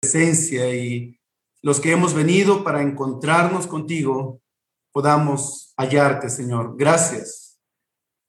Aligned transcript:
presencia 0.00 0.74
y 0.74 1.20
los 1.62 1.78
que 1.78 1.92
hemos 1.92 2.14
venido 2.14 2.64
para 2.64 2.80
encontrarnos 2.80 3.66
contigo 3.66 4.40
podamos 4.92 5.74
hallarte, 5.76 6.30
Señor. 6.30 6.74
Gracias. 6.78 7.58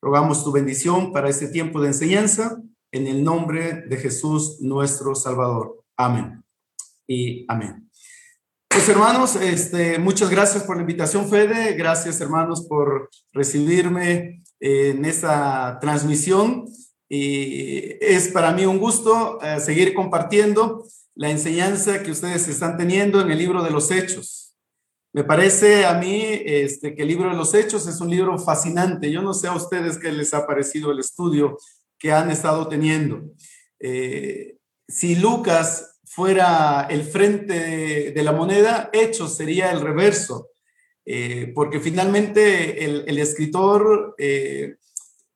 Rogamos 0.01 0.43
tu 0.43 0.51
bendición 0.51 1.13
para 1.13 1.29
este 1.29 1.47
tiempo 1.47 1.79
de 1.79 1.87
enseñanza 1.87 2.61
en 2.91 3.07
el 3.07 3.23
nombre 3.23 3.83
de 3.87 3.97
Jesús 3.97 4.59
nuestro 4.59 5.15
Salvador. 5.15 5.81
Amén. 5.95 6.43
Y 7.07 7.45
amén. 7.47 7.89
Pues 8.67 8.87
hermanos, 8.89 9.37
este, 9.37 9.97
muchas 9.97 10.29
gracias 10.29 10.63
por 10.63 10.75
la 10.75 10.81
invitación, 10.81 11.29
Fede. 11.29 11.73
Gracias 11.73 12.19
hermanos 12.19 12.65
por 12.67 13.09
recibirme 13.31 14.43
en 14.59 15.05
esta 15.05 15.79
transmisión. 15.79 16.65
Y 17.07 17.95
es 18.01 18.27
para 18.29 18.51
mí 18.51 18.65
un 18.65 18.77
gusto 18.77 19.41
eh, 19.41 19.59
seguir 19.59 19.93
compartiendo 19.93 20.85
la 21.15 21.29
enseñanza 21.29 22.03
que 22.03 22.11
ustedes 22.11 22.47
están 22.47 22.77
teniendo 22.77 23.21
en 23.21 23.31
el 23.31 23.37
libro 23.37 23.63
de 23.63 23.71
los 23.71 23.91
Hechos. 23.91 24.55
Me 25.13 25.23
parece 25.23 25.85
a 25.85 25.95
mí 25.95 26.23
este, 26.45 26.95
que 26.95 27.01
el 27.01 27.09
libro 27.09 27.29
de 27.29 27.35
los 27.35 27.53
Hechos 27.53 27.85
es 27.87 27.99
un 27.99 28.09
libro 28.09 28.37
fascinante. 28.37 29.11
Yo 29.11 29.21
no 29.21 29.33
sé 29.33 29.47
a 29.47 29.55
ustedes 29.55 29.97
qué 29.97 30.11
les 30.11 30.33
ha 30.33 30.47
parecido 30.47 30.91
el 30.91 30.99
estudio 30.99 31.57
que 31.99 32.13
han 32.13 32.31
estado 32.31 32.67
teniendo. 32.67 33.21
Eh, 33.79 34.57
si 34.87 35.15
Lucas 35.15 35.99
fuera 36.05 36.87
el 36.89 37.03
frente 37.03 38.11
de, 38.11 38.23
la 38.23 38.31
moneda, 38.31 38.89
Hechos 38.93 39.35
sería 39.35 39.71
el 39.71 39.81
reverso, 39.81 40.49
eh, 41.05 41.51
porque 41.53 41.79
finalmente 41.79 42.83
el, 42.83 43.17
escritor 43.17 44.15
eh, 44.17 44.75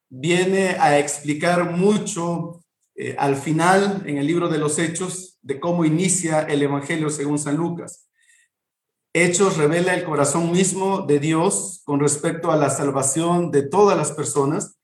viene 0.09 0.75
a 0.79 0.99
explicar 0.99 1.71
mucho 1.71 2.64
al 3.17 3.35
final 3.35 4.03
en 4.05 4.17
el 4.17 4.27
libro 4.27 4.47
de 4.47 4.57
los 4.57 4.79
Hechos 4.79 5.37
de 5.41 5.59
cómo 5.59 5.85
inicia 5.85 6.41
el 6.41 6.61
Evangelio 6.61 7.09
según 7.09 7.37
San 7.37 7.57
Lucas. 7.57 8.07
Hechos 9.13 9.57
revela 9.57 9.93
el 9.93 10.03
corazón 10.03 10.51
mismo 10.51 11.03
de 11.03 11.19
Dios 11.19 11.81
con 11.85 11.99
respecto 11.99 12.51
a 12.51 12.57
la 12.57 12.69
salvación 12.69 13.51
de 13.51 13.63
todas 13.63 13.97
las 13.97 14.11
personas, 14.11 14.77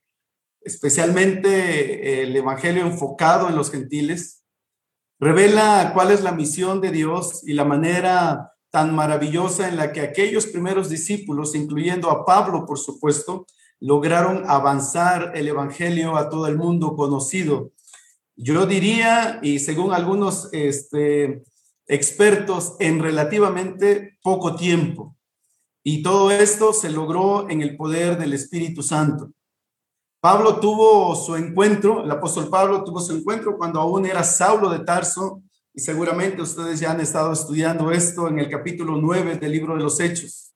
especialmente 0.62 2.22
el 2.22 2.34
Evangelio 2.34 2.86
enfocado 2.86 3.48
en 3.48 3.56
los 3.56 3.70
gentiles. 3.70 4.42
Revela 5.18 5.90
cuál 5.92 6.12
es 6.12 6.22
la 6.22 6.32
misión 6.32 6.80
de 6.80 6.90
Dios 6.92 7.42
y 7.46 7.52
la 7.52 7.64
manera 7.64 8.52
tan 8.70 8.94
maravillosa 8.94 9.68
en 9.68 9.76
la 9.76 9.92
que 9.92 10.00
aquellos 10.00 10.46
primeros 10.46 10.88
discípulos, 10.88 11.54
incluyendo 11.54 12.10
a 12.10 12.24
Pablo, 12.24 12.64
por 12.64 12.78
supuesto, 12.78 13.46
lograron 13.80 14.44
avanzar 14.48 15.32
el 15.34 15.48
Evangelio 15.48 16.16
a 16.16 16.30
todo 16.30 16.46
el 16.46 16.56
mundo 16.56 16.96
conocido 16.96 17.72
yo 18.36 18.66
diría, 18.66 19.38
y 19.42 19.58
según 19.58 19.92
algunos 19.92 20.48
este, 20.52 21.42
expertos, 21.86 22.76
en 22.80 23.00
relativamente 23.00 24.18
poco 24.22 24.56
tiempo. 24.56 25.16
Y 25.84 26.02
todo 26.02 26.30
esto 26.30 26.72
se 26.72 26.90
logró 26.90 27.50
en 27.50 27.60
el 27.60 27.76
poder 27.76 28.18
del 28.18 28.32
Espíritu 28.32 28.82
Santo. 28.82 29.30
Pablo 30.20 30.60
tuvo 30.60 31.16
su 31.16 31.34
encuentro, 31.34 32.04
el 32.04 32.10
apóstol 32.10 32.48
Pablo 32.48 32.84
tuvo 32.84 33.00
su 33.00 33.12
encuentro 33.12 33.58
cuando 33.58 33.80
aún 33.80 34.06
era 34.06 34.22
Saulo 34.22 34.70
de 34.70 34.80
Tarso, 34.80 35.42
y 35.74 35.80
seguramente 35.80 36.42
ustedes 36.42 36.80
ya 36.80 36.92
han 36.92 37.00
estado 37.00 37.32
estudiando 37.32 37.90
esto 37.90 38.28
en 38.28 38.38
el 38.38 38.48
capítulo 38.48 38.96
9 38.98 39.38
del 39.38 39.52
libro 39.52 39.74
de 39.74 39.82
los 39.82 39.98
Hechos. 40.00 40.52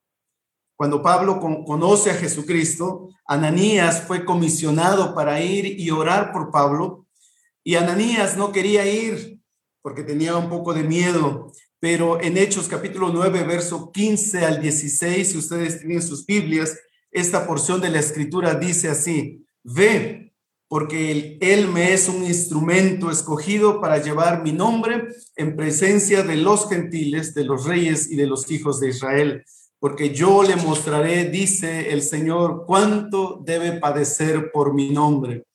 Cuando 0.77 1.03
Pablo 1.03 1.41
conoce 1.41 2.11
a 2.11 2.15
Jesucristo, 2.15 3.09
Ananías 3.27 4.03
fue 4.03 4.25
comisionado 4.25 5.15
para 5.15 5.41
ir 5.41 5.81
y 5.81 5.91
orar 5.91 6.33
por 6.33 6.51
Pablo 6.51 7.06
y 7.67 7.75
Ananías 7.75 8.37
no 8.37 8.53
quería 8.53 8.87
ir 8.87 9.41
porque 9.83 10.05
tenía 10.05 10.37
un 10.37 10.49
poco 10.49 10.73
de 10.73 10.85
miedo, 10.85 11.51
pero 11.81 12.21
en 12.21 12.39
Hechos 12.39 12.69
capítulo 12.69 13.11
9, 13.13 13.43
verso 13.43 13.91
15 13.91 14.45
al 14.45 14.63
16, 14.63 15.33
si 15.33 15.37
ustedes 15.37 15.81
tienen 15.81 16.01
sus 16.01 16.25
Biblias, 16.25 16.79
esta 17.11 17.45
porción 17.45 17.81
de 17.81 17.91
la 17.91 17.99
escritura 17.99 18.55
dice 18.55 18.89
así, 18.89 19.45
ve, 19.65 20.33
porque 20.69 21.39
él 21.41 21.67
me 21.67 21.93
es 21.93 22.09
un 22.09 22.23
instrumento 22.23 23.11
escogido 23.11 23.81
para 23.81 24.01
llevar 24.01 24.45
mi 24.45 24.53
nombre 24.53 25.09
en 25.35 25.57
presencia 25.57 26.23
de 26.23 26.37
los 26.37 26.69
gentiles, 26.69 27.35
de 27.35 27.47
los 27.47 27.65
reyes 27.65 28.09
y 28.09 28.15
de 28.15 28.29
los 28.29 28.49
hijos 28.49 28.79
de 28.79 28.91
Israel, 28.91 29.45
porque 29.81 30.15
yo 30.15 30.45
le 30.45 30.55
mostraré, 30.55 31.25
dice 31.25 31.93
el 31.93 32.03
Señor, 32.03 32.63
cuánto 32.65 33.43
debe 33.45 33.81
padecer 33.81 34.53
por 34.53 34.73
mi 34.73 34.91
nombre. 34.91 35.46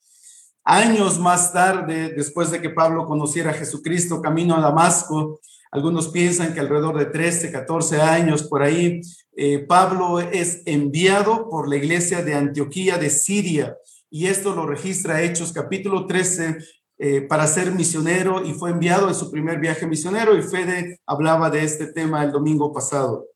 Años 0.64 1.18
más 1.18 1.52
tarde, 1.52 2.12
después 2.16 2.50
de 2.50 2.60
que 2.60 2.70
Pablo 2.70 3.06
conociera 3.06 3.50
a 3.50 3.54
Jesucristo 3.54 4.22
camino 4.22 4.54
a 4.54 4.60
Damasco, 4.60 5.40
algunos 5.72 6.08
piensan 6.08 6.54
que 6.54 6.60
alrededor 6.60 6.98
de 6.98 7.06
13, 7.06 7.50
14 7.50 8.00
años 8.00 8.44
por 8.44 8.62
ahí, 8.62 9.00
eh, 9.34 9.60
Pablo 9.60 10.20
es 10.20 10.62
enviado 10.66 11.48
por 11.48 11.68
la 11.68 11.76
iglesia 11.76 12.22
de 12.22 12.34
Antioquía 12.34 12.98
de 12.98 13.10
Siria 13.10 13.76
y 14.10 14.26
esto 14.26 14.54
lo 14.54 14.66
registra 14.66 15.22
Hechos 15.22 15.52
capítulo 15.52 16.06
13 16.06 16.58
eh, 16.98 17.22
para 17.22 17.46
ser 17.46 17.72
misionero 17.72 18.44
y 18.44 18.52
fue 18.52 18.70
enviado 18.70 19.08
en 19.08 19.14
su 19.14 19.30
primer 19.30 19.58
viaje 19.58 19.86
misionero 19.86 20.36
y 20.36 20.42
Fede 20.42 21.00
hablaba 21.06 21.48
de 21.48 21.64
este 21.64 21.86
tema 21.86 22.22
el 22.22 22.30
domingo 22.30 22.72
pasado. 22.72 23.26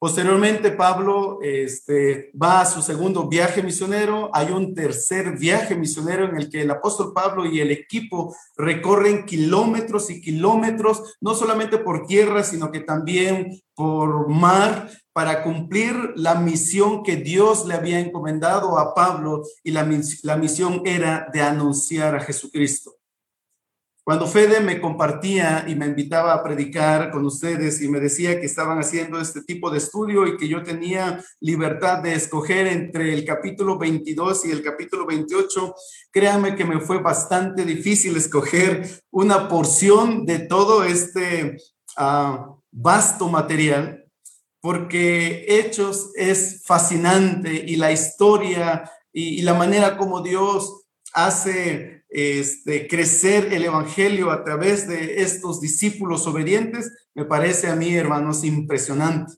Posteriormente, 0.00 0.70
Pablo 0.70 1.40
este, 1.42 2.30
va 2.40 2.60
a 2.60 2.66
su 2.66 2.82
segundo 2.82 3.26
viaje 3.28 3.64
misionero. 3.64 4.30
Hay 4.32 4.52
un 4.52 4.72
tercer 4.72 5.36
viaje 5.36 5.74
misionero 5.74 6.24
en 6.24 6.36
el 6.36 6.48
que 6.48 6.62
el 6.62 6.70
apóstol 6.70 7.12
Pablo 7.12 7.44
y 7.44 7.60
el 7.60 7.72
equipo 7.72 8.32
recorren 8.56 9.26
kilómetros 9.26 10.08
y 10.10 10.20
kilómetros, 10.20 11.16
no 11.20 11.34
solamente 11.34 11.78
por 11.78 12.06
tierra, 12.06 12.44
sino 12.44 12.70
que 12.70 12.78
también 12.80 13.60
por 13.74 14.28
mar, 14.28 14.88
para 15.12 15.42
cumplir 15.42 16.12
la 16.14 16.36
misión 16.36 17.02
que 17.02 17.16
Dios 17.16 17.66
le 17.66 17.74
había 17.74 17.98
encomendado 17.98 18.78
a 18.78 18.94
Pablo 18.94 19.42
y 19.64 19.72
la, 19.72 19.88
la 20.22 20.36
misión 20.36 20.82
era 20.84 21.28
de 21.32 21.42
anunciar 21.42 22.14
a 22.14 22.20
Jesucristo. 22.20 22.97
Cuando 24.08 24.26
Fede 24.26 24.60
me 24.60 24.80
compartía 24.80 25.66
y 25.68 25.74
me 25.74 25.84
invitaba 25.84 26.32
a 26.32 26.42
predicar 26.42 27.10
con 27.10 27.26
ustedes 27.26 27.82
y 27.82 27.88
me 27.88 28.00
decía 28.00 28.40
que 28.40 28.46
estaban 28.46 28.78
haciendo 28.78 29.20
este 29.20 29.42
tipo 29.42 29.70
de 29.70 29.76
estudio 29.76 30.26
y 30.26 30.38
que 30.38 30.48
yo 30.48 30.62
tenía 30.62 31.22
libertad 31.40 31.98
de 31.98 32.14
escoger 32.14 32.68
entre 32.68 33.12
el 33.12 33.26
capítulo 33.26 33.76
22 33.76 34.46
y 34.46 34.50
el 34.50 34.62
capítulo 34.62 35.04
28, 35.04 35.74
créanme 36.10 36.56
que 36.56 36.64
me 36.64 36.80
fue 36.80 37.02
bastante 37.02 37.66
difícil 37.66 38.16
escoger 38.16 38.88
una 39.10 39.46
porción 39.46 40.24
de 40.24 40.38
todo 40.38 40.84
este 40.84 41.58
ah, 41.98 42.54
vasto 42.70 43.28
material, 43.28 44.06
porque 44.62 45.44
Hechos 45.48 46.12
es 46.14 46.62
fascinante 46.64 47.52
y 47.52 47.76
la 47.76 47.92
historia 47.92 48.90
y, 49.12 49.40
y 49.40 49.42
la 49.42 49.52
manera 49.52 49.98
como 49.98 50.22
Dios 50.22 50.87
hace 51.26 52.04
este, 52.08 52.86
crecer 52.86 53.52
el 53.52 53.64
Evangelio 53.64 54.30
a 54.30 54.44
través 54.44 54.86
de 54.86 55.22
estos 55.22 55.60
discípulos 55.60 56.26
obedientes, 56.26 56.90
me 57.14 57.24
parece 57.24 57.68
a 57.68 57.74
mí, 57.74 57.94
hermanos, 57.94 58.44
impresionante. 58.44 59.34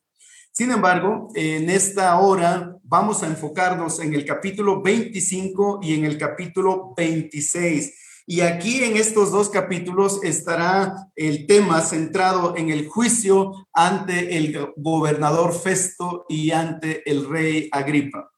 Sin 0.53 0.71
embargo, 0.71 1.29
en 1.35 1.71
esta 1.71 2.19
hora 2.21 2.77
vamos 2.83 3.23
a 3.23 3.29
enfocarnos 3.29 3.99
en 4.01 4.13
el 4.13 4.27
capítulo 4.27 4.83
25 4.83 5.81
y 5.83 5.95
en 5.95 6.05
el 6.05 6.19
capítulo 6.19 6.93
26. 6.97 7.95
Y 8.27 8.43
aquí 8.43 8.85
en 8.85 8.97
estos 8.97 9.33
dos 9.33 9.49
capítulos 9.49 10.21
estará 10.23 10.95
el 11.17 11.47
tema 11.47 11.81
centrado 11.81 12.57
en 12.57 12.69
el 12.69 12.89
juicio 12.89 13.69
ante 13.73 14.37
el 14.37 14.73
gobernador 14.77 15.55
Festo 15.55 16.27
y 16.29 16.51
ante 16.51 17.09
el 17.11 17.27
rey 17.29 17.69
Agripa. 17.73 18.31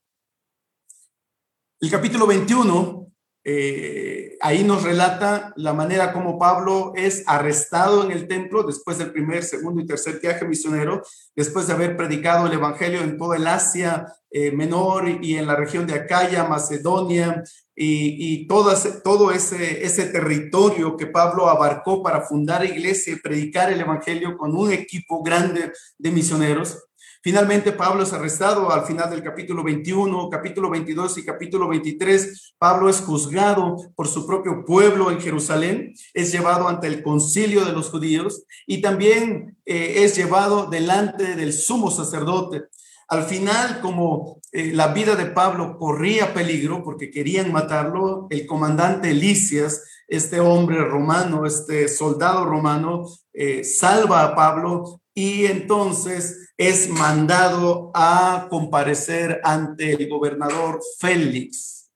El 1.80 1.91
capítulo 1.91 2.28
21 2.28 3.02
eh, 3.44 4.36
ahí 4.41 4.62
nos 4.62 4.84
relata 4.84 5.53
la 5.56 5.72
manera 5.72 6.12
como 6.12 6.38
Pablo 6.38 6.92
es 6.94 7.25
arrestado 7.26 8.04
en 8.04 8.12
el 8.12 8.28
templo 8.28 8.62
después 8.62 8.98
del 8.98 9.10
primer, 9.10 9.42
segundo 9.42 9.80
y 9.80 9.86
tercer 9.86 10.21
viaje 10.21 10.47
misionero, 10.47 11.03
después 11.34 11.66
de 11.66 11.72
haber 11.72 11.97
predicado 11.97 12.47
el 12.47 12.53
Evangelio 12.53 13.03
en 13.03 13.18
toda 13.18 13.36
el 13.36 13.47
Asia 13.48 14.06
eh, 14.30 14.53
Menor 14.53 15.09
y 15.09 15.36
en 15.36 15.47
la 15.47 15.56
región 15.56 15.86
de 15.86 15.94
Acaya, 15.94 16.44
Macedonia 16.44 17.42
y, 17.74 18.47
todo 18.47 19.33
ese, 19.33 19.84
ese 19.84 20.06
territorio 20.06 20.97
que 20.97 21.06
Pablo 21.06 21.48
abarcó 21.48 22.03
para 22.03 22.21
fundar 22.21 22.65
iglesia 22.65 23.15
y 23.15 23.21
predicar 23.21 23.72
el 23.72 23.80
Evangelio 23.80 24.36
con 24.36 24.54
un 24.54 24.72
equipo 24.72 25.22
grande 25.22 25.72
de 25.98 26.10
misioneros. 26.10 26.78
Finalmente, 27.22 27.71
Pablo 27.71 28.03
es 28.03 28.13
arrestado 28.13 28.72
al 28.72 28.84
final 28.84 29.09
del 29.09 29.22
capítulo 29.22 29.63
21, 29.63 30.28
capítulo 30.28 30.69
22 30.69 31.19
y 31.19 31.24
capítulo 31.24 31.69
23. 31.69 32.54
Pablo 32.59 32.89
es 32.89 33.01
juzgado 33.01 33.77
por 33.95 34.09
su 34.09 34.27
propio 34.27 34.65
pueblo 34.65 35.09
en 35.09 35.21
Jerusalén, 35.21 35.95
es 36.15 36.33
llevado 36.33 36.66
ante 36.66 36.89
el 36.89 37.01
concilio 37.01 37.65
de 37.65 37.71
los 37.71 37.91
judíos 37.91 38.42
y 38.66 38.80
también 38.80 39.57
eh, 39.65 40.03
es 40.03 40.16
llevado 40.16 40.66
delante 40.66 41.36
del 41.36 41.53
sumo 41.53 41.92
sacerdote. 41.92 42.65
Al 43.07 43.22
final, 43.22 43.80
como 43.80 44.41
eh, 44.51 44.72
la 44.72 44.89
vida 44.89 45.15
de 45.15 45.27
Pablo 45.27 45.78
corría 45.78 46.34
peligro 46.34 46.83
porque 46.83 47.13
querían 47.13 47.53
matarlo, 47.53 48.27
el 48.30 48.47
comandante 48.47 49.10
Elicias 49.10 49.84
este 50.13 50.41
hombre 50.41 50.84
romano, 50.84 51.47
este 51.47 51.89
soldado 51.89 52.45
romano, 52.45 53.07
eh, 53.33 53.65
salva 53.65 54.24
a 54.24 54.34
Pablo 54.34 55.02
y 55.14 55.47
entonces 55.47 56.53
es 56.56 56.88
mandado 56.88 57.91
a 57.94 58.47
comparecer 58.48 59.41
ante 59.44 59.92
el 59.92 60.09
gobernador 60.09 60.80
Félix. 60.98 61.91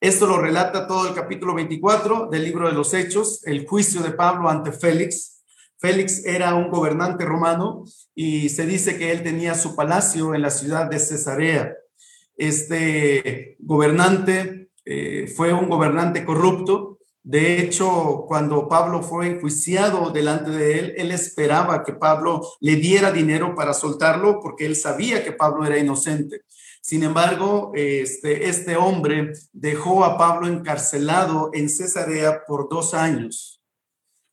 Esto 0.00 0.26
lo 0.26 0.40
relata 0.40 0.86
todo 0.86 1.08
el 1.08 1.14
capítulo 1.14 1.54
24 1.54 2.28
del 2.30 2.44
libro 2.44 2.68
de 2.68 2.74
los 2.74 2.94
Hechos, 2.94 3.46
el 3.46 3.66
juicio 3.66 4.02
de 4.02 4.12
Pablo 4.12 4.48
ante 4.48 4.72
Félix. 4.72 5.42
Félix 5.78 6.24
era 6.24 6.54
un 6.54 6.70
gobernante 6.70 7.24
romano 7.24 7.84
y 8.14 8.48
se 8.50 8.66
dice 8.66 8.98
que 8.98 9.12
él 9.12 9.22
tenía 9.22 9.54
su 9.54 9.74
palacio 9.74 10.34
en 10.34 10.42
la 10.42 10.50
ciudad 10.50 10.88
de 10.88 10.98
Cesarea. 10.98 11.74
Este 12.36 13.56
gobernante 13.58 14.70
eh, 14.84 15.26
fue 15.36 15.52
un 15.52 15.68
gobernante 15.68 16.24
corrupto 16.24 16.99
de 17.22 17.60
hecho, 17.60 18.24
cuando 18.26 18.66
Pablo 18.66 19.02
fue 19.02 19.26
enjuiciado 19.28 20.10
delante 20.10 20.50
de 20.50 20.78
él, 20.78 20.94
él 20.96 21.12
esperaba 21.12 21.84
que 21.84 21.92
Pablo 21.92 22.40
le 22.60 22.76
diera 22.76 23.12
dinero 23.12 23.54
para 23.54 23.74
soltarlo 23.74 24.40
porque 24.40 24.64
él 24.64 24.74
sabía 24.74 25.22
que 25.22 25.32
Pablo 25.32 25.66
era 25.66 25.78
inocente. 25.78 26.42
Sin 26.80 27.02
embargo, 27.02 27.72
este, 27.74 28.48
este 28.48 28.76
hombre 28.76 29.32
dejó 29.52 30.04
a 30.04 30.16
Pablo 30.16 30.48
encarcelado 30.48 31.50
en 31.52 31.68
Cesarea 31.68 32.42
por 32.46 32.70
dos 32.70 32.94
años. 32.94 33.60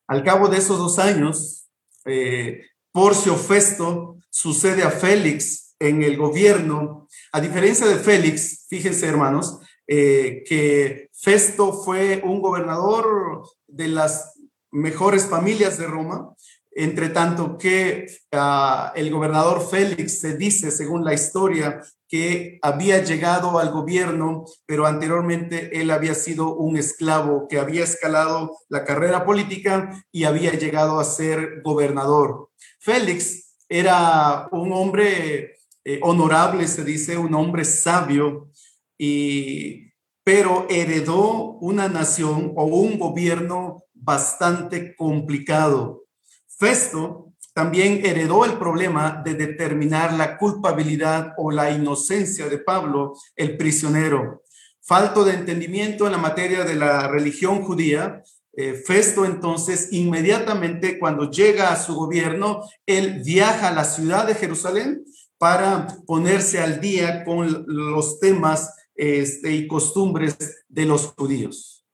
Al 0.08 0.24
cabo 0.24 0.48
de 0.48 0.58
esos 0.58 0.78
dos 0.78 0.98
años, 0.98 1.68
eh, 2.06 2.62
Porcio 2.94 3.36
Festo 3.36 4.16
sucede 4.30 4.84
a 4.84 4.92
Félix 4.92 5.76
en 5.78 6.04
el 6.04 6.16
gobierno. 6.16 7.10
A 7.34 7.42
diferencia 7.42 7.86
de 7.86 7.98
Félix, 7.98 8.66
fíjense 8.70 9.06
hermanos, 9.08 9.60
eh, 9.88 10.44
que 10.46 11.10
Festo 11.14 11.74
fue 11.74 12.22
un 12.24 12.42
gobernador 12.42 13.48
de 13.68 13.88
las 13.88 14.34
mejores 14.72 15.26
familias 15.26 15.78
de 15.78 15.88
Roma, 15.88 16.34
entre 16.72 17.10
tanto 17.10 17.58
que 17.58 18.06
ah, 18.32 18.94
el 18.96 19.10
gobernador 19.10 19.68
Félix 19.68 20.20
se 20.20 20.38
dice, 20.38 20.70
según 20.70 21.04
la 21.04 21.14
historia, 21.14 21.82
que 22.08 22.60
había 22.62 23.04
llegado 23.04 23.60
al 23.60 23.72
gobierno, 23.72 24.46
pero 24.66 24.86
anteriormente 24.86 25.82
él 25.82 25.92
había 25.92 26.14
sido 26.14 26.56
un 26.56 26.78
esclavo 26.78 27.48
que 27.48 27.60
había 27.60 27.84
escalado 27.84 28.58
la 28.70 28.86
carrera 28.86 29.26
política 29.26 30.04
y 30.12 30.24
había 30.26 30.52
llegado 30.54 31.00
a 31.00 31.04
ser 31.04 31.62
gobernador. 31.64 32.50
Félix 32.80 33.56
era 33.68 34.48
un 34.52 34.72
hombre 34.72 35.58
eh, 35.84 36.00
honorable, 36.02 36.68
se 36.68 36.84
dice, 36.84 37.18
un 37.18 37.34
hombre 37.34 37.66
sabio, 37.66 38.50
y, 38.98 39.92
pero 40.24 40.66
heredó 40.70 41.58
una 41.62 41.88
nación 41.88 42.54
o 42.56 42.66
un 42.66 43.00
gobierno 43.00 43.84
bastante 43.94 44.96
complicado. 44.96 46.06
Festo 46.48 47.34
también 47.54 48.06
heredó 48.06 48.46
el 48.46 48.58
problema 48.58 49.22
de 49.26 49.34
determinar 49.34 50.14
la 50.14 50.38
culpabilidad 50.38 51.34
o 51.38 51.50
la 51.50 51.72
inocencia 51.72 52.48
de 52.50 52.60
Pablo, 52.60 53.16
el 53.36 53.58
prisionero. 53.58 54.44
Falto 54.82 55.24
de 55.24 55.34
entendimiento 55.34 56.06
en 56.06 56.12
la 56.12 56.18
materia 56.18 56.64
de 56.64 56.76
la 56.76 57.08
religión 57.08 57.64
judía, 57.64 58.22
eh, 58.54 58.74
Festo 58.74 59.26
entonces 59.26 59.90
inmediatamente 59.92 61.00
cuando 61.00 61.30
llega 61.32 61.72
a 61.72 61.78
su 61.78 61.96
gobierno, 61.96 62.62
él 62.86 63.22
viaja 63.24 63.70
a 63.70 63.74
la 63.74 63.86
ciudad 63.86 64.28
de 64.28 64.36
Jerusalén 64.36 65.04
para 65.38 65.88
ponerse 66.06 66.60
al 66.60 66.80
día 66.80 67.24
con 67.24 67.66
los 67.68 68.20
temas 68.20 68.74
este, 68.98 69.54
y 69.54 69.68
costumbres 69.68 70.66
de 70.68 70.86
los 70.86 71.14
judíos. 71.14 71.86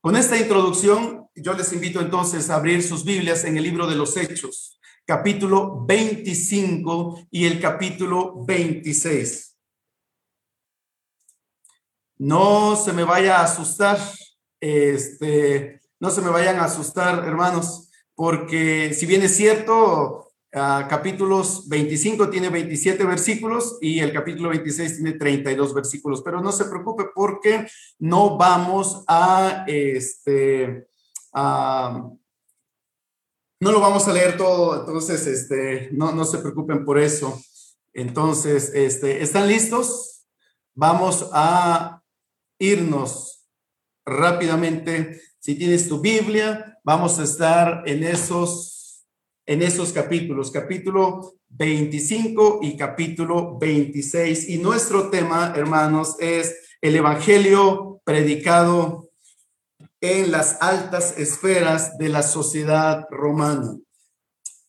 Con 0.00 0.16
esta 0.16 0.36
introducción, 0.36 1.26
yo 1.34 1.54
les 1.54 1.72
invito 1.72 2.00
entonces 2.00 2.48
a 2.48 2.56
abrir 2.56 2.82
sus 2.82 3.04
Biblias 3.04 3.44
en 3.44 3.56
el 3.56 3.64
libro 3.64 3.86
de 3.86 3.96
los 3.96 4.16
Hechos, 4.16 4.78
capítulo 5.04 5.84
25 5.86 7.28
y 7.30 7.46
el 7.46 7.60
capítulo 7.60 8.44
26. 8.44 9.56
No 12.18 12.76
se 12.76 12.92
me 12.92 13.04
vaya 13.04 13.40
a 13.40 13.44
asustar, 13.44 13.98
este, 14.60 15.80
no 15.98 16.10
se 16.10 16.20
me 16.20 16.30
vayan 16.30 16.56
a 16.60 16.64
asustar, 16.64 17.26
hermanos, 17.26 17.88
porque 18.14 18.92
si 18.94 19.06
bien 19.06 19.22
es 19.22 19.36
cierto, 19.36 20.29
Uh, 20.52 20.88
capítulos 20.88 21.68
25 21.68 22.28
tiene 22.28 22.48
27 22.48 23.04
versículos 23.04 23.78
y 23.80 24.00
el 24.00 24.12
capítulo 24.12 24.48
26 24.48 24.96
tiene 24.96 25.12
32 25.12 25.72
versículos, 25.72 26.22
pero 26.22 26.40
no 26.40 26.50
se 26.50 26.64
preocupe 26.64 27.04
porque 27.14 27.68
no 28.00 28.36
vamos 28.36 29.04
a, 29.06 29.64
este, 29.68 30.88
no 31.32 32.18
lo 33.60 33.80
vamos 33.80 34.08
a 34.08 34.12
leer 34.12 34.36
todo, 34.36 34.80
entonces, 34.80 35.24
este, 35.26 35.90
no, 35.92 36.10
no 36.12 36.24
se 36.24 36.38
preocupen 36.38 36.84
por 36.84 36.98
eso. 36.98 37.40
Entonces, 37.92 38.72
este, 38.74 39.22
¿están 39.22 39.46
listos? 39.46 40.26
Vamos 40.74 41.28
a 41.32 42.02
irnos 42.58 43.46
rápidamente. 44.04 45.20
Si 45.38 45.54
tienes 45.54 45.88
tu 45.88 46.00
Biblia, 46.00 46.78
vamos 46.82 47.18
a 47.18 47.24
estar 47.24 47.82
en 47.86 48.02
esos 48.02 48.79
en 49.50 49.62
esos 49.62 49.92
capítulos, 49.92 50.52
capítulo 50.52 51.34
25 51.48 52.60
y 52.62 52.76
capítulo 52.76 53.58
26. 53.58 54.48
Y 54.48 54.58
nuestro 54.58 55.10
tema, 55.10 55.52
hermanos, 55.56 56.14
es 56.20 56.56
el 56.80 56.94
Evangelio 56.94 58.00
predicado 58.04 59.10
en 60.00 60.30
las 60.30 60.62
altas 60.62 61.18
esferas 61.18 61.98
de 61.98 62.10
la 62.10 62.22
sociedad 62.22 63.08
romana. 63.10 63.76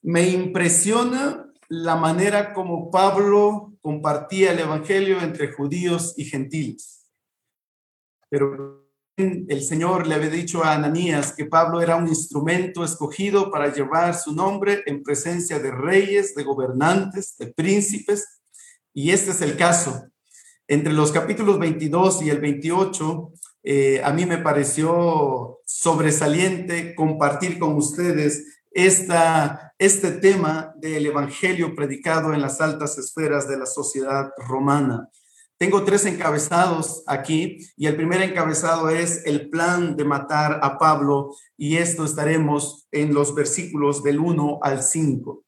Me 0.01 0.27
impresiona 0.29 1.45
la 1.69 1.95
manera 1.95 2.51
como 2.51 2.89
Pablo 2.89 3.73
compartía 3.81 4.51
el 4.51 4.61
Evangelio 4.61 5.21
entre 5.21 5.51
judíos 5.51 6.15
y 6.17 6.25
gentiles. 6.25 7.05
Pero 8.29 8.80
el 9.17 9.61
Señor 9.63 10.07
le 10.07 10.15
había 10.15 10.29
dicho 10.29 10.63
a 10.63 10.73
Ananías 10.73 11.33
que 11.33 11.45
Pablo 11.45 11.81
era 11.81 11.95
un 11.95 12.07
instrumento 12.07 12.83
escogido 12.83 13.51
para 13.51 13.73
llevar 13.73 14.15
su 14.15 14.33
nombre 14.33 14.83
en 14.85 15.03
presencia 15.03 15.59
de 15.59 15.71
reyes, 15.71 16.33
de 16.35 16.43
gobernantes, 16.43 17.35
de 17.37 17.47
príncipes, 17.47 18.41
y 18.93 19.11
este 19.11 19.31
es 19.31 19.41
el 19.41 19.57
caso. 19.57 20.07
Entre 20.67 20.93
los 20.93 21.11
capítulos 21.11 21.59
22 21.59 22.23
y 22.23 22.29
el 22.29 22.39
28, 22.39 23.31
eh, 23.63 24.01
a 24.03 24.11
mí 24.11 24.25
me 24.25 24.37
pareció 24.37 25.59
sobresaliente 25.65 26.95
compartir 26.95 27.59
con 27.59 27.75
ustedes 27.75 28.63
esta, 28.71 29.73
este 29.77 30.11
tema 30.11 30.73
del 30.77 31.05
Evangelio 31.05 31.75
predicado 31.75 32.33
en 32.33 32.41
las 32.41 32.61
altas 32.61 32.97
esferas 32.97 33.47
de 33.47 33.57
la 33.57 33.65
sociedad 33.65 34.31
romana. 34.37 35.09
Tengo 35.61 35.83
tres 35.83 36.07
encabezados 36.07 37.03
aquí 37.05 37.59
y 37.77 37.85
el 37.85 37.95
primer 37.95 38.19
encabezado 38.23 38.89
es 38.89 39.23
el 39.27 39.47
plan 39.51 39.95
de 39.95 40.03
matar 40.03 40.59
a 40.63 40.79
Pablo 40.79 41.35
y 41.55 41.77
esto 41.77 42.03
estaremos 42.03 42.87
en 42.91 43.13
los 43.13 43.35
versículos 43.35 44.01
del 44.01 44.17
1 44.17 44.57
al 44.63 44.81
5. 44.81 45.43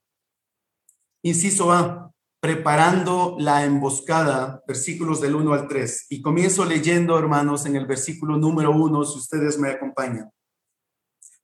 Inciso 1.24 1.72
A, 1.72 2.12
preparando 2.40 3.38
la 3.40 3.66
emboscada, 3.66 4.62
versículos 4.68 5.20
del 5.20 5.34
1 5.34 5.52
al 5.52 5.68
3. 5.68 6.06
Y 6.10 6.22
comienzo 6.22 6.64
leyendo, 6.64 7.18
hermanos, 7.18 7.66
en 7.66 7.76
el 7.76 7.88
versículo 7.88 8.38
número 8.38 8.70
1, 8.70 9.06
si 9.06 9.18
ustedes 9.18 9.58
me 9.58 9.72
acompañan. 9.72 10.30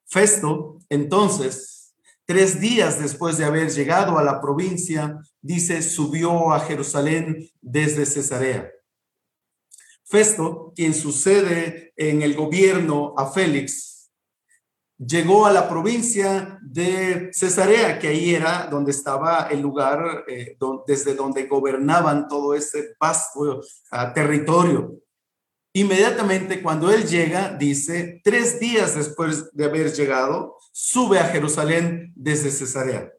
Festo, 0.06 0.78
entonces, 0.90 1.80
Tres 2.30 2.60
días 2.60 3.02
después 3.02 3.40
de 3.40 3.46
haber 3.46 3.72
llegado 3.72 4.20
a 4.20 4.24
la 4.24 4.40
provincia, 4.40 5.20
dice, 5.42 5.82
subió 5.82 6.52
a 6.52 6.60
Jerusalén 6.60 7.50
desde 7.62 8.06
Cesarea. 8.06 8.72
Festo, 10.04 10.74
quien 10.76 10.94
sucede 10.94 11.94
en 11.96 12.22
el 12.22 12.36
gobierno 12.36 13.14
a 13.18 13.32
Félix, 13.32 14.12
llegó 14.98 15.46
a 15.46 15.52
la 15.52 15.70
provincia 15.70 16.60
de 16.62 17.30
Cesarea, 17.32 18.00
que 18.00 18.08
ahí 18.08 18.36
era 18.36 18.68
donde 18.70 18.92
estaba 18.92 19.48
el 19.52 19.62
lugar 19.62 20.26
eh, 20.28 20.58
desde 20.86 21.16
donde 21.16 21.46
gobernaban 21.46 22.28
todo 22.28 22.54
ese 22.54 22.96
vasto 23.00 23.62
ah, 23.92 24.14
territorio. 24.14 25.00
Inmediatamente 25.74 26.62
cuando 26.62 26.92
él 26.92 27.08
llega, 27.08 27.56
dice, 27.56 28.20
tres 28.24 28.60
días 28.60 28.96
después 28.96 29.54
de 29.54 29.66
haber 29.66 29.94
llegado, 29.94 30.58
sube 30.72 31.20
a 31.20 31.26
Jerusalén 31.26 32.12
desde 32.16 32.52
Cesarea. 32.52 33.14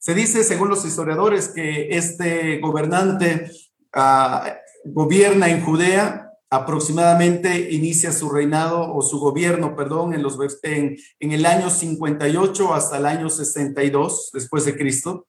Se 0.00 0.14
dice, 0.14 0.44
según 0.44 0.70
los 0.70 0.84
historiadores, 0.86 1.48
que 1.48 1.88
este 1.90 2.58
gobernante 2.58 3.50
ah, 3.92 4.56
gobierna 4.82 5.50
en 5.50 5.62
Judea, 5.62 6.26
aproximadamente 6.48 7.70
inicia 7.70 8.10
su 8.10 8.30
reinado 8.30 8.92
o 8.94 9.02
su 9.02 9.20
gobierno, 9.20 9.76
perdón, 9.76 10.14
en, 10.14 10.22
los, 10.22 10.38
en, 10.62 10.96
en 11.20 11.32
el 11.32 11.44
año 11.44 11.68
58 11.68 12.74
hasta 12.74 12.96
el 12.96 13.04
año 13.04 13.28
62 13.28 14.30
después 14.32 14.64
de 14.64 14.74
Cristo. 14.74 15.28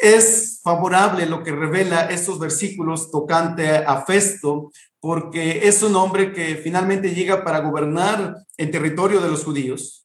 Es 0.00 0.60
favorable 0.62 1.26
lo 1.26 1.42
que 1.42 1.50
revela 1.50 2.06
estos 2.06 2.38
versículos 2.38 3.10
tocante 3.10 3.68
a 3.68 4.04
Festo, 4.04 4.70
porque 5.00 5.66
es 5.66 5.82
un 5.82 5.96
hombre 5.96 6.32
que 6.32 6.54
finalmente 6.54 7.12
llega 7.12 7.42
para 7.42 7.58
gobernar 7.58 8.36
el 8.56 8.70
territorio 8.70 9.20
de 9.20 9.30
los 9.30 9.42
judíos. 9.42 10.03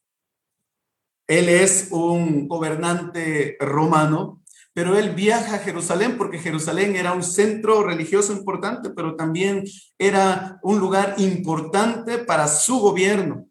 Él 1.30 1.48
es 1.48 1.86
un 1.92 2.48
gobernante 2.48 3.56
romano, 3.60 4.42
pero 4.74 4.98
él 4.98 5.14
viaja 5.14 5.54
a 5.54 5.58
Jerusalén 5.60 6.18
porque 6.18 6.40
Jerusalén 6.40 6.96
era 6.96 7.12
un 7.12 7.22
centro 7.22 7.84
religioso 7.84 8.32
importante, 8.32 8.90
pero 8.90 9.14
también 9.14 9.62
era 9.96 10.58
un 10.64 10.80
lugar 10.80 11.14
importante 11.18 12.18
para 12.18 12.48
su 12.48 12.80
gobierno. 12.80 13.46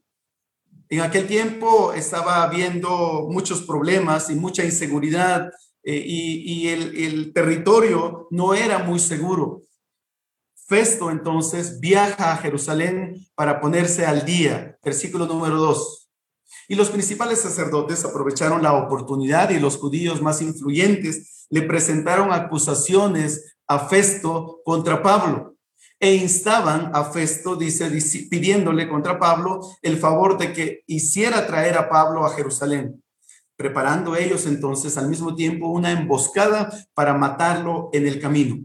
En 0.90 1.00
aquel 1.00 1.26
tiempo 1.26 1.94
estaba 1.94 2.44
habiendo 2.44 3.30
muchos 3.30 3.62
problemas 3.62 4.30
y 4.30 4.36
mucha 4.36 4.66
inseguridad 4.66 5.50
eh, 5.82 6.04
y, 6.06 6.68
el, 6.68 7.32
territorio 7.32 8.28
no 8.30 8.54
era 8.54 8.80
muy 8.80 9.00
seguro. 9.00 9.62
Festo 10.68 11.12
entonces 11.12 11.80
viaja 11.80 12.34
a 12.34 12.38
Jerusalén 12.38 13.26
para 13.36 13.62
ponerse 13.62 14.06
al 14.06 14.26
día. 14.26 14.78
Versículo 14.84 15.28
número 15.28 15.56
2. 15.56 15.99
Y 16.68 16.76
los 16.76 16.90
principales 16.90 17.40
sacerdotes 17.40 18.06
aprovecharon 18.06 18.62
la 18.62 18.74
oportunidad 18.74 19.50
y 19.50 19.60
los 19.60 19.78
judíos 19.78 20.22
más 20.22 20.42
influyentes 20.42 21.48
le 21.50 21.64
presentaron 21.64 22.32
acusaciones 22.32 23.56
a 23.68 23.80
Festo 23.88 24.62
contra 24.64 25.02
Pablo 25.02 25.56
e 26.00 26.16
instaban 26.16 26.92
a 26.94 27.04
Festo, 27.06 27.56
dice, 27.56 27.90
pidiéndole 28.30 28.88
contra 28.88 29.20
Pablo 29.20 29.60
el 29.82 29.98
favor 29.98 30.38
de 30.38 30.54
que 30.54 30.84
hiciera 30.88 31.46
traer 31.46 31.78
a 31.78 31.90
Pablo 31.90 32.26
a 32.26 32.34
Jerusalén, 32.34 33.04
preparando 33.58 34.16
ellos 34.16 34.46
entonces 34.46 34.98
al 34.98 35.10
mismo 35.10 35.36
tiempo 35.36 35.68
una 35.68 35.92
emboscada 35.92 36.72
para 36.94 37.14
matarlo 37.14 37.90
en 37.92 38.08
el 38.08 38.20
camino. 38.22 38.64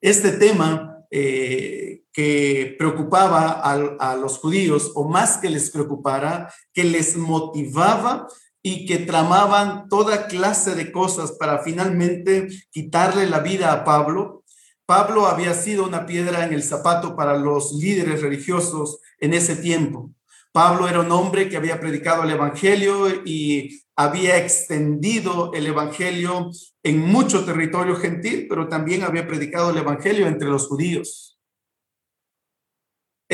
Este 0.00 0.32
tema 0.32 1.06
eh, 1.10 1.83
que 2.14 2.76
preocupaba 2.78 3.50
a, 3.50 4.14
los 4.14 4.38
judíos, 4.38 4.92
o 4.94 5.08
más 5.08 5.36
que 5.38 5.50
les 5.50 5.70
preocupara, 5.70 6.48
que 6.72 6.84
les 6.84 7.16
motivaba 7.16 8.28
y 8.62 8.86
que 8.86 8.98
tramaban 8.98 9.88
toda 9.88 10.28
clase 10.28 10.76
de 10.76 10.92
cosas 10.92 11.32
para 11.32 11.58
finalmente 11.58 12.48
quitarle 12.70 13.26
la 13.26 13.40
vida 13.40 13.72
a 13.72 13.84
Pablo, 13.84 14.44
Pablo 14.86 15.26
había 15.26 15.54
sido 15.54 15.84
una 15.84 16.06
piedra 16.06 16.44
en 16.44 16.52
el 16.52 16.62
zapato 16.62 17.16
para 17.16 17.36
los 17.36 17.72
líderes 17.72 18.22
religiosos 18.22 19.00
en 19.18 19.34
ese 19.34 19.56
tiempo. 19.56 20.10
Pablo 20.52 20.88
era 20.88 21.00
un 21.00 21.10
hombre 21.10 21.48
que 21.48 21.56
había 21.56 21.80
predicado 21.80 22.22
el 22.22 22.30
Evangelio 22.30 23.08
y 23.24 23.82
había 23.96 24.38
extendido 24.38 25.52
el 25.52 25.66
Evangelio 25.66 26.50
en 26.84 27.00
mucho 27.00 27.44
territorio 27.44 27.96
gentil, 27.96 28.46
pero 28.48 28.68
también 28.68 29.02
había 29.02 29.26
predicado 29.26 29.70
el 29.70 29.78
Evangelio 29.78 30.28
entre 30.28 30.48
los 30.48 30.68
judíos. 30.68 31.33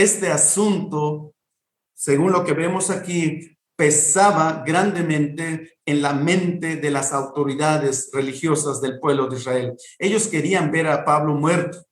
Este 0.01 0.31
asunto, 0.31 1.35
según 1.93 2.33
lo 2.33 2.43
que 2.43 2.55
vemos 2.55 2.89
aquí, 2.89 3.55
pesaba 3.77 4.65
grandemente 4.67 5.75
en 5.85 6.01
la 6.01 6.15
mente 6.15 6.77
de 6.77 6.91
las 6.91 7.13
autoridades 7.13 8.09
religiosas 8.11 8.81
del 8.81 8.99
pueblo 8.99 9.29
de 9.29 9.37
Israel. 9.37 9.77
Ellos 9.99 10.27
querían 10.29 10.71
ver 10.73 10.87
a 10.87 11.05
Pablo 11.05 11.35
muerto. 11.35 11.87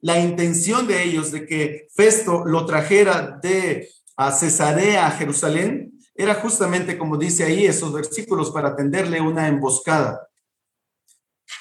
La 0.00 0.20
intención 0.20 0.86
de 0.86 1.02
ellos 1.02 1.32
de 1.32 1.44
que 1.44 1.88
Festo 1.92 2.44
lo 2.44 2.66
trajera 2.66 3.36
de 3.42 3.88
a 4.16 4.30
Cesarea 4.30 5.08
a 5.08 5.10
Jerusalén 5.10 5.92
era 6.14 6.36
justamente 6.36 6.96
como 6.96 7.16
dice 7.16 7.42
ahí 7.42 7.66
esos 7.66 7.92
versículos 7.92 8.52
para 8.52 8.76
tenderle 8.76 9.20
una 9.20 9.48
emboscada. 9.48 10.28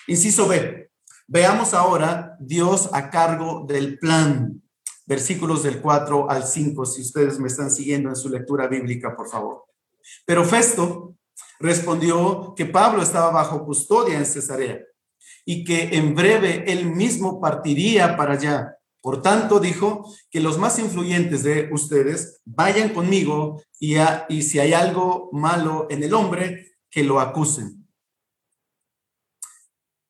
Inciso 0.05 0.47
B. 0.47 0.91
Veamos 1.25 1.73
ahora 1.73 2.37
Dios 2.39 2.91
a 2.93 3.09
cargo 3.09 3.65
del 3.67 3.97
plan 3.97 4.59
versículos 5.05 5.63
del 5.63 5.81
4 5.81 6.29
al 6.29 6.45
5, 6.45 6.86
si 6.86 7.01
ustedes 7.01 7.39
me 7.39 7.48
están 7.48 7.72
siguiendo 7.72 8.10
en 8.10 8.15
su 8.15 8.29
lectura 8.29 8.67
bíblica, 8.67 9.15
por 9.15 9.29
favor. 9.29 9.65
Pero 10.25 10.43
Festo 10.45 11.15
respondió 11.60 12.53
que 12.55 12.65
Pablo 12.65 13.01
estaba 13.01 13.31
bajo 13.31 13.65
custodia 13.65 14.17
en 14.17 14.25
Cesarea 14.25 14.79
y 15.45 15.63
que 15.63 15.95
en 15.95 16.15
breve 16.15 16.72
él 16.72 16.86
mismo 16.86 17.39
partiría 17.41 18.15
para 18.17 18.33
allá. 18.33 18.77
Por 19.01 19.22
tanto, 19.22 19.60
dijo 19.60 20.10
que 20.31 20.39
los 20.39 20.57
más 20.57 20.79
influyentes 20.79 21.43
de 21.43 21.69
ustedes 21.72 22.41
vayan 22.45 22.89
conmigo 22.89 23.62
y, 23.79 23.95
y 24.29 24.41
si 24.43 24.60
hay 24.60 24.74
algo 24.74 25.29
malo 25.33 25.88
en 25.89 26.03
el 26.03 26.13
hombre, 26.13 26.74
que 26.89 27.03
lo 27.03 27.19
acusen. 27.19 27.83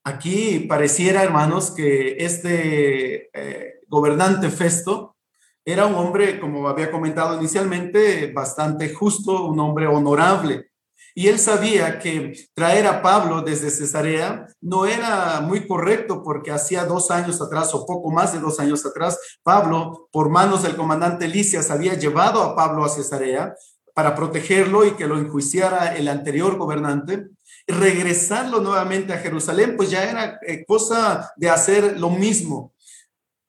Aquí 0.06 0.60
pareciera, 0.68 1.24
hermanos, 1.24 1.72
que 1.72 2.18
este 2.20 3.30
eh, 3.34 3.73
gobernante 3.94 4.50
Festo 4.50 5.16
era 5.64 5.86
un 5.86 5.96
hombre, 5.96 6.40
como 6.40 6.68
había 6.68 6.92
comentado 6.92 7.38
inicialmente, 7.38 8.32
bastante 8.34 8.94
justo, 8.94 9.46
un 9.46 9.60
hombre 9.60 9.88
honorable. 9.88 10.72
Y 11.16 11.28
él 11.28 11.38
sabía 11.38 12.00
que 12.00 12.34
traer 12.56 12.88
a 12.88 13.02
Pablo 13.04 13.42
desde 13.42 13.70
Cesarea 13.70 14.48
no 14.60 14.88
era 14.88 15.42
muy 15.42 15.68
correcto 15.68 16.24
porque 16.24 16.52
hacía 16.52 16.86
dos 16.86 17.12
años 17.12 17.40
atrás 17.40 17.74
o 17.76 17.86
poco 17.86 18.12
más 18.12 18.34
de 18.34 18.40
dos 18.40 18.60
años 18.60 18.84
atrás, 18.84 19.20
Pablo, 19.44 20.10
por 20.12 20.30
manos 20.30 20.64
del 20.64 20.76
comandante 20.76 21.28
Licias, 21.28 21.70
había 21.70 21.94
llevado 21.94 22.42
a 22.42 22.56
Pablo 22.56 22.84
a 22.84 22.90
Cesarea 22.90 23.54
para 23.94 24.16
protegerlo 24.16 24.86
y 24.86 24.96
que 24.96 25.08
lo 25.08 25.20
enjuiciara 25.20 25.96
el 25.96 26.08
anterior 26.08 26.58
gobernante. 26.58 27.28
Regresarlo 27.68 28.60
nuevamente 28.60 29.14
a 29.14 29.20
Jerusalén, 29.20 29.76
pues 29.78 29.92
ya 29.92 30.04
era 30.04 30.40
eh, 30.46 30.66
cosa 30.66 31.32
de 31.38 31.50
hacer 31.50 32.00
lo 32.00 32.10
mismo. 32.10 32.73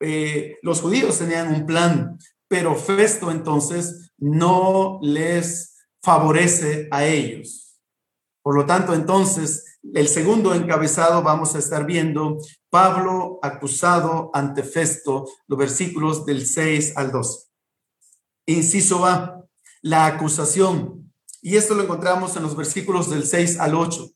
Eh, 0.06 0.58
los 0.60 0.82
judíos 0.82 1.18
tenían 1.18 1.48
un 1.48 1.64
plan, 1.64 2.18
pero 2.46 2.76
Festo 2.76 3.30
entonces 3.30 4.10
no 4.18 4.98
les 5.00 5.78
favorece 6.02 6.88
a 6.90 7.06
ellos. 7.06 7.78
Por 8.42 8.54
lo 8.54 8.66
tanto, 8.66 8.92
entonces, 8.92 9.78
el 9.94 10.06
segundo 10.08 10.52
encabezado 10.52 11.22
vamos 11.22 11.54
a 11.54 11.58
estar 11.58 11.86
viendo 11.86 12.36
Pablo 12.68 13.38
acusado 13.42 14.30
ante 14.34 14.62
Festo, 14.62 15.26
los 15.46 15.58
versículos 15.58 16.26
del 16.26 16.46
6 16.46 16.98
al 16.98 17.10
2. 17.10 17.50
Inciso 18.44 19.06
A, 19.06 19.42
la 19.80 20.04
acusación. 20.04 21.10
Y 21.40 21.56
esto 21.56 21.74
lo 21.74 21.84
encontramos 21.84 22.36
en 22.36 22.42
los 22.42 22.54
versículos 22.54 23.08
del 23.08 23.26
6 23.26 23.58
al 23.58 23.74
8. 23.74 24.10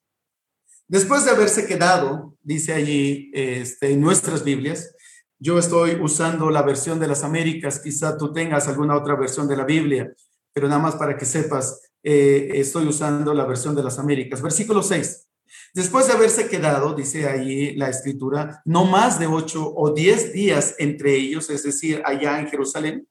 Después 0.87 1.25
de 1.25 1.31
haberse 1.31 1.67
quedado, 1.67 2.37
dice 2.43 2.75
allí 2.75 3.31
este, 3.33 3.93
en 3.93 4.03
nuestras 4.03 4.45
Biblias, 4.45 4.95
yo 5.39 5.59
estoy 5.59 5.95
usando 6.01 6.51
la 6.51 6.63
versión 6.63 6.99
de 6.99 7.07
las 7.07 7.23
Américas, 7.23 7.81
quizá 7.81 8.17
tú 8.17 8.33
tengas 8.33 8.67
alguna 8.69 8.97
otra 8.97 9.15
versión 9.15 9.47
de 9.47 9.57
la 9.57 9.65
Biblia, 9.65 10.13
pero 10.53 10.69
nada 10.69 10.81
más 10.81 10.97
para 10.97 11.17
que 11.17 11.25
sepas, 11.25 11.81
eh, 12.03 12.51
estoy 12.55 12.87
usando 12.87 13.33
la 13.33 13.45
versión 13.45 13.75
de 13.75 13.83
las 13.83 13.99
Américas. 13.99 14.43
Versículo 14.43 14.83
6. 14.83 15.27
Después 15.75 16.07
de 16.07 16.15
haberse 16.15 16.49
quedado, 16.49 16.95
dice 16.95 17.29
ahí 17.29 17.75
la 17.77 17.89
escritura, 17.89 18.63
no 18.65 18.85
más 18.85 19.19
de 19.19 19.27
ocho 19.27 19.73
o 19.75 19.93
diez 19.93 20.33
días 20.33 20.75
entre 20.79 21.15
ellos, 21.15 21.51
es 21.51 21.63
decir, 21.63 22.03
allá 22.05 22.41
en 22.41 22.49
Jerusalén, 22.49 23.09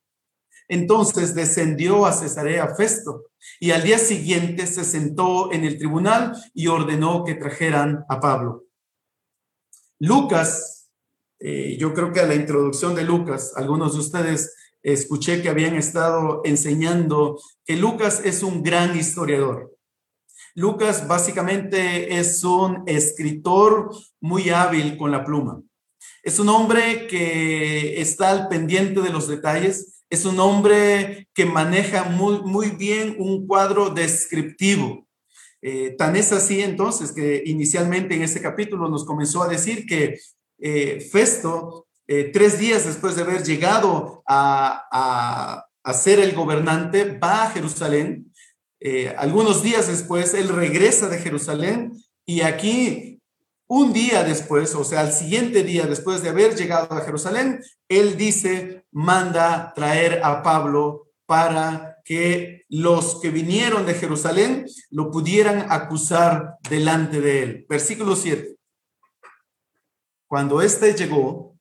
entonces 0.67 1.33
descendió 1.33 2.05
a 2.05 2.11
Cesarea 2.11 2.75
Festo 2.75 3.27
y 3.59 3.71
al 3.71 3.83
día 3.83 3.97
siguiente 3.97 4.67
se 4.67 4.83
sentó 4.83 5.51
en 5.53 5.63
el 5.63 5.77
tribunal 5.77 6.35
y 6.53 6.67
ordenó 6.67 7.23
que 7.23 7.35
trajeran 7.35 8.03
a 8.09 8.19
Pablo. 8.19 8.65
Lucas 9.99 10.76
eh, 11.39 11.77
yo 11.79 11.93
creo 11.93 12.11
que 12.11 12.19
a 12.19 12.27
la 12.27 12.35
introducción 12.35 12.95
de 12.95 13.03
Lucas, 13.03 13.53
algunos 13.55 13.93
de 13.93 13.99
ustedes 13.99 14.55
escuché 14.81 15.41
que 15.41 15.49
habían 15.49 15.75
estado 15.75 16.41
enseñando 16.45 17.39
que 17.65 17.75
Lucas 17.75 18.21
es 18.23 18.43
un 18.43 18.63
gran 18.63 18.97
historiador. 18.97 19.75
Lucas 20.55 21.07
básicamente 21.07 22.17
es 22.17 22.43
un 22.43 22.83
escritor 22.87 23.91
muy 24.19 24.49
hábil 24.49 24.97
con 24.97 25.11
la 25.11 25.23
pluma. 25.23 25.61
Es 26.23 26.39
un 26.39 26.49
hombre 26.49 27.07
que 27.07 28.01
está 28.01 28.31
al 28.31 28.47
pendiente 28.47 29.01
de 29.01 29.11
los 29.11 29.27
detalles. 29.27 30.03
Es 30.09 30.25
un 30.25 30.39
hombre 30.39 31.27
que 31.33 31.45
maneja 31.45 32.05
muy, 32.05 32.41
muy 32.41 32.71
bien 32.71 33.15
un 33.19 33.45
cuadro 33.45 33.89
descriptivo. 33.91 35.07
Eh, 35.61 35.95
tan 35.97 36.15
es 36.15 36.31
así 36.31 36.61
entonces 36.61 37.11
que 37.11 37.43
inicialmente 37.45 38.15
en 38.15 38.23
ese 38.23 38.41
capítulo 38.41 38.89
nos 38.89 39.05
comenzó 39.05 39.43
a 39.43 39.47
decir 39.47 39.85
que 39.85 40.19
eh, 40.59 40.99
Festo, 41.11 41.87
eh, 42.07 42.31
tres 42.33 42.57
días 42.57 42.85
después 42.85 43.15
de 43.15 43.23
haber 43.23 43.43
llegado 43.43 44.23
a, 44.27 45.63
ser 45.93 46.19
el 46.19 46.33
gobernante, 46.35 47.17
va 47.17 47.43
a 47.43 47.49
Jerusalén. 47.51 48.33
Eh, 48.79 49.13
algunos 49.17 49.63
días 49.63 49.87
después, 49.87 50.33
él 50.33 50.49
regresa 50.49 51.07
de 51.07 51.17
Jerusalén 51.17 51.93
y 52.25 52.41
aquí, 52.41 53.21
un 53.67 53.93
día 53.93 54.23
después, 54.23 54.75
o 54.75 54.83
sea, 54.83 55.01
al 55.01 55.13
siguiente 55.13 55.63
día 55.63 55.85
después 55.85 56.21
de 56.21 56.29
haber 56.29 56.55
llegado 56.55 56.93
a 56.93 57.01
Jerusalén, 57.01 57.61
él 57.89 58.17
dice, 58.17 58.85
manda 58.91 59.73
traer 59.75 60.21
a 60.23 60.43
Pablo 60.43 61.07
para 61.25 61.97
que 62.03 62.63
los 62.69 63.19
que 63.21 63.29
vinieron 63.29 63.85
de 63.85 63.93
Jerusalén 63.93 64.65
lo 64.89 65.11
pudieran 65.11 65.67
acusar 65.69 66.55
delante 66.69 67.19
de 67.19 67.43
él. 67.43 67.65
Versículo 67.69 68.15
7. 68.15 68.56
Cuando 70.27 70.61
éste 70.61 70.93
llegó, 70.93 71.57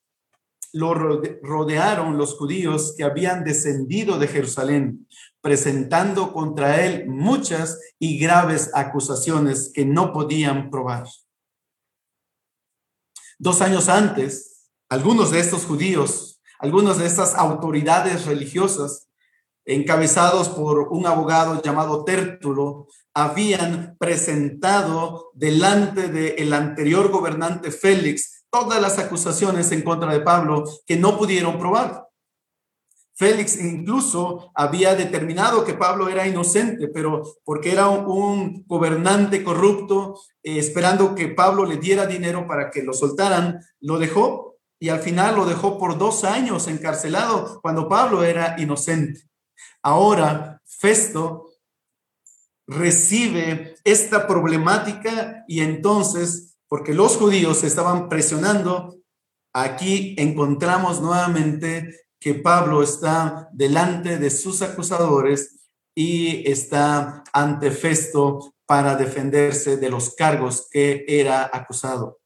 lo 0.73 0.93
rodearon 0.93 2.19
los 2.19 2.35
judíos 2.35 2.95
que 2.97 3.05
habían 3.05 3.45
descendido 3.45 4.19
de 4.19 4.29
Jerusalén, 4.29 5.09
presentando 5.41 6.33
contra 6.33 6.85
él 6.85 7.09
muchas 7.09 7.81
y 7.99 8.19
graves 8.19 8.71
acusaciones 8.75 9.71
que 9.73 9.85
no 9.85 10.13
podían 10.13 10.69
probar. 10.71 11.07
Dos 13.39 13.63
años 13.63 13.89
antes, 13.89 14.69
algunos 14.89 15.31
de 15.31 15.41
estos 15.41 15.65
judíos, 15.65 16.41
algunos 16.59 16.99
de 16.99 17.07
estas 17.07 17.35
autoridades 17.35 18.27
religiosas, 18.27 19.09
encabezados 19.65 20.49
por 20.49 20.89
un 20.91 21.07
abogado 21.07 21.61
llamado 21.63 22.05
Tértulo, 22.05 22.89
habían 23.15 23.97
presentado 23.99 25.31
delante 25.35 26.09
del 26.09 26.53
anterior 26.53 27.11
gobernante 27.11 27.71
Félix 27.71 28.36
todas 28.59 28.81
las 28.81 28.99
acusaciones 28.99 29.71
en 29.71 29.83
contra 29.83 30.11
de 30.11 30.21
Pablo 30.21 30.65
que 30.87 30.97
no 30.97 31.19
pudieron 31.19 31.59
probar. 31.59 32.09
Félix 33.15 33.61
incluso 33.61 34.51
había 34.55 34.95
determinado 34.95 35.63
que 35.63 35.75
Pablo 35.75 36.09
era 36.09 36.27
inocente, 36.27 36.89
pero 36.89 37.23
porque 37.45 37.73
era 37.73 37.89
un, 37.89 38.65
gobernante 38.67 39.45
corrupto, 39.45 40.19
eh, 40.43 40.59
esperando 40.59 41.15
que 41.15 41.29
Pablo 41.29 41.67
le 41.67 41.77
diera 41.77 42.07
dinero 42.07 42.47
para 42.47 42.71
que 42.71 42.83
lo 42.83 42.95
soltaran, 42.95 43.61
lo 43.81 43.99
dejó 43.99 44.57
y 44.79 44.89
al 44.89 45.01
final 45.01 45.37
lo 45.37 45.45
dejó 45.45 45.79
por 45.79 45.99
dos 45.99 46.25
años 46.25 46.67
encarcelado 46.67 47.61
cuando 47.61 47.89
Pablo 47.89 48.25
era 48.25 48.57
inocente. 48.59 49.29
Ahora, 49.83 50.63
Festo 50.65 51.51
recibe 52.67 53.77
esta 53.85 54.27
problemática 54.27 55.45
y 55.47 55.61
entonces 55.61 56.56
porque 56.69 56.95
los 56.95 57.17
judíos 57.17 57.65
estaban 57.65 58.09
presionando. 58.09 58.97
Aquí 59.55 60.15
encontramos 60.19 61.01
nuevamente 61.01 62.07
que 62.21 62.35
Pablo 62.35 62.83
está 62.83 63.49
delante 63.53 64.19
de 64.19 64.31
sus 64.31 64.63
acusadores 64.63 65.69
y 65.95 66.51
está 66.51 67.23
ante 67.33 67.71
Festo 67.71 68.55
para 68.67 68.97
defenderse 68.97 69.77
de 69.77 69.91
los 69.91 70.15
cargos 70.15 70.69
que 70.71 71.05
era 71.09 71.49
acusado. 71.53 72.19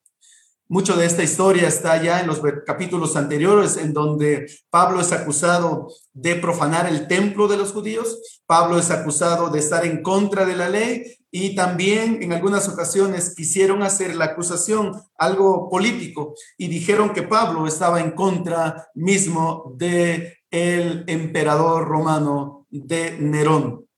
Mucho 0.73 0.95
de 0.95 1.05
esta 1.05 1.25
historia 1.25 1.67
está 1.67 2.01
ya 2.01 2.21
en 2.21 2.29
los 2.29 2.41
capítulos 2.65 3.17
anteriores, 3.17 3.77
en 3.77 3.93
donde 3.93 4.47
Pablo 4.71 5.01
es 5.01 5.11
acusado 5.11 5.89
de 6.13 6.37
profanar 6.37 6.87
el 6.87 7.09
templo 7.09 7.49
de 7.49 7.57
los 7.57 7.73
judíos, 7.73 8.41
Pablo 8.47 8.79
es 8.79 8.89
acusado 8.93 9.51
de 9.51 9.59
estar 9.59 9.85
en 9.85 10.01
contra 10.01 10.45
de 10.45 10.55
la 10.55 10.69
ley 10.69 11.17
y 11.29 11.57
también 11.57 12.23
en 12.23 12.33
algunas 12.33 12.69
ocasiones 12.69 13.35
quisieron 13.35 13.83
hacer 13.83 14.15
la 14.15 14.27
acusación 14.27 14.93
algo 15.19 15.69
político 15.69 16.37
y 16.57 16.69
dijeron 16.69 17.13
que 17.13 17.25
Pablo 17.25 17.67
estaba 17.67 18.01
en 18.01 18.13
contra 18.13 18.91
mismo 18.95 19.75
de 19.77 20.39
el 20.53 21.03
emperador 21.09 21.89
romano 21.89 22.69
de 22.71 23.19
Nerón. 23.19 23.89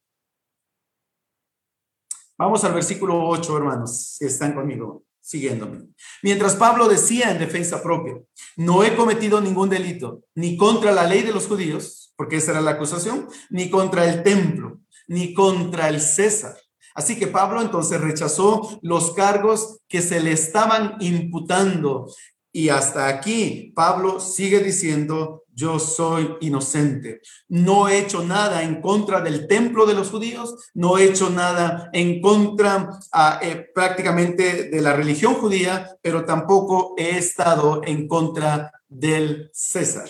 Vamos 2.38 2.64
al 2.64 2.73
versículo 2.73 3.29
8, 3.29 3.59
hermanos, 3.59 4.14
si 4.17 4.25
están 4.25 4.55
conmigo 4.55 5.05
siguiéndome. 5.23 5.87
Mientras 6.23 6.57
Pablo 6.57 6.88
decía 6.88 7.31
en 7.31 7.38
defensa 7.38 7.83
propia, 7.83 8.21
no 8.57 8.85
he 8.85 8.95
cometido 8.95 9.41
ningún 9.41 9.71
delito, 9.71 10.23
ni 10.35 10.57
contra 10.57 10.93
la 10.93 11.07
ley 11.07 11.23
de 11.23 11.33
los 11.33 11.47
judíos, 11.47 12.12
porque 12.17 12.37
esa 12.37 12.50
era 12.50 12.61
la 12.61 12.73
acusación, 12.73 13.29
ni 13.49 13.71
contra 13.71 14.05
el 14.05 14.23
templo, 14.23 14.81
ni 15.07 15.33
contra 15.33 15.88
el 15.88 16.00
César. 16.00 16.57
Así 16.95 17.19
que 17.19 17.26
Pablo 17.26 17.62
entonces 17.62 18.00
rechazó 18.00 18.79
los 18.83 19.14
cargos 19.14 19.81
que 19.88 20.02
se 20.02 20.21
le 20.21 20.33
estaban 20.33 20.97
imputando. 21.00 22.12
Y 22.52 22.69
hasta 22.69 23.09
aquí 23.09 23.73
Pablo 23.75 24.21
sigue 24.21 24.61
diciendo, 24.61 25.42
yo 25.54 25.78
soy 25.78 26.37
inocente. 26.40 27.21
No 27.49 27.88
he 27.88 27.99
hecho 27.99 28.25
nada 28.25 28.62
en 28.62 28.80
contra 28.80 29.21
del 29.21 29.47
templo 29.47 29.87
de 29.87 29.94
los 29.94 30.11
judíos, 30.11 30.71
no 30.75 30.99
he 30.99 31.04
hecho 31.04 31.30
nada 31.30 31.90
en 31.92 32.21
contra 32.21 32.88
ah, 33.12 33.38
eh, 33.42 33.71
prácticamente 33.75 34.71
de 34.71 34.80
la 34.80 34.94
religión 34.94 35.34
judía, 35.34 35.97
pero 36.02 36.25
tampoco 36.25 36.95
he 36.97 37.19
estado 37.19 37.82
en 37.84 38.08
contra 38.08 38.73
del 38.88 39.50
César. 39.52 40.08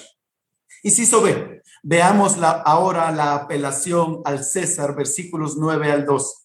Y 0.83 0.91
si 0.91 1.09
ve, 1.21 1.63
veamos 1.83 2.39
la, 2.39 2.51
ahora 2.51 3.13
la 3.13 3.35
apelación 3.35 4.21
al 4.25 4.43
César, 4.45 4.97
versículos 4.97 5.57
9 5.57 5.93
al 5.93 6.07
2. 6.07 6.39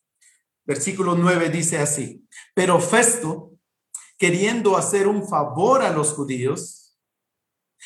Versículo 0.65 1.15
9 1.15 1.49
dice 1.49 1.79
así, 1.79 2.27
pero 2.53 2.79
Festo, 2.79 3.53
queriendo 4.17 4.75
hacer 4.75 5.07
un 5.07 5.27
favor 5.27 5.81
a 5.81 5.91
los 5.91 6.13
judíos, 6.13 6.86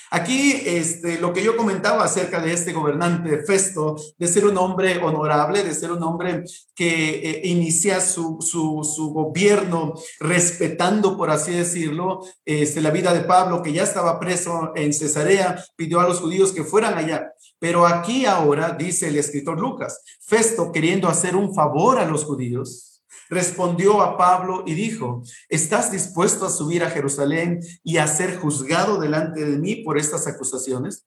Aquí, 0.10 0.62
este, 0.65 1.19
lo 1.19 1.32
que 1.32 1.43
yo 1.43 1.56
comentaba 1.56 2.04
acerca 2.04 2.41
de 2.41 2.54
este 2.54 2.73
gobernante 2.73 3.43
Festo, 3.45 3.95
de 4.17 4.27
ser 4.27 4.45
un 4.45 4.58
hombre 4.58 4.97
honorable, 4.97 5.63
de 5.63 5.73
ser 5.73 5.91
un 5.91 6.04
hombre 6.04 6.43
que 6.75 7.10
eh, 7.10 7.41
inicia 7.45 8.01
su, 8.01 8.39
su, 8.41 9.10
gobierno 9.13 9.93
respetando, 10.19 11.15
por 11.17 11.30
así 11.30 11.51
decirlo, 11.51 12.21
este, 12.45 12.82
la 12.82 12.91
vida 12.91 13.13
de 13.13 13.21
Pablo, 13.21 13.63
que 13.63 13.73
ya 13.73 13.84
estaba 13.84 14.19
preso 14.19 14.73
en 14.75 14.93
Cesarea, 14.93 15.63
pidió 15.75 15.99
a 15.99 16.08
los 16.08 16.19
judíos 16.19 16.51
que 16.51 16.63
fueran 16.63 16.97
allá. 16.97 17.34
Pero 17.60 17.86
aquí 17.86 18.25
ahora, 18.25 18.71
dice 18.71 19.08
el 19.08 19.17
escritor 19.17 19.60
Lucas, 19.60 20.01
Festo 20.19 20.71
queriendo 20.71 21.08
hacer 21.08 21.36
un 21.36 21.54
favor 21.54 21.99
a 21.99 22.06
los 22.06 22.25
judíos, 22.25 22.90
respondió 23.30 24.02
a 24.02 24.17
Pablo 24.17 24.63
y 24.65 24.74
dijo, 24.74 25.24
¿estás 25.50 25.91
dispuesto 25.91 26.45
a 26.45 26.50
subir 26.50 26.84
a 26.84 26.89
Jerusalén 26.89 27.60
y 27.84 27.97
a 27.97 28.08
ser 28.08 28.38
juzgado 28.38 29.00
delante 29.00 29.45
de 29.45 29.58
mí 29.58 29.78
por 29.78 29.97
estas 29.97 30.28
acusaciones? 30.28 31.06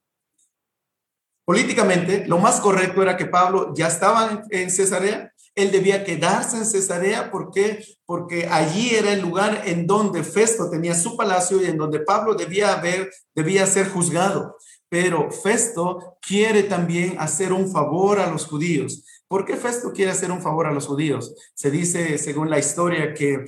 Políticamente, 1.44 2.24
lo 2.26 2.38
más 2.38 2.60
correcto 2.60 3.02
era 3.02 3.16
que 3.16 3.26
Pablo 3.26 3.74
ya 3.76 3.88
estaba 3.88 4.44
en 4.50 4.70
Cesarea, 4.70 5.34
él 5.54 5.70
debía 5.70 6.02
quedarse 6.02 6.56
en 6.56 6.66
Cesarea, 6.66 7.30
¿por 7.30 7.52
qué? 7.52 7.84
Porque 8.06 8.48
allí 8.50 8.94
era 8.94 9.12
el 9.12 9.20
lugar 9.20 9.62
en 9.66 9.86
donde 9.86 10.24
Festo 10.24 10.68
tenía 10.68 10.94
su 10.94 11.16
palacio 11.16 11.62
y 11.62 11.66
en 11.66 11.78
donde 11.78 12.00
Pablo 12.00 12.34
debía 12.34 12.72
haber, 12.72 13.10
debía 13.34 13.64
ser 13.66 13.88
juzgado. 13.88 14.56
Pero 14.88 15.30
Festo 15.30 16.18
quiere 16.20 16.64
también 16.64 17.16
hacer 17.20 17.52
un 17.52 17.70
favor 17.70 18.18
a 18.18 18.30
los 18.30 18.46
judíos. 18.46 19.04
¿Por 19.28 19.44
qué 19.44 19.56
Festo 19.56 19.92
quiere 19.92 20.10
hacer 20.10 20.30
un 20.30 20.42
favor 20.42 20.66
a 20.66 20.72
los 20.72 20.86
judíos? 20.86 21.34
Se 21.54 21.70
dice, 21.70 22.18
según 22.18 22.50
la 22.50 22.58
historia, 22.58 23.14
que 23.14 23.44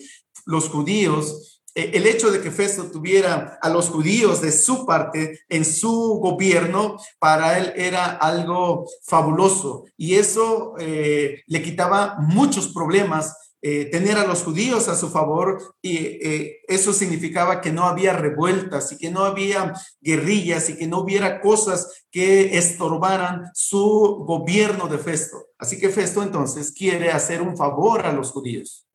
los 0.47 0.69
judíos, 0.69 1.63
eh, 1.75 1.91
el 1.95 2.07
hecho 2.07 2.31
de 2.31 2.41
que 2.41 2.51
Festo 2.51 2.91
tuviera 2.91 3.59
a 3.61 3.69
los 3.69 3.91
judíos 3.91 4.41
de 4.41 4.53
su 4.53 4.87
parte 4.87 5.41
en 5.49 5.65
su 5.65 6.19
gobierno, 6.23 6.97
para 7.19 7.59
él 7.59 7.73
era 7.77 8.07
algo 8.07 8.87
fabuloso 9.03 9.85
y 9.97 10.15
eso 10.15 10.75
eh, 10.79 11.43
le 11.47 11.63
quitaba 11.63 12.17
muchos 12.21 12.69
problemas 12.69 13.46
eh, 13.69 13.87
tener 13.87 14.17
a 14.17 14.25
los 14.25 14.45
judíos 14.45 14.87
a 14.87 14.95
su 14.95 15.11
favor 15.11 15.75
y 15.83 15.97
eh, 15.97 16.61
eso 16.69 16.93
significaba 16.93 17.61
que 17.61 17.73
no 17.73 17.87
había 17.87 18.13
revueltas 18.13 18.93
y 18.93 18.97
que 18.97 19.11
no 19.11 19.25
había 19.25 19.75
guerrillas 20.01 20.71
y 20.71 20.77
que 20.77 20.87
no 20.87 21.01
hubiera 21.01 21.41
cosas 21.41 22.05
que 22.13 22.57
estorbaran 22.57 23.51
su 23.55 24.23
gobierno 24.25 24.87
de 24.87 24.99
Festo. 24.99 25.49
Así 25.59 25.81
que 25.81 25.89
Festo 25.89 26.23
entonces 26.23 26.71
quiere 26.71 27.11
hacer 27.11 27.43
un 27.43 27.57
favor 27.57 28.07
a 28.07 28.13
los 28.13 28.31
judíos. 28.31 28.87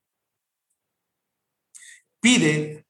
Pide 2.21 2.80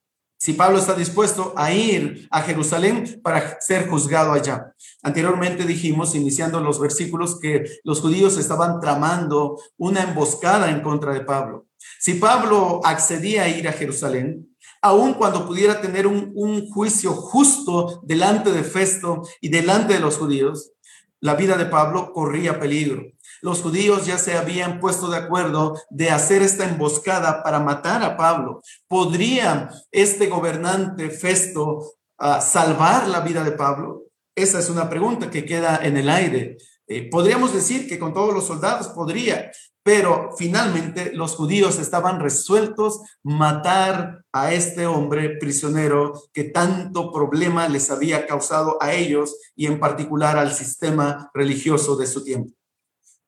si 0.41 0.53
Pablo 0.53 0.79
está 0.79 0.95
dispuesto 0.95 1.53
a 1.55 1.71
ir 1.71 2.27
a 2.31 2.41
Jerusalén 2.41 3.21
para 3.21 3.61
ser 3.61 3.87
juzgado 3.87 4.31
allá. 4.31 4.73
Anteriormente 5.03 5.65
dijimos, 5.65 6.15
iniciando 6.15 6.59
los 6.59 6.79
versículos, 6.79 7.39
que 7.39 7.63
los 7.83 8.01
judíos 8.01 8.39
estaban 8.39 8.79
tramando 8.79 9.61
una 9.77 10.01
emboscada 10.01 10.71
en 10.71 10.81
contra 10.81 11.13
de 11.13 11.21
Pablo. 11.21 11.67
Si 11.99 12.15
Pablo 12.15 12.81
accedía 12.83 13.43
a 13.43 13.49
ir 13.49 13.67
a 13.67 13.73
Jerusalén, 13.73 14.57
aun 14.81 15.13
cuando 15.13 15.45
pudiera 15.45 15.79
tener 15.79 16.07
un, 16.07 16.31
un 16.33 16.67
juicio 16.71 17.13
justo 17.13 18.01
delante 18.03 18.51
de 18.51 18.63
Festo 18.63 19.21
y 19.41 19.49
delante 19.49 19.93
de 19.93 19.99
los 19.99 20.17
judíos, 20.17 20.71
la 21.19 21.35
vida 21.35 21.55
de 21.55 21.67
Pablo 21.67 22.13
corría 22.13 22.59
peligro. 22.59 23.03
Los 23.41 23.61
judíos 23.61 24.05
ya 24.05 24.17
se 24.17 24.37
habían 24.37 24.79
puesto 24.79 25.09
de 25.09 25.17
acuerdo 25.17 25.79
de 25.89 26.11
hacer 26.11 26.41
esta 26.41 26.65
emboscada 26.65 27.43
para 27.43 27.59
matar 27.59 28.03
a 28.03 28.15
Pablo. 28.15 28.61
¿Podría 28.87 29.69
este 29.91 30.27
gobernante 30.27 31.09
Festo 31.09 31.93
ah, 32.19 32.39
salvar 32.39 33.07
la 33.07 33.21
vida 33.21 33.43
de 33.43 33.51
Pablo? 33.51 34.03
Esa 34.35 34.59
es 34.59 34.69
una 34.69 34.89
pregunta 34.89 35.29
que 35.29 35.45
queda 35.45 35.79
en 35.83 35.97
el 35.97 36.09
aire. 36.09 36.57
Eh, 36.87 37.09
podríamos 37.09 37.53
decir 37.53 37.87
que 37.87 37.97
con 37.97 38.13
todos 38.13 38.33
los 38.33 38.45
soldados 38.45 38.89
podría, 38.89 39.51
pero 39.83 40.29
finalmente 40.37 41.11
los 41.13 41.35
judíos 41.35 41.79
estaban 41.79 42.19
resueltos 42.19 43.01
matar 43.23 44.23
a 44.31 44.53
este 44.53 44.85
hombre 44.85 45.37
prisionero 45.37 46.13
que 46.33 46.43
tanto 46.43 47.11
problema 47.11 47.67
les 47.67 47.89
había 47.89 48.27
causado 48.27 48.77
a 48.81 48.93
ellos 48.93 49.35
y 49.55 49.65
en 49.65 49.79
particular 49.79 50.37
al 50.37 50.53
sistema 50.53 51.31
religioso 51.33 51.95
de 51.95 52.07
su 52.07 52.23
tiempo. 52.23 52.60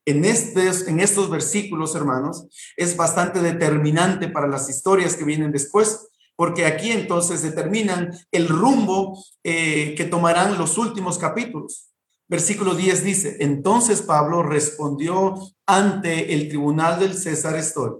En, 0.05 0.25
estos, 0.25 1.29
versículos, 1.29 1.95
hermanos, 1.95 2.45
es 2.75 2.97
bastante 2.97 3.39
determinante 3.39 4.27
para 4.27 4.47
las 4.47 4.69
historias 4.69 5.15
que 5.15 5.23
vienen 5.23 5.51
después, 5.51 6.09
porque 6.35 6.65
aquí 6.65 6.91
entonces 6.91 7.41
determinan 7.41 8.11
el 8.31 8.49
rumbo 8.49 9.17
eh, 9.43 9.95
que 9.95 10.05
tomarán 10.05 10.57
los 10.57 10.77
últimos 10.77 11.17
capítulos. 11.17 11.89
Versículo 12.27 12.75
10 12.75 13.03
dice, 13.03 13.37
entonces 13.39 14.01
Pablo 14.01 14.43
respondió 14.43 15.35
ante 15.65 16.33
el 16.33 16.49
tribunal 16.49 16.99
del 16.99 17.15
César 17.15 17.55
estoy, 17.55 17.91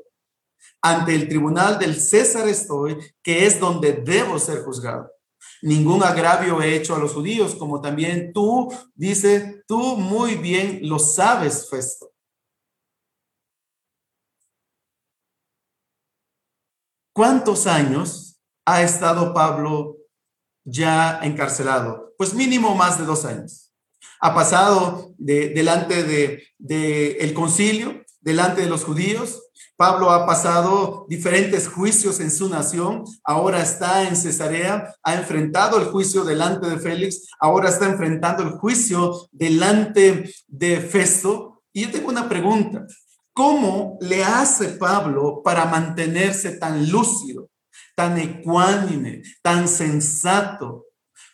ante 0.82 1.16
el 1.16 1.30
tribunal 1.30 1.78
del 1.80 1.96
César 2.00 2.48
estoy, 2.50 2.98
que 3.22 3.46
es 3.46 3.60
donde 3.60 3.94
debo 3.94 4.40
ser 4.40 4.64
juzgado. 4.64 5.13
Ningún 5.64 6.04
agravio 6.04 6.62
he 6.62 6.76
hecho 6.76 6.94
a 6.94 7.00
los 7.00 7.14
judíos, 7.14 7.56
como 7.56 7.80
también 7.80 8.34
tú, 8.34 8.70
dice, 8.96 9.64
tú 9.66 9.96
muy 9.96 10.36
bien 10.36 10.82
lo 10.84 11.00
sabes, 11.00 11.70
Festo. 11.70 12.12
¿Cuántos 17.14 17.66
años 17.66 18.42
ha 18.66 18.82
estado 18.82 19.34
Pablo 19.34 19.98
ya 20.66 21.20
encarcelado? 21.24 22.14
Pues 22.18 22.34
mínimo 22.34 22.76
más 22.76 23.00
de 23.00 23.06
dos 23.06 23.24
años 23.24 23.74
ha 24.20 24.34
pasado 24.34 25.14
delante 25.18 26.04
del 26.04 26.44
de, 26.58 27.34
concilio, 27.34 28.06
delante 28.22 28.62
de 28.62 28.70
los 28.70 28.86
judíos. 28.86 29.50
Pablo 29.84 30.12
ha 30.12 30.26
pasado 30.26 31.06
diferentes 31.10 31.68
juicios 31.68 32.22
en 32.22 32.32
su 32.32 32.48
nación, 32.48 33.04
ahora 33.22 33.62
está 33.62 34.08
en 34.08 34.16
Cesarea, 34.16 34.96
ha 35.04 35.16
enfrentado 35.16 35.78
el 35.78 35.88
juicio 35.88 36.24
delante 36.24 36.70
de 36.70 36.80
Félix, 36.80 37.28
ahora 37.38 37.68
está 37.68 37.88
enfrentando 37.88 38.44
el 38.44 38.52
juicio 38.52 39.28
delante 39.34 40.34
de 40.48 40.80
Festo. 40.80 41.64
Y 41.74 41.82
yo 41.82 41.92
tengo 41.92 42.08
una 42.08 42.30
pregunta, 42.30 42.88
¿cómo 43.34 43.98
le 44.00 44.24
hace 44.24 44.70
Pablo 44.70 45.42
para 45.44 45.66
mantenerse 45.66 46.52
tan 46.52 46.90
lúcido, 46.90 47.50
tan 47.94 48.18
ecuánime, 48.18 49.22
tan 49.42 49.68
sensato, 49.68 50.86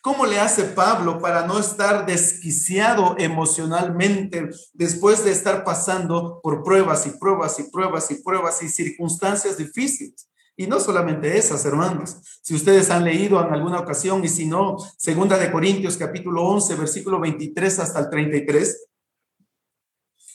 ¿Cómo 0.02 0.26
le 0.26 0.40
hace 0.40 0.64
Pablo 0.64 1.20
para 1.20 1.46
no 1.46 1.60
estar 1.60 2.06
desquiciado 2.06 3.16
emocionalmente 3.18 4.50
después 4.74 5.26
de 5.26 5.32
estar 5.32 5.66
pasando 5.66 6.40
por 6.42 6.64
pruebas 6.64 7.06
y 7.06 7.12
pruebas 7.12 7.60
y 7.60 7.64
pruebas 7.64 8.10
y 8.12 8.16
pruebas 8.16 8.64
y 8.64 8.70
circunstancias 8.70 9.58
difíciles? 9.58 10.30
Y 10.56 10.68
no 10.68 10.80
solamente 10.80 11.38
esas, 11.38 11.66
hermanos. 11.66 12.18
Si 12.42 12.56
ustedes 12.56 12.90
han 12.90 13.04
leído 13.04 13.46
en 13.46 13.54
alguna 13.54 13.80
ocasión 13.80 14.24
y 14.24 14.30
si 14.30 14.46
no, 14.46 14.78
segunda 14.98 15.38
de 15.38 15.52
Corintios 15.52 15.98
capítulo 15.98 16.44
11, 16.44 16.76
versículo 16.76 17.20
23 17.20 17.80
hasta 17.80 18.00
el 18.00 18.10
33, 18.10 18.88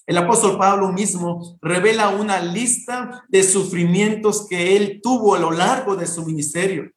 el 0.07 0.19
apóstol 0.19 0.59
Pablo 0.59 0.93
mismo 0.93 1.59
revela 1.63 2.11
una 2.11 2.41
lista 2.41 3.25
de 3.29 3.43
sufrimientos 3.43 4.47
que 4.47 4.77
él 4.77 5.01
tuvo 5.03 5.35
a 5.35 5.39
lo 5.39 5.51
largo 5.51 5.97
de 5.97 6.07
su 6.07 6.25
ministerio. 6.27 6.91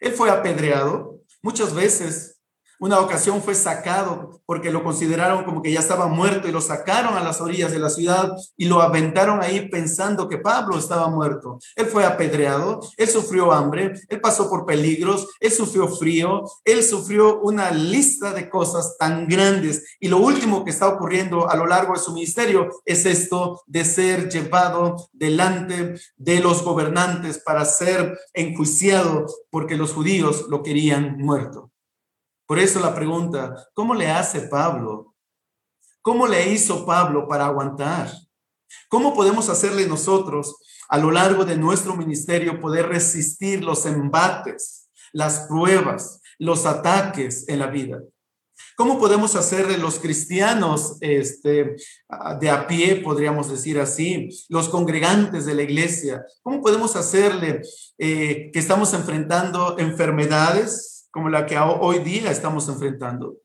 Él 0.00 0.12
fue 0.12 0.30
apedreado, 0.30 1.19
Muchas 1.42 1.74
veces, 1.74 2.39
una 2.80 2.98
ocasión 2.98 3.42
fue 3.42 3.54
sacado 3.54 4.40
porque 4.46 4.70
lo 4.70 4.82
consideraron 4.82 5.44
como 5.44 5.60
que 5.60 5.70
ya 5.70 5.80
estaba 5.80 6.08
muerto 6.08 6.48
y 6.48 6.52
lo 6.52 6.62
sacaron 6.62 7.14
a 7.14 7.22
las 7.22 7.40
orillas 7.42 7.72
de 7.72 7.78
la 7.78 7.90
ciudad 7.90 8.32
y 8.56 8.64
lo 8.64 8.80
aventaron 8.80 9.42
ahí 9.42 9.68
pensando 9.68 10.28
que 10.30 10.38
Pablo 10.38 10.78
estaba 10.78 11.08
muerto. 11.10 11.58
Él 11.76 11.86
fue 11.86 12.06
apedreado, 12.06 12.80
él 12.96 13.06
sufrió 13.06 13.52
hambre, 13.52 13.92
él 14.08 14.20
pasó 14.20 14.48
por 14.48 14.64
peligros, 14.64 15.28
él 15.40 15.52
sufrió 15.52 15.88
frío, 15.88 16.42
él 16.64 16.82
sufrió 16.82 17.40
una 17.40 17.70
lista 17.70 18.32
de 18.32 18.48
cosas 18.48 18.96
tan 18.98 19.28
grandes. 19.28 19.96
Y 20.00 20.08
lo 20.08 20.16
último 20.16 20.64
que 20.64 20.70
está 20.70 20.88
ocurriendo 20.88 21.50
a 21.50 21.56
lo 21.56 21.66
largo 21.66 21.92
de 21.92 22.00
su 22.00 22.14
ministerio 22.14 22.70
es 22.86 23.04
esto 23.04 23.60
de 23.66 23.84
ser 23.84 24.30
llevado 24.30 24.96
delante 25.12 25.96
de 26.16 26.40
los 26.40 26.62
gobernantes 26.62 27.40
para 27.44 27.66
ser 27.66 28.18
enjuiciado 28.32 29.26
porque 29.50 29.76
los 29.76 29.92
judíos 29.92 30.46
lo 30.48 30.62
querían 30.62 31.18
muerto. 31.18 31.69
Por 32.50 32.58
eso 32.58 32.80
la 32.80 32.92
pregunta, 32.92 33.68
¿cómo 33.74 33.94
le 33.94 34.10
hace 34.10 34.40
Pablo? 34.40 35.14
¿Cómo 36.02 36.26
le 36.26 36.50
hizo 36.50 36.84
Pablo 36.84 37.28
para 37.28 37.46
aguantar? 37.46 38.10
¿Cómo 38.88 39.14
podemos 39.14 39.48
hacerle 39.48 39.86
nosotros 39.86 40.56
a 40.88 40.98
lo 40.98 41.12
largo 41.12 41.44
de 41.44 41.56
nuestro 41.56 41.94
ministerio 41.94 42.60
poder 42.60 42.88
resistir 42.88 43.62
los 43.62 43.86
embates, 43.86 44.88
las 45.12 45.46
pruebas, 45.46 46.22
los 46.40 46.66
ataques 46.66 47.48
en 47.48 47.60
la 47.60 47.68
vida? 47.68 48.00
¿Cómo 48.76 48.98
podemos 48.98 49.36
hacerle 49.36 49.78
los 49.78 50.00
cristianos 50.00 50.96
este, 51.02 51.76
de 52.40 52.50
a 52.50 52.66
pie, 52.66 52.96
podríamos 52.96 53.48
decir 53.48 53.78
así, 53.78 54.28
los 54.48 54.68
congregantes 54.68 55.46
de 55.46 55.54
la 55.54 55.62
iglesia? 55.62 56.26
¿Cómo 56.42 56.60
podemos 56.62 56.96
hacerle 56.96 57.62
eh, 57.96 58.50
que 58.52 58.58
estamos 58.58 58.92
enfrentando 58.92 59.78
enfermedades, 59.78 60.89
como 61.10 61.28
la 61.28 61.46
que 61.46 61.58
hoy 61.58 62.00
día 62.00 62.30
estamos 62.30 62.68
enfrentando? 62.68 63.36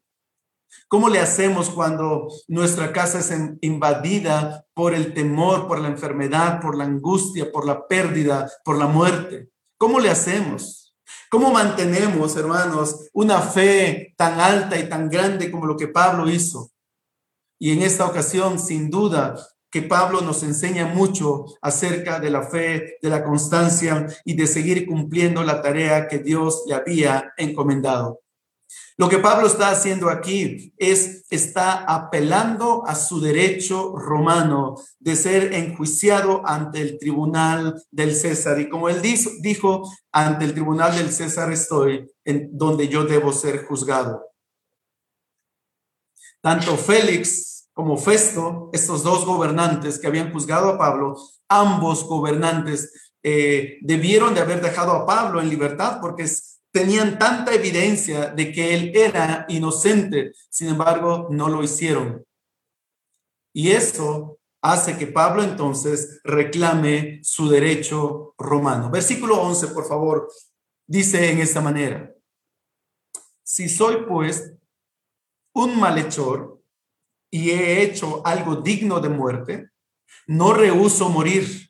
¿Cómo 0.88 1.10
le 1.10 1.20
hacemos 1.20 1.70
cuando 1.70 2.28
nuestra 2.48 2.92
casa 2.92 3.20
es 3.20 3.34
invadida 3.62 4.66
por 4.74 4.94
el 4.94 5.14
temor, 5.14 5.68
por 5.68 5.80
la 5.80 5.88
enfermedad, 5.88 6.62
por 6.62 6.78
la 6.78 6.84
angustia, 6.84 7.52
por 7.52 7.66
la 7.66 7.88
pérdida, 7.88 8.52
por 8.64 8.78
la 8.78 8.88
muerte? 8.88 9.50
¿Cómo 9.78 10.00
le 10.00 10.10
hacemos? 10.10 10.96
¿Cómo 11.30 11.52
mantenemos, 11.52 12.36
hermanos, 12.38 13.10
una 13.14 13.42
fe 13.42 14.14
tan 14.18 14.40
alta 14.40 14.78
y 14.78 14.88
tan 14.88 15.10
grande 15.10 15.52
como 15.52 15.66
lo 15.66 15.76
que 15.76 15.88
Pablo 15.88 16.30
hizo? 16.30 16.72
Y 17.60 17.72
en 17.72 17.82
esta 17.82 18.06
ocasión, 18.06 18.60
sin 18.60 18.90
duda, 18.90 19.36
que 19.76 19.82
Pablo 19.82 20.22
nos 20.22 20.42
enseña 20.42 20.86
mucho 20.86 21.44
acerca 21.62 22.18
de 22.22 22.30
la 22.30 22.44
fe, 22.44 22.98
de 23.02 23.10
la 23.10 23.26
constancia 23.26 24.08
y 24.24 24.34
de 24.34 24.48
seguir 24.48 24.88
cumpliendo 24.88 25.44
la 25.44 25.62
tarea 25.62 26.08
que 26.08 26.20
Dios 26.20 26.64
le 26.66 26.76
había 26.76 27.34
encomendado. 27.36 28.22
Lo 28.96 29.10
que 29.10 29.18
Pablo 29.18 29.48
está 29.48 29.72
haciendo 29.72 30.10
aquí 30.10 30.74
es, 30.78 31.26
está 31.30 31.84
apelando 31.94 32.88
a 32.88 32.96
su 32.96 33.20
derecho 33.20 33.98
romano 33.98 34.76
de 34.98 35.18
ser 35.18 35.54
enjuiciado 35.54 36.42
ante 36.46 36.80
el 36.80 36.98
tribunal 36.98 37.84
del 37.92 38.16
César. 38.16 38.58
Y 38.62 38.70
como 38.70 38.88
él 38.88 39.02
dijo, 39.02 39.30
dijo 39.42 39.92
ante 40.14 40.46
el 40.46 40.54
tribunal 40.54 40.96
del 40.96 41.12
César 41.12 41.52
estoy, 41.52 42.10
en 42.24 42.48
donde 42.54 42.88
yo 42.88 43.04
debo 43.04 43.34
ser 43.34 43.66
juzgado. 43.66 44.24
Tanto 46.40 46.78
Félix 46.78 47.55
como 47.76 47.98
Festo, 47.98 48.70
estos 48.72 49.04
dos 49.04 49.26
gobernantes 49.26 50.00
que 50.00 50.08
habían 50.08 50.32
juzgado 50.32 50.70
a 50.70 50.78
Pablo, 50.78 51.18
ambos 51.50 52.06
gobernantes 52.06 53.12
eh, 53.22 53.80
debieron 53.82 54.34
de 54.34 54.40
haber 54.40 54.62
dejado 54.62 54.94
a 54.94 55.06
Pablo 55.06 55.42
en 55.42 55.50
libertad 55.50 56.00
porque 56.00 56.26
tenían 56.72 57.20
tanta 57.20 57.54
evidencia 57.54 58.28
de 58.28 58.54
que 58.54 58.74
él 58.74 58.94
era 58.96 59.46
inocente, 59.50 60.32
sin 60.50 60.70
embargo, 60.70 61.28
no 61.30 61.50
lo 61.50 61.62
hicieron. 61.64 62.26
Y 63.54 63.72
eso 63.72 64.40
hace 64.62 64.98
que 64.98 65.08
Pablo 65.08 65.44
entonces 65.44 66.22
reclame 66.24 67.20
su 67.24 67.50
derecho 67.50 68.36
romano. 68.38 68.90
Versículo 68.90 69.42
11, 69.42 69.68
por 69.68 69.86
favor, 69.86 70.32
dice 70.88 71.30
en 71.30 71.40
esta 71.40 71.60
manera, 71.60 72.10
si 73.44 73.68
soy 73.68 74.06
pues 74.08 74.54
un 75.54 75.78
malhechor, 75.78 76.55
y 77.36 77.52
he 77.52 77.82
hecho 77.82 78.22
algo 78.24 78.56
digno 78.56 79.02
de 79.02 79.10
muerte, 79.10 79.70
no 80.26 80.54
rehuso 80.54 81.10
morir. 81.10 81.70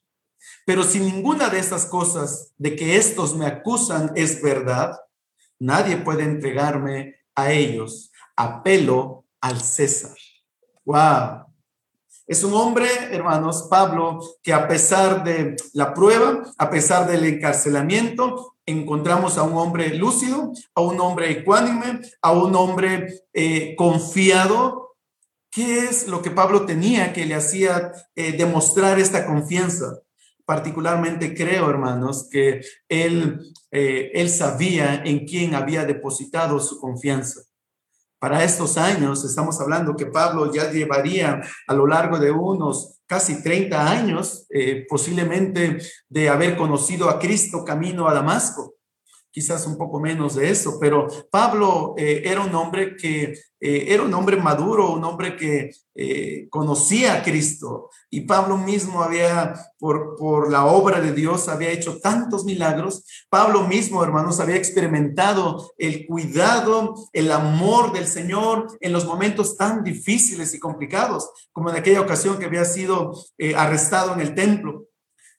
Pero 0.63 0.83
si 0.83 0.99
ninguna 0.99 1.49
de 1.49 1.57
estas 1.57 1.87
cosas 1.87 2.53
de 2.59 2.75
que 2.75 2.97
estos 2.97 3.35
me 3.35 3.47
acusan 3.47 4.11
es 4.15 4.43
verdad, 4.43 4.95
nadie 5.57 5.97
puede 5.97 6.21
entregarme 6.21 7.15
a 7.33 7.51
ellos. 7.51 8.11
Apelo 8.35 9.25
al 9.41 9.59
César. 9.59 10.15
Wow. 10.85 11.47
Es 12.27 12.43
un 12.43 12.53
hombre, 12.53 12.87
hermanos, 13.09 13.65
Pablo, 13.67 14.19
que 14.43 14.53
a 14.53 14.67
pesar 14.67 15.23
de 15.23 15.55
la 15.73 15.95
prueba, 15.95 16.43
a 16.59 16.69
pesar 16.69 17.07
del 17.07 17.25
encarcelamiento, 17.25 18.55
encontramos 18.67 19.39
a 19.39 19.43
un 19.43 19.57
hombre 19.57 19.95
lúcido, 19.95 20.51
a 20.75 20.81
un 20.81 20.99
hombre 20.99 21.31
ecuánime, 21.31 22.01
a 22.21 22.33
un 22.33 22.53
hombre 22.55 23.23
eh, 23.33 23.75
confiado 23.75 24.84
¿Qué 25.55 25.85
es 25.85 26.09
lo 26.09 26.21
que 26.21 26.31
Pablo 26.31 26.65
tenía 26.65 27.13
que 27.13 27.25
le 27.25 27.33
hacía 27.33 27.93
eh, 28.13 28.33
demostrar 28.33 28.99
esta 28.99 29.25
confianza? 29.25 30.01
Particularmente 30.43 31.33
creo, 31.33 31.69
hermanos, 31.69 32.27
que 32.29 32.59
él, 32.89 33.39
eh, 33.71 34.11
él 34.13 34.29
sabía 34.29 35.01
en 35.05 35.25
quién 35.25 35.55
había 35.55 35.85
depositado 35.85 36.59
su 36.59 36.77
confianza. 36.81 37.39
Para 38.19 38.43
estos 38.43 38.77
años, 38.77 39.23
estamos 39.23 39.61
hablando 39.61 39.95
que 39.95 40.07
Pablo 40.07 40.51
ya 40.51 40.69
llevaría 40.69 41.41
a 41.67 41.73
lo 41.73 41.87
largo 41.87 42.19
de 42.19 42.31
unos 42.31 42.99
casi 43.05 43.41
30 43.41 43.89
años, 43.89 44.47
eh, 44.49 44.85
posiblemente 44.89 45.77
de 46.09 46.27
haber 46.27 46.57
conocido 46.57 47.09
a 47.09 47.17
Cristo 47.17 47.63
camino 47.63 48.09
a 48.09 48.13
Damasco 48.13 48.74
quizás 49.35 49.67
un 49.67 49.77
poco 49.77 49.99
menos 49.99 50.35
de 50.35 50.49
eso, 50.49 50.77
pero 50.79 51.07
Pablo 51.29 51.93
eh, 51.97 52.21
era 52.23 52.39
un 52.39 52.55
hombre 52.55 52.95
que 52.95 53.33
eh, 53.59 53.85
era 53.89 54.03
un 54.03 54.13
hombre 54.13 54.37
maduro, 54.37 54.93
un 54.93 55.03
hombre 55.03 55.35
que 55.35 55.71
eh, 55.93 56.47
conocía 56.49 57.15
a 57.15 57.21
Cristo 57.21 57.89
y 58.09 58.21
Pablo 58.21 58.57
mismo 58.57 59.01
había, 59.01 59.53
por, 59.77 60.15
por 60.15 60.49
la 60.49 60.65
obra 60.67 61.01
de 61.01 61.11
Dios, 61.11 61.49
había 61.49 61.71
hecho 61.71 61.99
tantos 61.99 62.45
milagros. 62.45 63.03
Pablo 63.29 63.63
mismo, 63.63 64.01
hermanos, 64.01 64.39
había 64.39 64.55
experimentado 64.55 65.73
el 65.77 66.05
cuidado, 66.05 66.95
el 67.11 67.29
amor 67.29 67.91
del 67.91 68.07
Señor 68.07 68.67
en 68.79 68.93
los 68.93 69.05
momentos 69.05 69.57
tan 69.57 69.83
difíciles 69.83 70.53
y 70.53 70.59
complicados, 70.59 71.29
como 71.51 71.69
en 71.69 71.75
aquella 71.75 71.99
ocasión 71.99 72.39
que 72.39 72.45
había 72.45 72.63
sido 72.63 73.13
arrestado 73.57 74.13
en 74.13 74.21
el 74.21 74.33
templo 74.33 74.84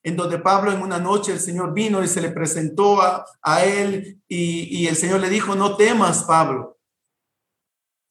en 0.07 0.15
donde 0.15 0.39
Pablo 0.39 0.71
en 0.71 0.83
una 0.83 1.01
noche 1.01 1.33
el 1.33 1.41
Señor 1.41 1.75
vino 1.75 2.01
y 2.01 2.07
se 2.07 2.21
le 2.21 2.31
presentó 2.31 3.03
a, 3.03 3.65
él 3.65 4.23
y, 4.29 4.87
el 4.87 4.95
Señor 4.95 5.19
le 5.19 5.29
dijo, 5.29 5.57
no 5.57 5.77
temas, 5.77 6.23
Pablo, 6.23 6.79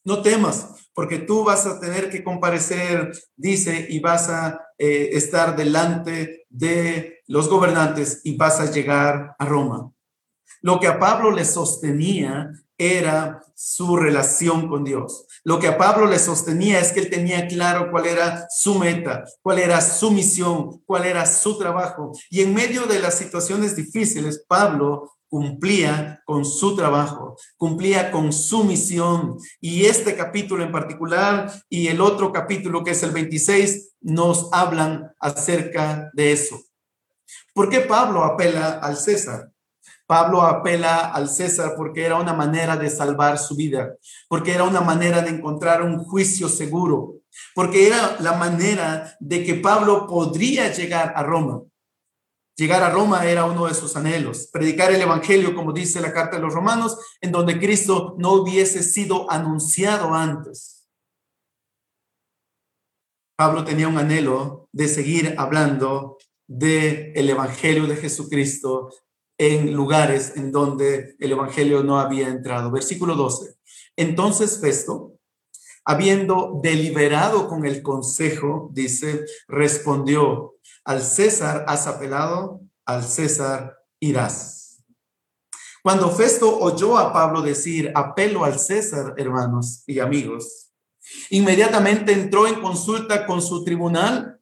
no 0.03 0.21
temas, 0.21 0.89
porque 0.93 1.19
tú 1.19 1.45
vas 1.45 1.65
a 1.65 1.79
tener 1.79 2.09
que 2.09 2.21
comparecer, 2.21 3.13
dice, 3.37 3.87
y 3.89 4.01
vas 4.01 4.27
a 4.27 4.59
eh, 4.77 5.11
estar 5.13 5.55
delante 5.55 6.45
de 6.49 7.23
los 7.27 7.47
gobernantes 7.47 8.19
y 8.25 8.35
vas 8.35 8.59
a 8.59 8.69
llegar 8.69 9.33
a 9.39 9.45
Roma. 9.45 9.89
Lo 10.61 10.81
que 10.81 10.87
a 10.87 10.99
Pablo 10.99 11.31
le 11.31 11.45
sostenía 11.45 12.51
era 12.77 13.41
su 13.53 13.95
relación 13.95 14.67
con 14.67 14.83
Dios. 14.83 15.27
Lo 15.45 15.59
que 15.59 15.67
a 15.67 15.77
Pablo 15.77 16.07
le 16.07 16.17
sostenía 16.17 16.79
es 16.79 16.91
que 16.91 17.01
él 17.01 17.09
tenía 17.11 17.47
claro 17.47 17.91
cuál 17.91 18.07
era 18.07 18.47
su 18.49 18.79
meta, 18.79 19.23
cuál 19.43 19.59
era 19.59 19.79
su 19.79 20.09
misión, 20.09 20.81
cuál 20.87 21.05
era 21.05 21.27
su 21.27 21.59
trabajo. 21.59 22.13
Y 22.31 22.41
en 22.41 22.51
medio 22.51 22.87
de 22.87 22.97
las 22.97 23.15
situaciones 23.15 23.75
difíciles, 23.75 24.43
Pablo 24.47 25.11
cumplía 25.29 26.23
con 26.25 26.45
su 26.45 26.75
trabajo, 26.75 27.37
cumplía 27.57 28.09
con 28.09 28.33
su 28.33 28.63
misión. 28.63 29.37
Y 29.61 29.85
este 29.85 30.15
capítulo 30.15 30.63
en 30.63 30.71
particular 30.71 31.53
y 31.69 31.89
el 31.89 32.01
otro 32.01 32.31
capítulo 32.31 32.83
que 32.83 32.91
es 32.91 33.03
el 33.03 33.11
26 33.11 33.97
nos 34.01 34.49
hablan 34.51 35.13
acerca 35.19 36.09
de 36.13 36.31
eso. 36.31 36.59
¿Por 37.53 37.69
qué 37.69 37.81
Pablo 37.81 38.23
apela 38.23 38.79
al 38.79 38.97
César? 38.97 39.51
Pablo 40.07 40.43
apela 40.43 41.11
al 41.11 41.29
César 41.29 41.73
porque 41.75 42.05
era 42.05 42.17
una 42.17 42.33
manera 42.33 42.77
de 42.77 42.89
salvar 42.89 43.39
su 43.39 43.55
vida, 43.55 43.95
porque 44.27 44.53
era 44.53 44.63
una 44.63 44.81
manera 44.81 45.21
de 45.21 45.31
encontrar 45.31 45.81
un 45.81 46.03
juicio 46.03 46.47
seguro, 46.47 47.15
porque 47.55 47.87
era 47.87 48.17
la 48.19 48.33
manera 48.33 49.15
de 49.19 49.43
que 49.43 49.55
Pablo 49.55 50.05
podría 50.05 50.71
llegar 50.71 51.13
a 51.15 51.23
Roma. 51.23 51.61
Llegar 52.55 52.83
a 52.83 52.89
Roma 52.89 53.25
era 53.25 53.45
uno 53.45 53.65
de 53.65 53.73
sus 53.73 53.97
anhelos, 53.97 54.47
predicar 54.51 54.91
el 54.91 55.01
Evangelio, 55.01 55.53
como 55.55 55.73
dice 55.73 55.99
la 55.99 56.13
carta 56.13 56.37
de 56.37 56.41
los 56.43 56.53
romanos, 56.53 56.97
en 57.19 57.31
donde 57.31 57.59
Cristo 57.59 58.15
no 58.17 58.33
hubiese 58.33 58.81
sido 58.81 59.29
anunciado 59.29 60.13
antes. 60.13 60.87
Pablo 63.35 63.65
tenía 63.65 63.89
un 63.89 63.97
anhelo 63.97 64.69
de 64.71 64.87
seguir 64.87 65.35
hablando 65.37 66.17
del 66.47 67.11
el 67.15 67.29
Evangelio 67.29 67.87
de 67.87 67.97
Jesucristo 67.97 68.89
en 69.37 69.73
lugares 69.73 70.33
en 70.35 70.51
donde 70.51 71.15
el 71.19 71.31
Evangelio 71.31 71.83
no 71.83 71.99
había 71.99 72.27
entrado. 72.27 72.71
Versículo 72.71 73.15
12. 73.15 73.55
Entonces 73.95 74.59
Festo, 74.59 75.13
habiendo 75.83 76.59
deliberado 76.63 77.47
con 77.47 77.65
el 77.65 77.81
consejo, 77.81 78.69
dice, 78.73 79.25
respondió, 79.47 80.55
al 80.83 81.01
César 81.01 81.65
has 81.67 81.87
apelado, 81.87 82.61
al 82.85 83.03
César 83.03 83.77
irás. 83.99 84.83
Cuando 85.83 86.09
Festo 86.09 86.59
oyó 86.59 86.97
a 86.97 87.13
Pablo 87.13 87.41
decir, 87.41 87.91
apelo 87.93 88.43
al 88.43 88.57
César, 88.57 89.13
hermanos 89.17 89.83
y 89.85 89.99
amigos, 89.99 90.71
inmediatamente 91.29 92.11
entró 92.11 92.47
en 92.47 92.59
consulta 92.59 93.27
con 93.27 93.41
su 93.41 93.63
tribunal 93.63 94.34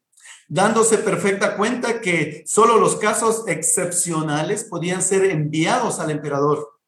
dándose 0.47 0.97
perfecta 0.97 1.57
cuenta 1.57 2.01
que 2.01 2.43
solo 2.45 2.77
los 2.77 2.97
casos 2.97 3.43
excepcionales 3.47 4.65
podían 4.65 5.01
ser 5.01 5.25
enviados 5.25 5.99
al 5.99 6.11
emperador 6.11 6.79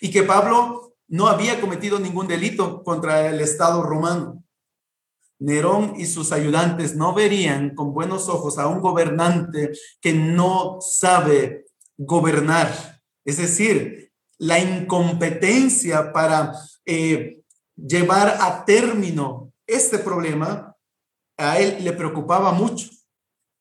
y 0.00 0.10
que 0.10 0.22
Pablo 0.22 0.94
no 1.08 1.28
había 1.28 1.60
cometido 1.60 1.98
ningún 1.98 2.26
delito 2.26 2.82
contra 2.82 3.28
el 3.28 3.40
Estado 3.40 3.82
romano. 3.82 4.42
Nerón 5.38 5.94
y 5.96 6.06
sus 6.06 6.32
ayudantes 6.32 6.96
no 6.96 7.12
verían 7.12 7.74
con 7.74 7.92
buenos 7.92 8.28
ojos 8.28 8.58
a 8.58 8.66
un 8.66 8.80
gobernante 8.80 9.72
que 10.00 10.12
no 10.12 10.78
sabe 10.80 11.66
gobernar, 11.98 13.00
es 13.24 13.36
decir, 13.36 14.12
la 14.38 14.58
incompetencia 14.58 16.12
para 16.12 16.52
eh, 16.84 17.40
llevar 17.76 18.38
a 18.40 18.64
término 18.64 19.52
este 19.66 19.98
problema, 19.98 20.74
a 21.36 21.58
él 21.58 21.84
le 21.84 21.92
preocupaba 21.92 22.52
mucho. 22.52 22.88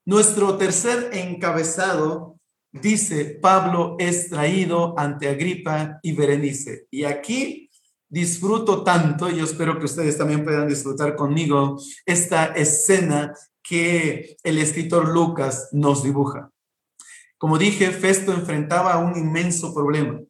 Nuestro 0.08 0.56
tercer 0.56 1.10
encabezado 1.14 2.40
dice, 2.72 3.40
Pablo 3.42 3.96
es 3.98 4.30
traído 4.30 4.94
ante 5.00 5.28
Agripa 5.28 6.00
y 6.04 6.14
Berenice. 6.14 6.88
Y 6.92 7.06
aquí 7.06 7.72
disfruto 8.08 8.84
tanto, 8.84 9.28
y 9.30 9.38
yo 9.38 9.46
espero 9.46 9.80
que 9.80 9.86
ustedes 9.86 10.16
también 10.16 10.44
puedan 10.44 10.68
disfrutar 10.68 11.16
conmigo, 11.16 11.82
esta 12.06 12.46
escena 12.54 13.34
que 13.64 14.38
el 14.44 14.60
escritor 14.60 15.10
Lucas 15.10 15.70
nos 15.72 16.04
dibuja. 16.04 16.52
Como 17.40 17.58
dije, 17.58 17.90
Festo 17.90 18.32
enfrentaba 18.32 19.00
un 19.00 19.18
inmenso 19.18 19.74
problema. 19.74 20.22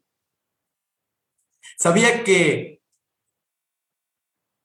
Sabía 1.78 2.24
que, 2.24 2.82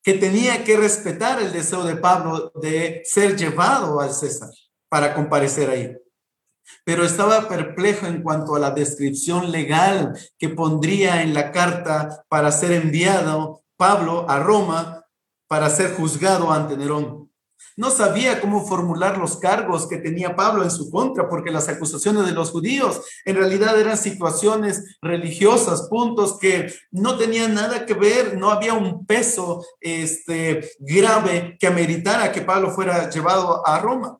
que 0.04 0.14
tenía 0.14 0.62
que 0.62 0.76
respetar 0.76 1.42
el 1.42 1.52
deseo 1.52 1.82
de 1.82 1.96
Pablo 1.96 2.52
de 2.54 3.02
ser 3.04 3.36
llevado 3.36 4.00
al 4.00 4.12
César 4.12 4.50
para 4.90 5.14
comparecer 5.14 5.70
ahí. 5.70 5.96
Pero 6.84 7.04
estaba 7.04 7.48
perplejo 7.48 8.06
en 8.06 8.22
cuanto 8.22 8.54
a 8.54 8.58
la 8.58 8.72
descripción 8.72 9.50
legal 9.50 10.18
que 10.38 10.50
pondría 10.50 11.22
en 11.22 11.32
la 11.32 11.52
carta 11.52 12.24
para 12.28 12.52
ser 12.52 12.72
enviado 12.72 13.62
Pablo 13.78 14.28
a 14.28 14.38
Roma 14.38 15.06
para 15.48 15.70
ser 15.70 15.94
juzgado 15.94 16.52
ante 16.52 16.76
Nerón. 16.76 17.30
No 17.76 17.90
sabía 17.90 18.40
cómo 18.40 18.66
formular 18.66 19.18
los 19.18 19.36
cargos 19.36 19.88
que 19.88 19.96
tenía 19.96 20.36
Pablo 20.36 20.62
en 20.62 20.70
su 20.70 20.90
contra, 20.90 21.28
porque 21.28 21.50
las 21.50 21.68
acusaciones 21.68 22.26
de 22.26 22.32
los 22.32 22.50
judíos 22.50 23.00
en 23.24 23.36
realidad 23.36 23.78
eran 23.78 23.96
situaciones 23.96 24.98
religiosas, 25.00 25.88
puntos 25.88 26.38
que 26.38 26.72
no 26.90 27.16
tenían 27.16 27.54
nada 27.54 27.86
que 27.86 27.94
ver, 27.94 28.36
no 28.36 28.50
había 28.50 28.74
un 28.74 29.06
peso 29.06 29.64
este, 29.80 30.70
grave 30.78 31.56
que 31.58 31.66
ameritara 31.66 32.32
que 32.32 32.42
Pablo 32.42 32.70
fuera 32.70 33.08
llevado 33.08 33.66
a 33.66 33.78
Roma. 33.78 34.18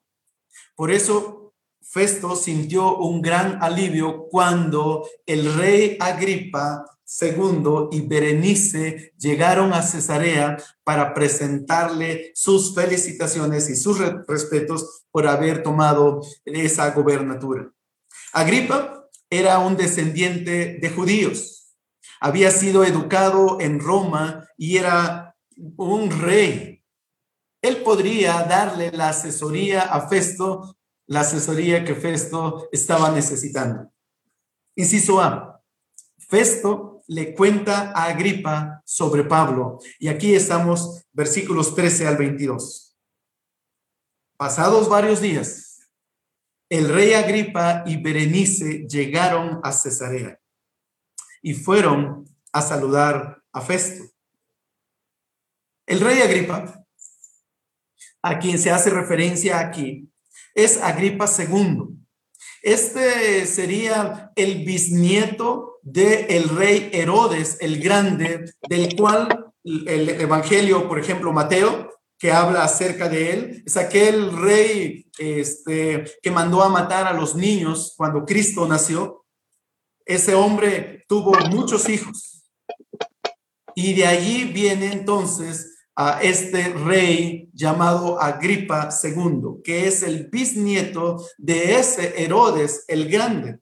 Por 0.81 0.91
eso 0.91 1.53
Festo 1.83 2.35
sintió 2.35 2.97
un 2.97 3.21
gran 3.21 3.63
alivio 3.63 4.29
cuando 4.31 5.07
el 5.27 5.55
rey 5.55 5.99
Agripa 6.01 6.87
II 7.21 7.89
y 7.93 8.01
Berenice 8.01 9.13
llegaron 9.19 9.75
a 9.75 9.83
Cesarea 9.83 10.57
para 10.83 11.13
presentarle 11.13 12.33
sus 12.35 12.75
felicitaciones 12.75 13.69
y 13.69 13.77
sus 13.77 13.99
respetos 14.27 15.05
por 15.11 15.27
haber 15.27 15.63
tomado 15.63 16.23
esa 16.47 16.91
gobernatura. 16.93 17.71
Agripa 18.33 19.07
era 19.29 19.59
un 19.59 19.77
descendiente 19.77 20.79
de 20.81 20.89
judíos. 20.89 21.77
Había 22.23 22.51
sido 22.51 22.85
educado 22.85 23.59
en 23.61 23.81
Roma 23.81 24.49
y 24.57 24.79
era 24.79 25.37
un 25.77 26.11
rey 26.23 26.80
él 27.63 27.83
podría 27.83 28.43
darle 28.45 28.91
la 28.93 29.11
asesoría 29.11 29.83
a 29.83 30.09
Festo, 30.09 30.77
la 31.07 31.21
asesoría 31.21 31.85
que 31.85 31.95
Festo 31.95 32.69
estaba 32.73 33.11
necesitando. 33.11 33.93
Inciso 34.77 35.21
A. 35.21 35.63
Festo 36.19 37.03
le 37.09 37.35
cuenta 37.35 37.91
a 37.91 38.05
Agripa 38.05 38.83
sobre 38.85 39.25
Pablo. 39.25 39.79
Y 39.99 40.09
aquí 40.09 40.35
estamos, 40.35 41.05
versículos 41.13 41.75
13 41.75 42.07
al 42.07 42.17
22. 42.17 42.97
Pasados 44.37 44.89
varios 44.89 45.21
días, 45.21 45.91
el 46.71 46.89
rey 46.89 47.13
Agripa 47.15 47.83
y 47.85 48.01
Berenice 48.01 48.87
llegaron 48.89 49.61
a 49.65 49.73
Cesarea 49.73 50.41
y 51.43 51.53
fueron 51.55 52.25
a 52.53 52.63
saludar 52.63 53.43
a 53.53 53.61
Festo. 53.61 54.05
El 55.85 56.01
rey 56.01 56.23
Agripa 56.23 56.80
a 58.23 58.39
quien 58.39 58.59
se 58.59 58.71
hace 58.71 58.91
referencia 58.91 59.59
aquí 59.59 60.11
es 60.55 60.81
Agripa 60.83 61.27
II. 61.27 61.85
Este 62.63 63.47
sería 63.47 64.33
el 64.37 64.65
bisnieto 64.65 65.79
del 65.83 66.27
el 66.29 66.49
rey 66.49 66.91
Herodes 66.93 67.57
el 67.61 67.81
Grande, 67.81 68.53
del 68.69 68.95
cual 68.97 69.53
el 69.65 70.09
Evangelio, 70.09 70.89
por 70.89 70.99
ejemplo, 70.99 71.33
Mateo, 71.33 71.91
que 72.19 72.33
habla 72.33 72.65
acerca 72.65 73.09
de 73.09 73.33
él. 73.33 73.63
Es 73.67 73.77
aquel 73.77 74.37
rey 74.37 75.07
este, 75.19 76.05
que 76.23 76.31
mandó 76.31 76.63
a 76.63 76.69
matar 76.69 77.07
a 77.07 77.15
los 77.15 77.35
niños 77.35 77.95
cuando 77.97 78.25
Cristo 78.27 78.67
nació. 78.69 79.25
Ese 80.05 80.35
hombre 80.35 81.05
tuvo 81.09 81.33
muchos 81.51 81.89
hijos. 81.89 82.45
Y 83.75 83.95
de 83.95 84.07
allí 84.07 84.45
viene 84.45 84.93
entonces 84.93 85.70
a 86.03 86.19
este 86.23 86.71
rey 86.73 87.51
llamado 87.53 88.19
Agripa 88.19 88.89
II, 89.05 89.61
que 89.63 89.87
es 89.87 90.03
el 90.03 90.29
bisnieto 90.29 91.23
de 91.37 91.79
ese 91.79 92.25
Herodes 92.25 92.87
el 92.89 93.07
Grande. 93.11 93.59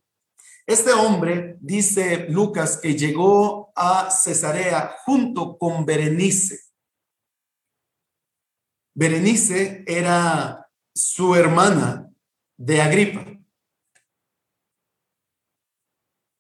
Este 0.65 0.93
hombre, 0.93 1.57
dice 1.59 2.29
Lucas, 2.29 2.77
que 2.77 2.95
llegó 2.95 3.73
a 3.75 4.09
Cesarea 4.13 4.95
junto 5.05 5.59
con 5.59 5.85
Berenice. 5.85 6.61
Berenice 8.95 9.83
era 9.85 10.65
su 10.95 11.35
hermana 11.35 12.09
de 12.57 12.81
Agripa. 12.81 13.25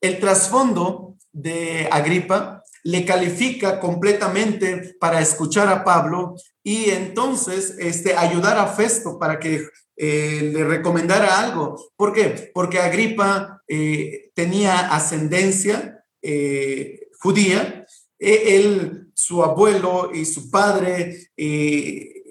El 0.00 0.20
trasfondo 0.20 1.16
de 1.32 1.88
Agripa 1.90 2.57
le 2.84 3.04
califica 3.04 3.80
completamente 3.80 4.94
para 5.00 5.20
escuchar 5.20 5.68
a 5.68 5.84
Pablo 5.84 6.34
y 6.62 6.90
entonces 6.90 7.76
este, 7.78 8.14
ayudar 8.14 8.58
a 8.58 8.66
Festo 8.66 9.18
para 9.18 9.38
que 9.38 9.66
eh, 9.96 10.50
le 10.52 10.64
recomendara 10.64 11.40
algo. 11.40 11.76
¿Por 11.96 12.12
qué? 12.12 12.50
Porque 12.54 12.78
Agripa 12.78 13.62
eh, 13.66 14.30
tenía 14.34 14.94
ascendencia 14.94 16.04
eh, 16.22 17.08
judía. 17.20 17.86
E, 18.18 18.56
él, 18.56 19.10
su 19.14 19.42
abuelo 19.42 20.10
y 20.14 20.24
su 20.24 20.50
padre 20.50 21.30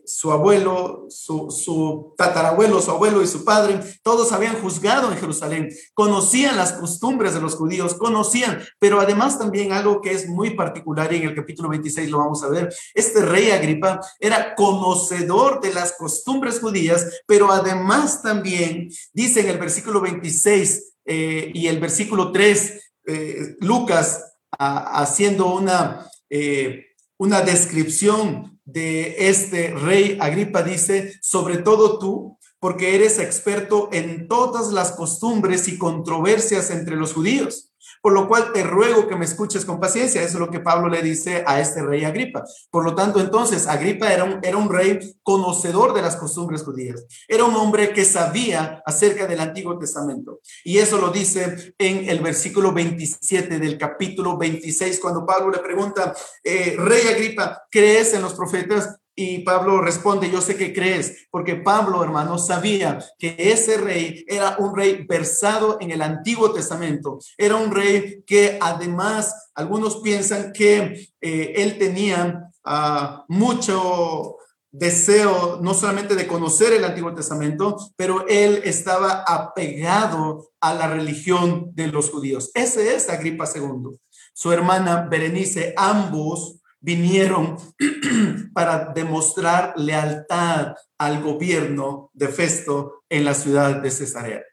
su 0.08 0.32
abuelo, 0.32 1.06
su, 1.10 1.52
su, 1.52 2.13
tatarabuelo, 2.17 2.82
su 2.82 2.91
abuelo 2.91 3.22
y 3.22 3.28
su 3.28 3.43
padre, 3.43 3.80
todos 4.02 4.32
habían 4.32 4.60
juzgado 4.62 5.12
en 5.12 5.17
Jerusalén, 5.17 5.70
conocían 5.93 6.56
las 6.56 6.74
costumbres 6.74 7.34
de 7.34 7.41
los 7.41 7.56
judíos, 7.56 7.93
conocían, 7.93 8.63
pero 8.80 9.02
además 9.02 9.38
también 9.38 9.74
algo 9.74 10.02
que 10.02 10.13
es 10.13 10.30
muy 10.30 10.52
particular 10.52 11.12
y 11.12 11.17
en 11.17 11.24
el 11.24 11.36
capítulo 11.36 11.70
26 11.70 12.10
lo 12.10 12.20
vamos 12.20 12.41
a 12.43 12.48
ver, 12.48 12.74
este 12.93 13.22
rey 13.22 13.52
Agripa 13.52 14.00
era 14.20 14.56
conocedor 14.56 15.60
de 15.60 15.74
las 15.74 15.93
costumbres 15.93 16.60
judías, 16.60 17.22
pero 17.28 17.52
además 17.52 18.24
también 18.24 18.89
dice 19.13 19.41
en 19.41 19.50
el 19.50 19.58
versículo 19.58 20.00
26 20.00 20.93
eh, 21.06 21.52
y 21.54 21.67
el 21.67 21.80
versículo 21.80 22.32
3, 22.32 22.93
eh, 23.08 23.56
Lucas 23.60 24.24
haciendo 24.58 25.54
una... 25.54 26.10
Eh, 26.30 26.84
una 27.17 27.41
descripción 27.41 28.57
de 28.67 29.30
este 29.30 29.73
rey 29.73 30.17
Agripa 30.19 30.62
dice, 30.62 31.17
sobre 31.21 31.58
todo 31.58 31.97
tú, 31.99 32.38
porque 32.60 32.95
eres 32.95 33.17
experto 33.17 33.89
en 33.93 34.27
todas 34.27 34.73
las 34.73 34.91
costumbres 34.91 35.67
y 35.67 35.77
controversias 35.77 36.69
entre 36.69 36.97
los 36.97 37.13
judíos 37.13 37.66
por 38.01 38.13
lo 38.13 38.27
cual 38.27 38.51
te 38.53 38.63
ruego 38.63 39.07
que 39.07 39.15
me 39.15 39.25
escuches 39.25 39.65
con 39.65 39.79
paciencia. 39.79 40.21
Eso 40.21 40.33
es 40.33 40.39
lo 40.39 40.49
que 40.49 40.60
Pablo 40.60 40.89
le 40.89 41.01
dice 41.01 41.43
a 41.45 41.60
este 41.60 41.81
rey 41.81 42.05
Agripa. 42.05 42.43
Por 42.69 42.83
lo 42.83 42.95
tanto, 42.95 43.19
entonces, 43.19 43.67
Agripa 43.67 44.12
era 44.12 44.23
un, 44.23 44.39
era 44.43 44.57
un 44.57 44.69
rey 44.69 44.99
conocedor 45.23 45.93
de 45.93 46.01
las 46.01 46.15
costumbres 46.15 46.63
judías. 46.63 47.05
Era 47.27 47.43
un 47.43 47.55
hombre 47.55 47.93
que 47.93 48.05
sabía 48.05 48.81
acerca 48.86 49.27
del 49.27 49.39
Antiguo 49.39 49.77
Testamento. 49.77 50.39
Y 50.63 50.77
eso 50.77 50.97
lo 50.97 51.10
dice 51.10 51.73
en 51.77 52.10
el 52.10 52.19
versículo 52.19 52.71
27 52.71 53.60
del 53.60 53.77
capítulo 53.77 54.38
26, 54.38 54.99
cuando 54.99 55.25
Pablo 55.25 55.51
le 55.51 55.60
pregunta, 55.60 56.13
eh, 56.43 56.75
rey 56.77 57.07
Agripa, 57.07 57.63
¿crees 57.69 58.13
en 58.13 58.21
los 58.21 58.33
profetas? 58.33 58.97
Y 59.19 59.39
Pablo 59.39 59.82
responde, 59.82 60.30
yo 60.30 60.41
sé 60.41 60.56
que 60.56 60.71
crees, 60.71 61.27
porque 61.32 61.56
Pablo, 61.56 62.03
hermano, 62.03 62.38
sabía 62.38 62.99
que 63.17 63.36
ese 63.36 63.77
rey 63.77 64.23
era 64.27 64.58
un 64.60 64.75
rey 64.75 65.08
versado 65.10 65.80
en 65.82 65.89
el 65.89 66.03
Antiguo 66.03 66.53
Testamento. 66.53 67.17
Era 67.36 67.56
un 67.56 67.71
rey 67.71 68.23
que 68.27 68.60
además, 68.62 69.49
algunos 69.56 70.01
piensan 70.01 70.53
que 70.53 71.10
eh, 71.19 71.53
él 71.56 71.80
tenía 71.80 72.47
ah, 72.63 73.25
mucho 73.27 74.38
deseo 74.69 75.60
no 75.63 75.73
solamente 75.73 76.13
de 76.13 76.27
conocer 76.27 76.73
el 76.73 76.86
Antiguo 76.86 77.15
Testamento, 77.15 77.75
pero 77.95 78.27
él 78.27 78.62
estaba 78.65 79.23
apegado 79.27 80.51
a 80.62 80.75
la 80.75 80.89
religión 80.89 81.71
de 81.73 81.88
los 81.88 82.12
judíos. 82.12 82.51
Ese 82.53 82.93
es 82.93 83.10
Agripa 83.10 83.45
II. 83.56 83.97
Su 84.36 84.51
hermana 84.51 85.08
Berenice, 85.10 85.73
ambos 85.75 86.57
vinieron 86.79 87.57
para 88.53 88.93
demostrar 88.93 89.73
lealtad 89.77 90.75
al 90.97 91.21
gobierno 91.21 92.11
de 92.13 92.27
Festo 92.27 93.03
en 93.09 93.25
la 93.25 93.33
ciudad 93.33 93.81
de 93.81 93.91
Cesarea. 93.91 94.43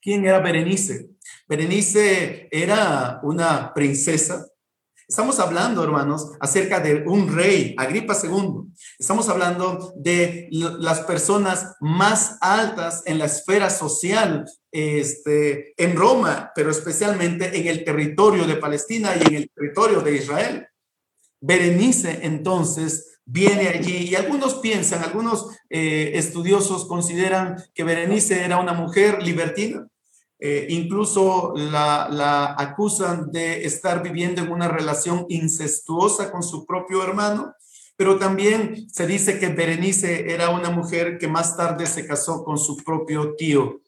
¿Quién 0.00 0.24
era 0.24 0.38
Berenice? 0.38 1.10
Berenice 1.48 2.48
era 2.50 3.20
una 3.22 3.72
princesa. 3.74 4.46
Estamos 5.08 5.38
hablando, 5.38 5.84
hermanos, 5.84 6.32
acerca 6.40 6.80
de 6.80 7.04
un 7.06 7.32
rey, 7.32 7.76
Agripa 7.78 8.16
II. 8.20 8.72
Estamos 8.98 9.28
hablando 9.28 9.92
de 9.96 10.48
las 10.50 11.00
personas 11.02 11.76
más 11.80 12.38
altas 12.40 13.04
en 13.06 13.18
la 13.18 13.26
esfera 13.26 13.70
social 13.70 14.44
este, 14.72 15.74
en 15.76 15.96
Roma, 15.96 16.50
pero 16.56 16.70
especialmente 16.70 17.56
en 17.56 17.68
el 17.68 17.84
territorio 17.84 18.46
de 18.46 18.56
Palestina 18.56 19.14
y 19.14 19.28
en 19.28 19.34
el 19.36 19.50
territorio 19.54 20.00
de 20.00 20.16
Israel. 20.16 20.66
Berenice 21.40 22.20
entonces 22.22 23.18
viene 23.26 23.68
allí 23.68 24.08
y 24.08 24.14
algunos 24.14 24.54
piensan, 24.54 25.02
algunos 25.02 25.48
eh, 25.68 26.12
estudiosos 26.14 26.86
consideran 26.86 27.56
que 27.74 27.84
Berenice 27.84 28.44
era 28.44 28.58
una 28.58 28.72
mujer 28.72 29.22
libertina. 29.22 29.86
Eh, 30.38 30.66
incluso 30.68 31.54
la, 31.56 32.54
acusan 32.58 33.30
de 33.32 33.64
estar 33.64 34.02
viviendo 34.02 34.42
en 34.42 34.52
una 34.52 34.68
relación 34.68 35.24
incestuosa 35.30 36.30
con 36.30 36.42
su 36.42 36.66
propio 36.66 37.02
hermano, 37.02 37.54
pero 37.96 38.18
también 38.18 38.88
se 38.90 39.06
dice 39.06 39.38
que 39.38 39.48
Berenice 39.48 40.30
era 40.32 40.50
una 40.50 40.68
mujer 40.68 41.16
que 41.18 41.26
más 41.26 41.56
tarde 41.56 41.86
se 41.86 42.06
casó 42.06 42.44
con 42.44 42.58
su 42.58 42.76
propio 42.84 43.34
tío. 43.34 43.80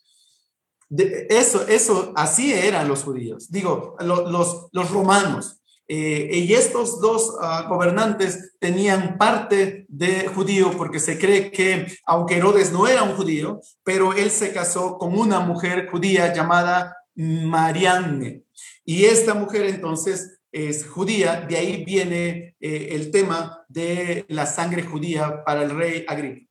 eso, 1.29 1.69
eso, 1.69 2.13
así 2.17 2.55
eran 2.55 2.89
los 2.89 3.05
judíos, 3.05 3.51
digo, 3.51 3.97
los, 4.01 4.69
los 4.73 4.91
romanos. 4.91 5.58
Eh, 5.91 6.45
y 6.47 6.53
estos 6.53 7.01
dos 7.01 7.35
ah, 7.41 7.65
gobernantes 7.67 8.53
tenían 8.59 9.17
parte 9.17 9.87
de 9.89 10.29
judío 10.29 10.73
porque 10.77 11.01
se 11.01 11.19
cree 11.19 11.51
que, 11.51 11.87
aunque 12.05 12.37
Herodes 12.37 12.71
no 12.73 12.87
era 12.87 13.03
un 13.03 13.17
judío, 13.17 13.61
pero 13.83 14.13
él 14.13 14.31
se 14.31 14.53
casó 14.53 14.99
con 14.99 15.19
una 15.19 15.41
mujer 15.41 15.89
judía 15.91 16.35
llamada 16.35 16.95
Marianne. 17.15 18.43
Y 18.85 19.07
esta 19.07 19.33
mujer 19.33 19.65
entonces 19.65 20.41
es 20.53 20.87
judía, 20.87 21.41
de 21.49 21.57
ahí 21.57 21.85
viene 21.85 22.55
eh, 22.61 22.89
el 22.93 23.11
tema 23.11 23.65
de 23.69 24.27
la 24.29 24.45
sangre 24.45 24.83
judía 24.83 25.43
para 25.45 25.63
el 25.63 25.71
rey 25.71 26.05
Agripa 26.07 26.48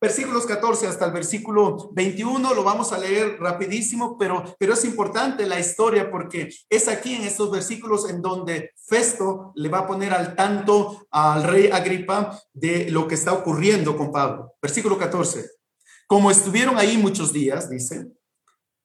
versículos 0.00 0.46
14 0.46 0.86
hasta 0.86 1.06
el 1.06 1.12
versículo 1.12 1.90
21, 1.92 2.54
lo 2.54 2.62
vamos 2.62 2.92
a 2.92 2.98
leer 2.98 3.38
rapidísimo, 3.40 4.16
pero, 4.18 4.44
pero 4.58 4.74
es 4.74 4.84
importante 4.84 5.46
la 5.46 5.58
historia 5.58 6.10
porque 6.10 6.48
es 6.68 6.88
aquí 6.88 7.14
en 7.14 7.22
estos 7.22 7.50
versículos 7.50 8.08
en 8.10 8.20
donde 8.20 8.72
Festo 8.76 9.52
le 9.54 9.68
va 9.68 9.78
a 9.78 9.86
poner 9.86 10.12
al 10.12 10.34
tanto 10.34 11.06
al 11.10 11.44
rey 11.44 11.70
Agripa 11.72 12.38
de 12.52 12.90
lo 12.90 13.08
que 13.08 13.14
está 13.14 13.32
ocurriendo 13.32 13.96
con 13.96 14.12
Pablo. 14.12 14.54
Versículo 14.60 14.98
14. 14.98 15.50
Como 16.06 16.30
estuvieron 16.30 16.78
ahí 16.78 16.96
muchos 16.96 17.32
días, 17.32 17.68
dice, 17.68 18.06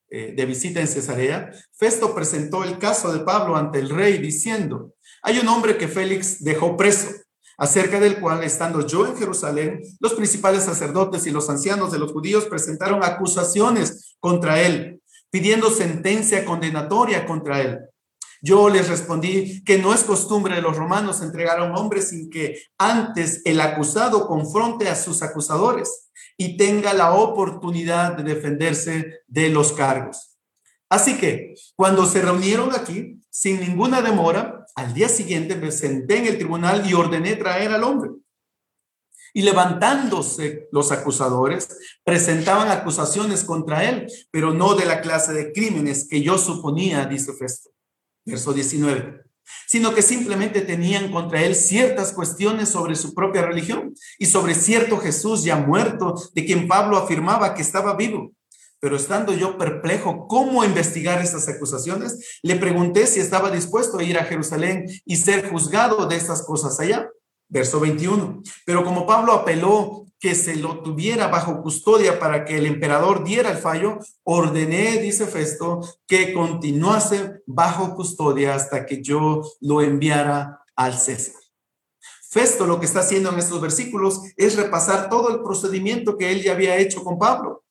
eh, 0.09 0.33
de 0.35 0.45
visita 0.45 0.81
en 0.81 0.87
Cesarea, 0.87 1.51
Festo 1.71 2.13
presentó 2.15 2.63
el 2.63 2.77
caso 2.79 3.13
de 3.13 3.19
Pablo 3.19 3.55
ante 3.55 3.79
el 3.79 3.89
rey 3.89 4.17
diciendo, 4.17 4.93
hay 5.21 5.39
un 5.39 5.47
hombre 5.47 5.77
que 5.77 5.87
Félix 5.87 6.43
dejó 6.43 6.75
preso 6.75 7.20
acerca 7.61 7.99
del 7.99 8.19
cual, 8.19 8.43
estando 8.43 8.87
yo 8.87 9.05
en 9.05 9.15
Jerusalén, 9.15 9.81
los 9.99 10.15
principales 10.15 10.63
sacerdotes 10.63 11.27
y 11.27 11.29
los 11.29 11.47
ancianos 11.47 11.91
de 11.91 11.99
los 11.99 12.11
judíos 12.11 12.45
presentaron 12.45 13.03
acusaciones 13.03 14.15
contra 14.19 14.59
él, 14.59 14.99
pidiendo 15.29 15.69
sentencia 15.69 16.43
condenatoria 16.43 17.27
contra 17.27 17.61
él. 17.61 17.79
Yo 18.41 18.67
les 18.67 18.89
respondí 18.89 19.63
que 19.63 19.77
no 19.77 19.93
es 19.93 20.03
costumbre 20.03 20.55
de 20.55 20.63
los 20.63 20.75
romanos 20.75 21.21
entregar 21.21 21.59
a 21.59 21.65
un 21.65 21.77
hombre 21.77 22.01
sin 22.01 22.31
que 22.31 22.59
antes 22.79 23.43
el 23.45 23.61
acusado 23.61 24.25
confronte 24.25 24.89
a 24.89 24.95
sus 24.95 25.21
acusadores 25.21 26.09
y 26.37 26.57
tenga 26.57 26.95
la 26.95 27.13
oportunidad 27.13 28.17
de 28.17 28.23
defenderse 28.23 29.19
de 29.27 29.49
los 29.49 29.71
cargos. 29.73 30.35
Así 30.89 31.19
que 31.19 31.53
cuando 31.75 32.07
se 32.07 32.23
reunieron 32.23 32.73
aquí, 32.73 33.21
sin 33.29 33.59
ninguna 33.59 34.01
demora, 34.01 34.60
al 34.75 34.93
día 34.93 35.09
siguiente 35.09 35.55
me 35.55 35.71
senté 35.71 36.17
en 36.17 36.25
el 36.27 36.37
tribunal 36.37 36.89
y 36.89 36.93
ordené 36.93 37.35
traer 37.35 37.71
al 37.71 37.83
hombre. 37.83 38.11
Y 39.33 39.43
levantándose 39.43 40.67
los 40.71 40.91
acusadores, 40.91 41.77
presentaban 42.03 42.69
acusaciones 42.69 43.43
contra 43.43 43.87
él, 43.89 44.07
pero 44.29 44.53
no 44.53 44.75
de 44.75 44.85
la 44.85 45.01
clase 45.01 45.33
de 45.33 45.53
crímenes 45.53 46.07
que 46.09 46.21
yo 46.21 46.37
suponía, 46.37 47.05
dice 47.05 47.33
Festo. 47.33 47.69
Verso 48.25 48.53
19. 48.53 49.23
sino 49.67 49.93
que 49.93 50.01
simplemente 50.01 50.61
tenían 50.61 51.11
contra 51.11 51.41
él 51.43 51.55
ciertas 51.55 52.13
cuestiones 52.13 52.69
sobre 52.69 52.95
su 52.95 53.13
propia 53.13 53.41
religión 53.41 53.93
y 54.19 54.25
sobre 54.27 54.53
cierto 54.53 54.97
Jesús 54.97 55.43
ya 55.43 55.57
muerto, 55.57 56.15
de 56.33 56.45
quien 56.45 56.67
Pablo 56.67 56.97
afirmaba 56.97 57.53
que 57.53 57.61
estaba 57.61 57.95
vivo. 57.95 58.31
Pero 58.81 58.95
estando 58.95 59.31
yo 59.33 59.59
perplejo 59.59 60.27
cómo 60.27 60.65
investigar 60.65 61.21
estas 61.21 61.47
acusaciones, 61.47 62.39
le 62.41 62.55
pregunté 62.55 63.05
si 63.05 63.19
estaba 63.19 63.51
dispuesto 63.51 63.99
a 63.99 64.03
ir 64.03 64.17
a 64.17 64.25
Jerusalén 64.25 64.87
y 65.05 65.17
ser 65.17 65.49
juzgado 65.49 66.07
de 66.07 66.15
estas 66.15 66.41
cosas 66.41 66.79
allá. 66.79 67.07
Verso 67.47 67.79
21. 67.79 68.41
Pero 68.65 68.83
como 68.83 69.05
Pablo 69.05 69.33
apeló 69.33 70.07
que 70.19 70.33
se 70.33 70.55
lo 70.55 70.81
tuviera 70.81 71.27
bajo 71.27 71.61
custodia 71.61 72.19
para 72.19 72.43
que 72.43 72.57
el 72.57 72.65
emperador 72.65 73.23
diera 73.23 73.51
el 73.51 73.57
fallo, 73.57 73.99
ordené, 74.23 74.97
dice 74.97 75.27
Festo, 75.27 75.81
que 76.07 76.33
continuase 76.33 77.41
bajo 77.45 77.93
custodia 77.93 78.55
hasta 78.55 78.87
que 78.87 79.01
yo 79.03 79.41
lo 79.59 79.81
enviara 79.81 80.59
al 80.75 80.97
César. 80.97 81.39
Festo 82.31 82.65
lo 82.65 82.79
que 82.79 82.85
está 82.87 83.01
haciendo 83.01 83.29
en 83.31 83.37
estos 83.37 83.61
versículos 83.61 84.21
es 84.37 84.55
repasar 84.55 85.07
todo 85.09 85.29
el 85.29 85.43
procedimiento 85.43 86.17
que 86.17 86.31
él 86.31 86.41
ya 86.41 86.53
había 86.53 86.77
hecho 86.77 87.03
con 87.03 87.19
Pablo 87.19 87.63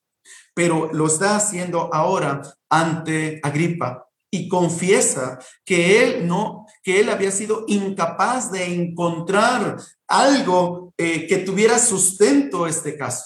pero 0.53 0.91
lo 0.93 1.07
está 1.07 1.35
haciendo 1.35 1.93
ahora 1.93 2.41
ante 2.69 3.39
Agripa 3.43 4.07
y 4.31 4.47
confiesa 4.47 5.39
que 5.65 6.03
él 6.03 6.27
no, 6.27 6.65
que 6.81 7.01
él 7.01 7.09
había 7.09 7.31
sido 7.31 7.65
incapaz 7.67 8.51
de 8.51 8.73
encontrar 8.73 9.77
algo 10.07 10.93
eh, 10.97 11.27
que 11.27 11.39
tuviera 11.39 11.77
sustento 11.77 12.65
este 12.65 12.97
caso. 12.97 13.25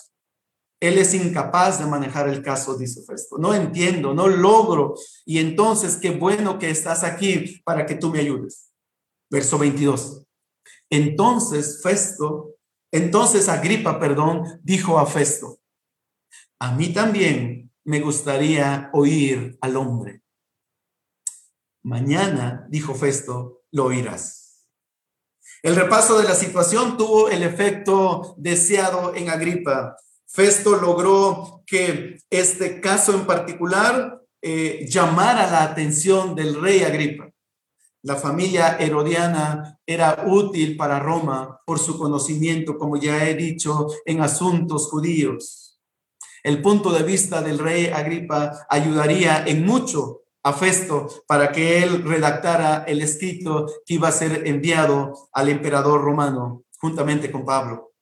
Él 0.81 0.97
es 0.97 1.13
incapaz 1.13 1.79
de 1.79 1.85
manejar 1.85 2.27
el 2.27 2.41
caso, 2.41 2.77
dice 2.77 3.01
Festo. 3.03 3.37
No 3.37 3.53
entiendo, 3.53 4.13
no 4.13 4.27
logro. 4.27 4.95
Y 5.25 5.39
entonces, 5.39 5.95
qué 5.97 6.11
bueno 6.11 6.59
que 6.59 6.69
estás 6.69 7.03
aquí 7.03 7.61
para 7.63 7.85
que 7.85 7.95
tú 7.95 8.11
me 8.11 8.19
ayudes. 8.19 8.71
Verso 9.31 9.57
22. 9.57 10.23
Entonces, 10.89 11.81
Festo, 11.81 12.55
entonces 12.91 13.49
Agripa, 13.49 13.99
perdón, 13.99 14.43
dijo 14.63 14.99
a 14.99 15.05
Festo, 15.05 15.59
a 16.65 16.71
mí 16.71 16.91
también 16.91 17.71
me 17.83 17.99
gustaría 17.99 18.89
oír 18.91 19.55
al 19.61 19.77
hombre. 19.77 20.23
Mañana, 21.83 22.65
dijo 22.69 22.95
Festo, 22.95 23.65
lo 23.71 23.85
oirás. 23.85 24.65
El 25.61 25.75
repaso 25.75 26.17
de 26.17 26.23
la 26.23 26.33
situación 26.33 26.97
tuvo 26.97 27.29
el 27.29 27.43
efecto 27.43 28.33
deseado 28.39 29.13
en 29.13 29.29
Agripa. 29.29 29.95
Festo 30.25 30.77
logró 30.77 31.61
que 31.67 32.17
este 32.31 32.81
caso 32.81 33.13
en 33.13 33.27
particular 33.27 34.23
eh, 34.41 34.87
llamara 34.89 35.45
la 35.51 35.61
atención 35.65 36.33
del 36.33 36.59
rey 36.59 36.81
Agripa. 36.81 37.29
La 38.01 38.15
familia 38.15 38.77
herodiana 38.79 39.79
era 39.85 40.23
útil 40.25 40.75
para 40.77 40.99
Roma 40.99 41.59
por 41.63 41.77
su 41.77 41.95
conocimiento, 41.99 42.79
como 42.79 42.97
ya 42.97 43.29
he 43.29 43.35
dicho, 43.35 43.87
en 44.03 44.21
asuntos 44.21 44.87
judíos. 44.87 45.64
El 46.45 46.61
punto 46.61 46.91
de 46.91 47.01
vista 47.01 47.41
del 47.41 47.57
rey 47.57 47.87
Agripa 47.87 48.67
ayudaría 48.69 49.43
en 49.47 49.65
mucho 49.65 50.25
a 50.43 50.53
Festo 50.53 51.07
para 51.25 51.51
que 51.51 51.81
él 51.81 52.03
redactara 52.03 52.83
el 52.83 53.01
escrito 53.01 53.65
que 53.83 53.95
iba 53.95 54.09
a 54.09 54.11
ser 54.11 54.45
enviado 54.45 55.29
al 55.33 55.49
emperador 55.49 56.03
romano 56.03 56.65
juntamente 56.77 57.31
con 57.31 57.45
Pablo. 57.45 57.93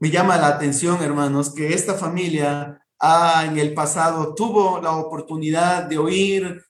Me 0.00 0.10
llama 0.10 0.36
la 0.36 0.48
atención, 0.48 1.00
hermanos, 1.00 1.54
que 1.54 1.74
esta 1.74 1.94
familia 1.94 2.84
ah, 2.98 3.44
en 3.46 3.56
el 3.56 3.72
pasado 3.72 4.34
tuvo 4.34 4.80
la 4.80 4.96
oportunidad 4.96 5.84
de 5.84 5.98
oír 5.98 6.60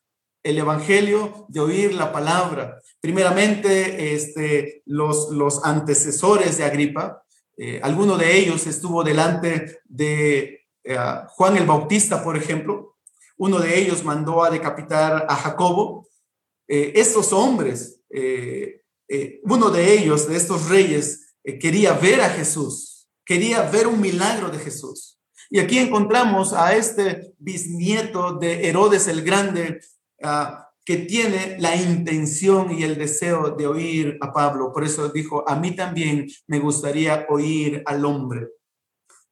el 0.43 0.59
evangelio, 0.59 1.47
de 1.49 1.61
oír 1.61 1.95
la 1.95 2.13
palabra. 2.13 2.79
Primeramente, 3.01 4.13
este, 4.15 4.83
los, 4.85 5.31
los 5.31 5.65
antecesores 5.65 6.59
de 6.59 6.65
Agripa, 6.65 7.23
eh, 7.57 7.81
alguno 7.83 8.19
de 8.19 8.37
ellos 8.37 8.67
estuvo 8.67 9.03
delante 9.03 9.81
de 9.85 10.67
eh, 10.85 10.99
Juan 11.29 11.57
el 11.57 11.67
Bautista, 11.67 12.23
por 12.23 12.37
ejemplo. 12.37 12.97
Uno 13.39 13.59
de 13.59 13.79
ellos 13.79 14.05
mandó 14.05 14.45
a 14.45 14.51
decapitar 14.51 15.27
a 15.29 15.37
Jacobo. 15.37 16.09
Eh, 16.69 16.93
estos 16.97 17.33
hombres, 17.33 18.01
uno 19.43 19.71
de 19.71 19.93
ellos, 19.93 20.29
de 20.29 20.37
estos 20.37 20.69
reyes, 20.69 21.35
quería 21.61 21.93
ver 21.93 22.21
a 22.21 22.31
Jesús, 22.31 23.09
quería 23.25 23.63
ver 23.63 23.87
un 23.87 24.01
milagro 24.01 24.49
de 24.49 24.59
Jesús. 24.59 25.17
Y 25.49 25.61
aquí 25.61 25.79
encontramos 25.79 26.53
a 26.53 26.75
este 26.75 27.35
bisnieto 27.39 28.33
de 28.33 28.69
Herodes 28.69 29.07
el 29.07 29.23
Grande, 29.23 29.81
uh, 30.23 30.66
que 30.87 30.99
tiene 30.99 31.57
la 31.59 31.75
intención 31.75 32.71
y 32.71 32.85
el 32.85 32.97
deseo 32.97 33.51
de 33.51 33.67
oír 33.67 34.17
a 34.21 34.33
Pablo. 34.33 34.73
Por 34.73 34.85
eso 34.85 35.09
dijo, 35.09 35.47
a 35.47 35.57
mí 35.57 35.75
también 35.75 36.29
me 36.47 36.61
gustaría 36.61 37.27
oír 37.29 37.83
al 37.85 38.05
hombre. 38.05 38.51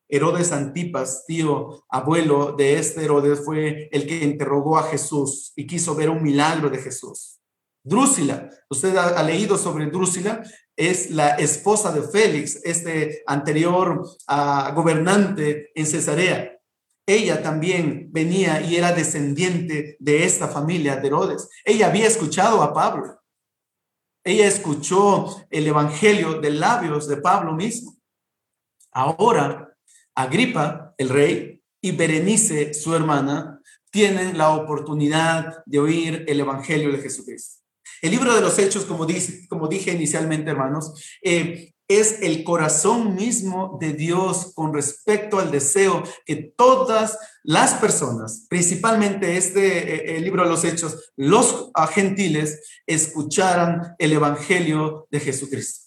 Herodes 0.09 0.51
Antipas, 0.51 1.25
tío, 1.27 1.85
abuelo 1.89 2.53
de 2.53 2.79
este 2.79 3.05
Herodes, 3.05 3.45
fue 3.45 3.89
el 3.93 4.05
que 4.05 4.25
interrogó 4.25 4.77
a 4.77 4.83
Jesús 4.83 5.53
y 5.55 5.65
quiso 5.65 5.95
ver 5.95 6.11
un 6.11 6.25
milagro 6.25 6.69
de 6.69 6.79
Jesús. 6.79 7.39
Drúsila, 7.85 8.51
usted 8.69 8.97
ha, 8.97 9.23
leído 9.23 9.57
sobre 9.57 9.87
Drúsila, 9.87 10.43
es 10.77 11.11
la 11.11 11.37
esposa 11.37 11.93
de 11.93 12.03
Félix, 12.03 12.61
este 12.65 13.23
anterior 13.27 14.05
ah, 14.27 14.73
gobernante 14.75 15.71
en 15.75 15.87
Cesarea. 15.87 16.54
Ella 17.07 17.43
también 17.43 18.09
venía 18.13 18.63
y 18.63 18.77
era 18.77 18.93
descendiente 18.93 19.97
de 19.99 20.25
esta 20.25 20.49
familia 20.49 20.97
de 20.97 21.07
Herodes. 21.07 21.49
Ella 21.65 21.89
había 21.89 22.07
escuchado 22.07 22.63
a 22.63 22.73
Pablo. 22.73 23.21
Ella 24.25 24.47
escuchó 24.47 25.47
el 25.51 25.67
evangelio 25.67 26.41
de 26.41 26.51
labios 26.51 27.07
de 27.07 27.19
Pablo 27.19 27.53
mismo. 27.53 27.95
Ahora, 28.91 29.77
Agripa, 30.15 30.95
el 30.97 31.11
rey, 31.11 31.63
y 31.83 31.93
Berenice, 31.93 32.73
su 32.73 32.95
hermana, 32.95 33.61
tienen 33.91 34.39
la 34.39 34.55
oportunidad 34.55 35.63
de 35.67 35.79
oír 35.79 36.25
el 36.27 36.41
evangelio 36.41 36.91
de 36.91 37.03
Jesucristo. 37.03 37.61
El 38.01 38.13
libro 38.13 38.35
de 38.35 38.41
los 38.41 38.59
Hechos, 38.59 38.87
como, 38.87 39.05
dice, 39.05 39.47
como 39.49 39.69
dije 39.69 39.93
inicialmente, 39.93 40.51
hermanos, 40.51 40.95
eh, 41.23 41.74
es 41.89 42.23
el 42.23 42.45
corazón 42.45 43.15
mismo 43.15 43.77
de 43.81 43.93
Dios 43.93 44.53
con 44.55 44.73
respecto 44.73 45.39
al 45.39 45.51
deseo 45.51 46.03
que 46.25 46.37
todas 46.57 47.19
las 47.43 47.75
personas, 47.75 48.47
principalmente 48.49 49.37
este 49.37 50.13
eh, 50.13 50.17
el 50.17 50.25
libro 50.25 50.45
de 50.45 50.51
los 50.51 50.65
Hechos, 50.65 51.13
los 51.17 51.71
gentiles, 51.91 52.83
escucharan 52.87 53.95
el 53.99 54.13
Evangelio 54.13 55.07
de 55.11 55.21
Jesucristo. 55.21 55.85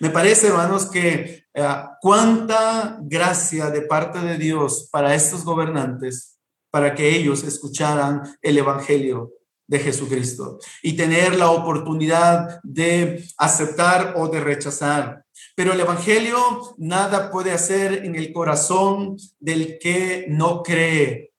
Me 0.00 0.10
parece, 0.10 0.48
hermanos, 0.48 0.90
que 0.90 1.44
eh, 1.54 1.76
cuánta 2.00 2.98
gracia 3.02 3.70
de 3.70 3.82
parte 3.82 4.18
de 4.18 4.36
Dios 4.36 4.88
para 4.90 5.14
estos 5.14 5.44
gobernantes, 5.44 6.38
para 6.70 6.94
que 6.94 7.14
ellos 7.14 7.44
escucharan 7.44 8.22
el 8.40 8.58
Evangelio 8.58 9.30
de 9.66 9.78
Jesucristo 9.78 10.58
y 10.82 10.94
tener 10.96 11.36
la 11.36 11.50
oportunidad 11.50 12.60
de 12.62 13.24
aceptar 13.38 14.14
o 14.16 14.28
de 14.28 14.40
rechazar. 14.40 15.24
Pero 15.54 15.72
el 15.72 15.80
Evangelio 15.80 16.74
nada 16.78 17.30
puede 17.30 17.52
hacer 17.52 18.04
en 18.04 18.14
el 18.14 18.32
corazón 18.32 19.16
del 19.40 19.78
que 19.78 20.26
no 20.28 20.62
cree. 20.62 21.32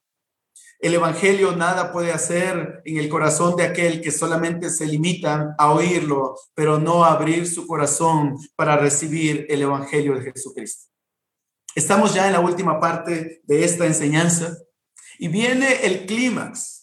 El 0.80 0.95
Evangelio 0.95 1.55
nada 1.55 1.93
puede 1.93 2.11
hacer 2.11 2.82
en 2.84 2.97
el 2.97 3.07
corazón 3.07 3.55
de 3.55 3.63
aquel 3.63 4.01
que 4.01 4.11
solamente 4.11 4.69
se 4.69 4.86
limita 4.86 5.55
a 5.57 5.71
oírlo, 5.71 6.36
pero 6.53 6.78
no 6.78 7.05
abrir 7.05 7.47
su 7.47 7.65
corazón 7.65 8.38
para 8.55 8.76
recibir 8.76 9.45
el 9.49 9.61
Evangelio 9.61 10.15
de 10.15 10.32
Jesucristo. 10.32 10.89
Estamos 11.76 12.13
ya 12.13 12.28
en 12.28 12.34
la 12.34 12.41
última 12.41 12.80
parte 12.80 13.41
de 13.43 13.63
esta 13.63 13.86
enseñanza 13.86 14.57
y 15.17 15.30
viene 15.30 15.86
el 15.86 16.05
clímax 16.05 16.82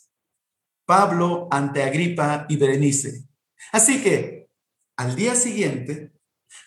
Pablo 0.90 1.46
ante 1.52 1.84
Agripa 1.84 2.46
y 2.48 2.56
Berenice. 2.56 3.28
Así 3.70 4.02
que 4.02 4.48
al 4.96 5.14
día 5.14 5.36
siguiente, 5.36 6.10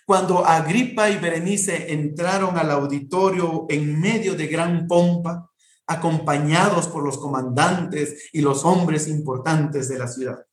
cuando 0.06 0.46
Agripa 0.46 1.10
y 1.10 1.18
Berenice 1.18 1.92
entraron 1.92 2.58
al 2.58 2.72
auditorio 2.72 3.66
en 3.68 4.00
medio 4.00 4.36
de 4.36 4.48
gran 4.48 4.88
pompa, 4.88 5.52
acompañados 5.88 6.88
por 6.88 7.04
los 7.04 7.18
comandantes 7.18 8.30
y 8.32 8.40
los 8.40 8.64
hombres 8.64 9.10
importantes 9.10 9.90
de 9.90 10.00
la 10.00 10.08
ciudad. 10.08 10.46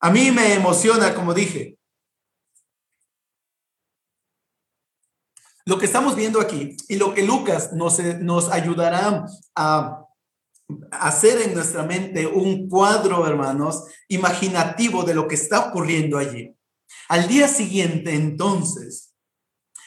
A 0.00 0.10
mí 0.10 0.32
me 0.32 0.54
emociona, 0.54 1.14
como 1.14 1.34
dije, 1.34 1.78
lo 5.66 5.78
que 5.78 5.86
estamos 5.86 6.16
viendo 6.16 6.40
aquí 6.40 6.76
y 6.88 6.96
lo 6.96 7.14
que 7.14 7.22
Lucas 7.22 7.72
nos, 7.72 8.00
ayudará 8.50 9.24
a 9.54 10.01
hacer 10.90 11.42
en 11.42 11.54
nuestra 11.54 11.82
mente 11.82 12.26
un 12.26 12.68
cuadro, 12.68 13.26
hermanos, 13.26 13.84
imaginativo 14.08 15.04
de 15.04 15.14
lo 15.14 15.28
que 15.28 15.34
está 15.34 15.68
ocurriendo 15.68 16.18
allí. 16.18 16.54
Al 17.08 17.28
día 17.28 17.48
siguiente, 17.48 18.14
entonces, 18.14 19.14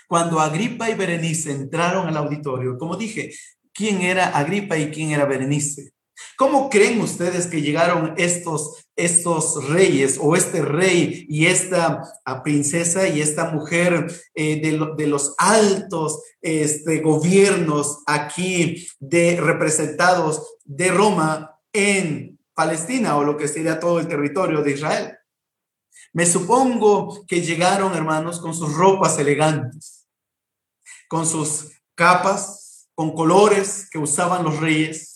cuando 0.07 0.39
Agripa 0.39 0.89
y 0.89 0.95
Berenice 0.95 1.51
entraron 1.51 2.07
al 2.07 2.17
auditorio, 2.17 2.77
como 2.77 2.95
dije, 2.95 3.31
¿quién 3.73 4.01
era 4.01 4.27
Agripa 4.37 4.77
y 4.77 4.91
quién 4.91 5.11
era 5.11 5.25
Berenice? 5.25 5.94
¿Cómo 6.37 6.69
creen 6.69 7.01
ustedes 7.01 7.47
que 7.47 7.61
llegaron 7.61 8.13
estos, 8.17 8.85
estos 8.95 9.69
reyes 9.69 10.17
o 10.21 10.35
este 10.35 10.61
rey 10.61 11.25
y 11.29 11.47
esta 11.47 12.03
princesa 12.43 13.07
y 13.07 13.21
esta 13.21 13.51
mujer 13.51 14.07
eh, 14.33 14.61
de, 14.61 14.93
de, 14.97 15.07
los 15.07 15.33
altos 15.37 16.21
este, 16.41 16.99
gobiernos 16.99 17.99
aquí 18.05 18.87
de 18.99 19.39
representados 19.39 20.57
de 20.63 20.89
Roma 20.89 21.59
en 21.73 22.39
Palestina 22.53 23.17
o 23.17 23.23
lo 23.23 23.37
que 23.37 23.47
sería 23.47 23.79
todo 23.79 23.99
el 23.99 24.07
territorio 24.07 24.61
de 24.61 24.71
Israel? 24.71 25.17
Me 26.13 26.25
supongo 26.25 27.25
que 27.27 27.41
llegaron, 27.41 27.93
hermanos, 27.93 28.39
con 28.39 28.53
sus 28.53 28.73
ropas 28.73 29.19
elegantes, 29.19 30.07
con 31.09 31.27
sus 31.27 31.71
capas, 31.93 32.87
con 32.95 33.13
colores 33.13 33.89
que 33.91 33.97
usaban 33.97 34.45
los 34.45 34.59
reyes. 34.61 35.14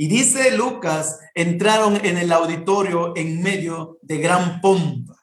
Y 0.00 0.08
dice 0.08 0.56
Lucas, 0.56 1.20
entraron 1.34 2.02
en 2.02 2.16
el 2.16 2.32
auditorio 2.32 3.14
en 3.16 3.42
medio 3.42 3.98
de 4.00 4.16
gran 4.16 4.62
pompa. 4.62 5.22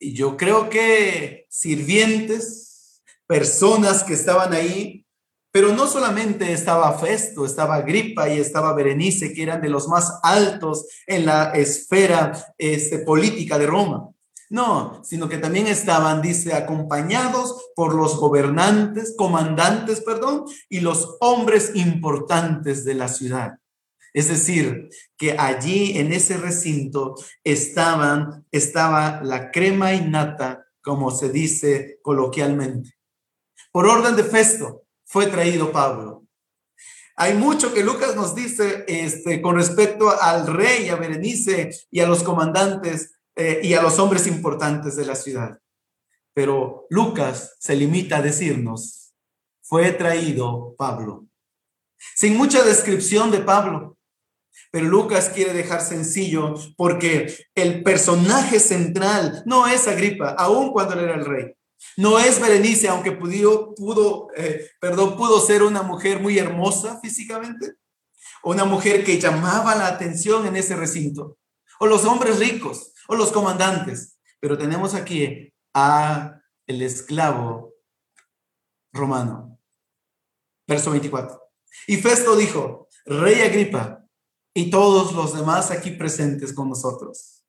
Y 0.00 0.12
yo 0.12 0.36
creo 0.36 0.68
que 0.68 1.46
sirvientes, 1.48 3.04
personas 3.28 4.02
que 4.02 4.14
estaban 4.14 4.52
ahí, 4.52 5.06
pero 5.52 5.72
no 5.72 5.86
solamente 5.86 6.52
estaba 6.52 6.98
Festo, 6.98 7.46
estaba 7.46 7.82
Gripa 7.82 8.28
y 8.30 8.40
estaba 8.40 8.74
Berenice, 8.74 9.32
que 9.32 9.44
eran 9.44 9.62
de 9.62 9.68
los 9.68 9.86
más 9.86 10.18
altos 10.24 10.88
en 11.06 11.24
la 11.24 11.52
esfera 11.52 12.52
este, 12.58 12.98
política 12.98 13.60
de 13.60 13.66
Roma. 13.68 14.10
No, 14.48 15.02
sino 15.04 15.28
que 15.28 15.38
también 15.38 15.66
estaban, 15.66 16.22
dice, 16.22 16.54
acompañados 16.54 17.70
por 17.74 17.94
los 17.94 18.16
gobernantes, 18.16 19.14
comandantes, 19.16 20.00
perdón, 20.02 20.44
y 20.68 20.80
los 20.80 21.16
hombres 21.20 21.72
importantes 21.74 22.84
de 22.84 22.94
la 22.94 23.08
ciudad. 23.08 23.58
Es 24.12 24.28
decir, 24.28 24.88
que 25.18 25.32
allí 25.32 25.98
en 25.98 26.12
ese 26.12 26.36
recinto 26.36 27.16
estaban, 27.44 28.46
estaba 28.50 29.20
la 29.22 29.50
crema 29.50 29.92
innata, 29.92 30.64
como 30.80 31.10
se 31.10 31.28
dice 31.28 31.98
coloquialmente. 32.02 32.94
Por 33.72 33.86
orden 33.86 34.16
de 34.16 34.24
Festo, 34.24 34.84
fue 35.04 35.26
traído 35.26 35.72
Pablo. 35.72 36.24
Hay 37.16 37.34
mucho 37.34 37.74
que 37.74 37.82
Lucas 37.82 38.14
nos 38.14 38.34
dice 38.34 38.84
este, 38.86 39.42
con 39.42 39.56
respecto 39.56 40.10
al 40.20 40.46
rey, 40.46 40.88
a 40.88 40.96
Berenice 40.96 41.70
y 41.90 42.00
a 42.00 42.06
los 42.06 42.22
comandantes 42.22 43.15
eh, 43.36 43.60
y 43.62 43.74
a 43.74 43.82
los 43.82 43.98
hombres 43.98 44.26
importantes 44.26 44.96
de 44.96 45.06
la 45.06 45.14
ciudad. 45.14 45.58
Pero 46.34 46.86
Lucas 46.90 47.56
se 47.60 47.76
limita 47.76 48.18
a 48.18 48.22
decirnos, 48.22 49.14
fue 49.62 49.92
traído 49.92 50.74
Pablo. 50.76 51.26
Sin 52.14 52.36
mucha 52.36 52.62
descripción 52.62 53.30
de 53.30 53.40
Pablo, 53.40 53.96
pero 54.70 54.86
Lucas 54.86 55.30
quiere 55.30 55.52
dejar 55.52 55.80
sencillo 55.80 56.54
porque 56.76 57.34
el 57.54 57.82
personaje 57.82 58.60
central 58.60 59.42
no 59.46 59.66
es 59.66 59.86
Agripa, 59.88 60.30
aun 60.30 60.72
cuando 60.72 60.98
era 60.98 61.14
el 61.14 61.24
rey. 61.24 61.52
No 61.96 62.18
es 62.18 62.40
Berenice, 62.40 62.88
aunque 62.88 63.12
pudo, 63.12 63.74
pudo, 63.74 64.28
eh, 64.36 64.70
perdón, 64.80 65.16
pudo 65.16 65.40
ser 65.40 65.62
una 65.62 65.82
mujer 65.82 66.20
muy 66.20 66.38
hermosa 66.38 67.00
físicamente, 67.00 67.74
una 68.42 68.64
mujer 68.64 69.04
que 69.04 69.18
llamaba 69.18 69.74
la 69.74 69.88
atención 69.88 70.46
en 70.46 70.56
ese 70.56 70.76
recinto, 70.76 71.38
o 71.78 71.86
los 71.86 72.04
hombres 72.04 72.38
ricos, 72.38 72.92
o 73.08 73.14
los 73.14 73.32
comandantes. 73.32 74.18
Pero 74.40 74.58
tenemos 74.58 74.94
aquí 74.94 75.52
a 75.74 76.40
el 76.66 76.82
esclavo 76.82 77.74
romano. 78.92 79.58
Verso 80.66 80.90
24. 80.90 81.40
Y 81.86 81.96
Festo 81.96 82.36
dijo, 82.36 82.88
Rey 83.04 83.42
Agripa, 83.42 84.04
y 84.54 84.70
todos 84.70 85.12
los 85.12 85.34
demás 85.34 85.70
aquí 85.70 85.90
presentes 85.90 86.52
con 86.52 86.70
nosotros. 86.70 87.44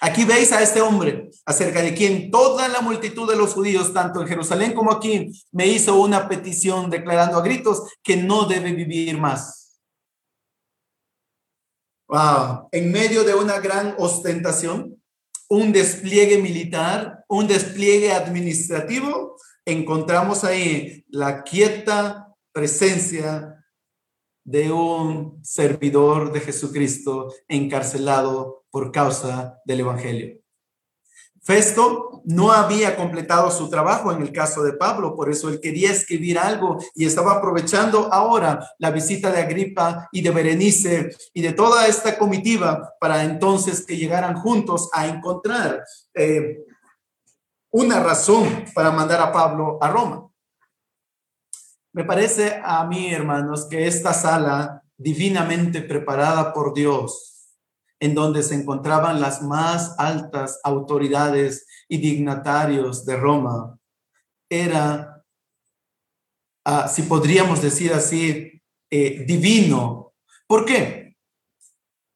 Aquí 0.00 0.24
veis 0.24 0.50
a 0.52 0.60
este 0.60 0.80
hombre 0.80 1.30
acerca 1.46 1.80
de 1.80 1.94
quien 1.94 2.32
toda 2.32 2.66
la 2.68 2.80
multitud 2.80 3.30
de 3.30 3.36
los 3.36 3.54
judíos, 3.54 3.92
tanto 3.94 4.20
en 4.20 4.26
Jerusalén 4.26 4.74
como 4.74 4.92
aquí, 4.92 5.30
me 5.52 5.68
hizo 5.68 6.00
una 6.00 6.28
petición 6.28 6.90
declarando 6.90 7.38
a 7.38 7.42
gritos 7.42 7.82
que 8.02 8.16
no 8.16 8.46
debe 8.46 8.72
vivir 8.72 9.18
más. 9.18 9.61
Wow. 12.12 12.68
En 12.72 12.92
medio 12.92 13.24
de 13.24 13.34
una 13.34 13.58
gran 13.58 13.94
ostentación, 13.96 15.02
un 15.48 15.72
despliegue 15.72 16.36
militar, 16.36 17.24
un 17.26 17.46
despliegue 17.46 18.12
administrativo, 18.12 19.38
encontramos 19.64 20.44
ahí 20.44 21.06
la 21.08 21.42
quieta 21.42 22.28
presencia 22.52 23.64
de 24.44 24.70
un 24.70 25.42
servidor 25.42 26.32
de 26.32 26.40
Jesucristo 26.40 27.32
encarcelado 27.48 28.66
por 28.70 28.92
causa 28.92 29.58
del 29.64 29.80
Evangelio. 29.80 30.38
Festo 31.40 32.11
no 32.24 32.52
había 32.52 32.96
completado 32.96 33.50
su 33.50 33.68
trabajo 33.68 34.12
en 34.12 34.22
el 34.22 34.32
caso 34.32 34.62
de 34.62 34.72
Pablo, 34.72 35.14
por 35.14 35.30
eso 35.30 35.48
él 35.48 35.60
quería 35.60 35.90
escribir 35.90 36.38
algo 36.38 36.78
y 36.94 37.06
estaba 37.06 37.32
aprovechando 37.32 38.12
ahora 38.12 38.66
la 38.78 38.90
visita 38.90 39.30
de 39.30 39.40
Agripa 39.40 40.08
y 40.12 40.22
de 40.22 40.30
Berenice 40.30 41.16
y 41.32 41.42
de 41.42 41.52
toda 41.52 41.86
esta 41.86 42.18
comitiva 42.18 42.94
para 43.00 43.24
entonces 43.24 43.84
que 43.84 43.96
llegaran 43.96 44.36
juntos 44.36 44.88
a 44.92 45.06
encontrar 45.06 45.84
eh, 46.14 46.64
una 47.70 48.00
razón 48.00 48.64
para 48.74 48.90
mandar 48.90 49.20
a 49.20 49.32
Pablo 49.32 49.78
a 49.80 49.88
Roma. 49.88 50.28
Me 51.92 52.04
parece 52.04 52.60
a 52.64 52.84
mí, 52.86 53.12
hermanos, 53.12 53.66
que 53.68 53.86
esta 53.86 54.14
sala 54.14 54.82
divinamente 54.96 55.82
preparada 55.82 56.52
por 56.52 56.72
Dios, 56.72 57.31
en 58.02 58.16
donde 58.16 58.42
se 58.42 58.56
encontraban 58.56 59.20
las 59.20 59.42
más 59.42 59.94
altas 59.96 60.58
autoridades 60.64 61.68
y 61.88 61.98
dignatarios 61.98 63.06
de 63.06 63.16
Roma, 63.16 63.78
era, 64.50 65.24
ah, 66.66 66.88
si 66.88 67.02
podríamos 67.02 67.62
decir 67.62 67.92
así, 67.92 68.60
eh, 68.90 69.24
divino. 69.24 70.14
¿Por 70.48 70.64
qué? 70.64 71.16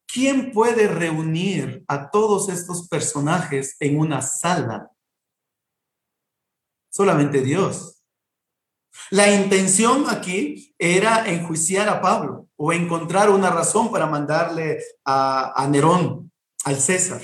¿Quién 0.05 0.51
puede 0.51 0.89
reunir 0.89 1.85
a 1.87 2.11
todos 2.11 2.49
estos 2.49 2.89
personajes 2.89 3.77
en 3.79 3.97
una 3.97 4.21
sala? 4.21 4.91
Solamente 6.91 7.41
Dios. 7.41 7.96
La 9.11 9.33
intención 9.33 10.05
aquí 10.09 10.73
era 10.77 11.27
enjuiciar 11.29 11.87
a 11.89 12.01
Pablo 12.01 12.47
o 12.55 12.73
encontrar 12.73 13.29
una 13.29 13.49
razón 13.49 13.91
para 13.91 14.07
mandarle 14.07 14.79
a, 15.05 15.67
Nerón, 15.69 16.31
al 16.65 16.77
César. 16.77 17.21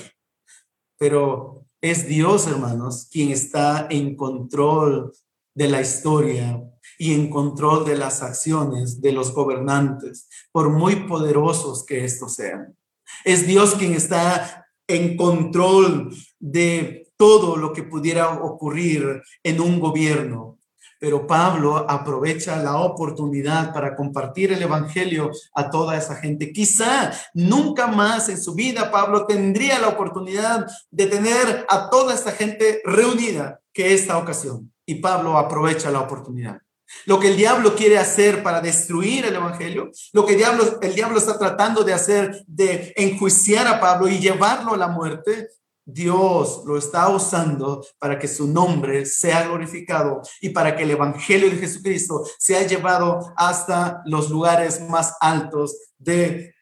Pero 0.98 1.66
es 1.80 2.06
Dios, 2.06 2.46
hermanos, 2.46 3.08
quien 3.10 3.30
está 3.30 3.86
en 3.90 4.16
control 4.16 5.12
de 5.54 5.68
la 5.68 5.80
historia 5.80 6.62
y 6.98 7.12
en 7.12 7.28
control 7.28 7.84
de 7.84 7.96
las 7.96 8.22
acciones 8.22 9.00
de 9.00 9.12
los 9.12 9.32
gobernantes, 9.32 10.28
por 10.52 10.70
muy 10.70 11.06
poderosos 11.06 11.84
que 11.84 12.04
estos 12.04 12.34
sean. 12.34 12.76
Es 13.24 13.46
Dios 13.46 13.74
quien 13.74 13.94
está 13.94 14.66
en 14.86 15.16
control 15.16 16.14
de 16.38 17.10
todo 17.16 17.56
lo 17.56 17.72
que 17.72 17.82
pudiera 17.82 18.30
ocurrir 18.42 19.22
en 19.42 19.60
un 19.60 19.80
gobierno. 19.80 20.58
Pero 21.04 21.26
Pablo 21.26 21.84
aprovecha 21.86 22.56
la 22.56 22.78
oportunidad 22.78 23.74
para 23.74 23.94
compartir 23.94 24.54
el 24.54 24.62
Evangelio 24.62 25.30
a 25.54 25.68
toda 25.68 25.98
esa 25.98 26.16
gente. 26.16 26.50
Quizá 26.50 27.12
nunca 27.34 27.88
más 27.88 28.30
en 28.30 28.40
su 28.40 28.54
vida 28.54 28.90
Pablo 28.90 29.26
tendría 29.26 29.78
la 29.78 29.88
oportunidad 29.88 30.66
de 30.90 31.06
tener 31.06 31.66
a 31.68 31.90
toda 31.90 32.14
esta 32.14 32.32
gente 32.32 32.80
reunida 32.86 33.60
que 33.74 33.92
esta 33.92 34.16
ocasión. 34.16 34.72
Y 34.86 34.94
Pablo 34.94 35.36
aprovecha 35.36 35.90
la 35.90 36.00
oportunidad. 36.00 36.62
Lo 37.04 37.20
que 37.20 37.28
el 37.28 37.36
diablo 37.36 37.74
quiere 37.74 37.98
hacer 37.98 38.42
para 38.42 38.62
destruir 38.62 39.26
el 39.26 39.36
evangelio, 39.36 39.90
lo 40.14 40.24
que 40.24 40.32
el 40.32 40.38
diablo, 40.38 40.80
el 40.80 40.94
diablo 40.94 41.18
está 41.18 41.38
tratando 41.38 41.84
de 41.84 41.92
hacer, 41.92 42.44
de 42.46 42.94
enjuiciar 42.96 43.66
a 43.66 43.78
Pablo 43.78 44.08
y 44.08 44.20
llevarlo 44.20 44.72
a 44.72 44.78
la 44.78 44.88
muerte, 44.88 45.50
Dios 45.86 46.62
lo 46.64 46.78
está 46.78 47.08
usando 47.10 47.84
para 47.98 48.18
que 48.18 48.26
su 48.26 48.48
nombre 48.48 49.04
sea 49.04 49.46
glorificado 49.46 50.22
y 50.40 50.48
para 50.48 50.74
que 50.76 50.84
el 50.84 50.92
Evangelio 50.92 51.50
de 51.50 51.58
Jesucristo 51.58 52.24
sea 52.38 52.66
llevado 52.66 53.32
hasta 53.36 54.02
los 54.06 54.30
lugares 54.30 54.80
más 54.88 55.14
altos 55.20 55.76
de 55.98 56.54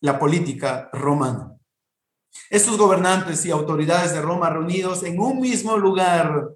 la 0.00 0.18
política 0.18 0.90
romana. 0.92 1.54
Estos 2.50 2.76
gobernantes 2.76 3.44
y 3.46 3.50
autoridades 3.50 4.12
de 4.12 4.20
Roma 4.20 4.50
reunidos 4.50 5.02
en 5.02 5.18
un 5.18 5.40
mismo 5.40 5.76
lugar, 5.76 6.50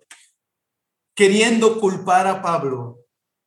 queriendo 1.15 1.81
culpar 1.81 2.27
a 2.27 2.43
Pablo. 2.43 2.99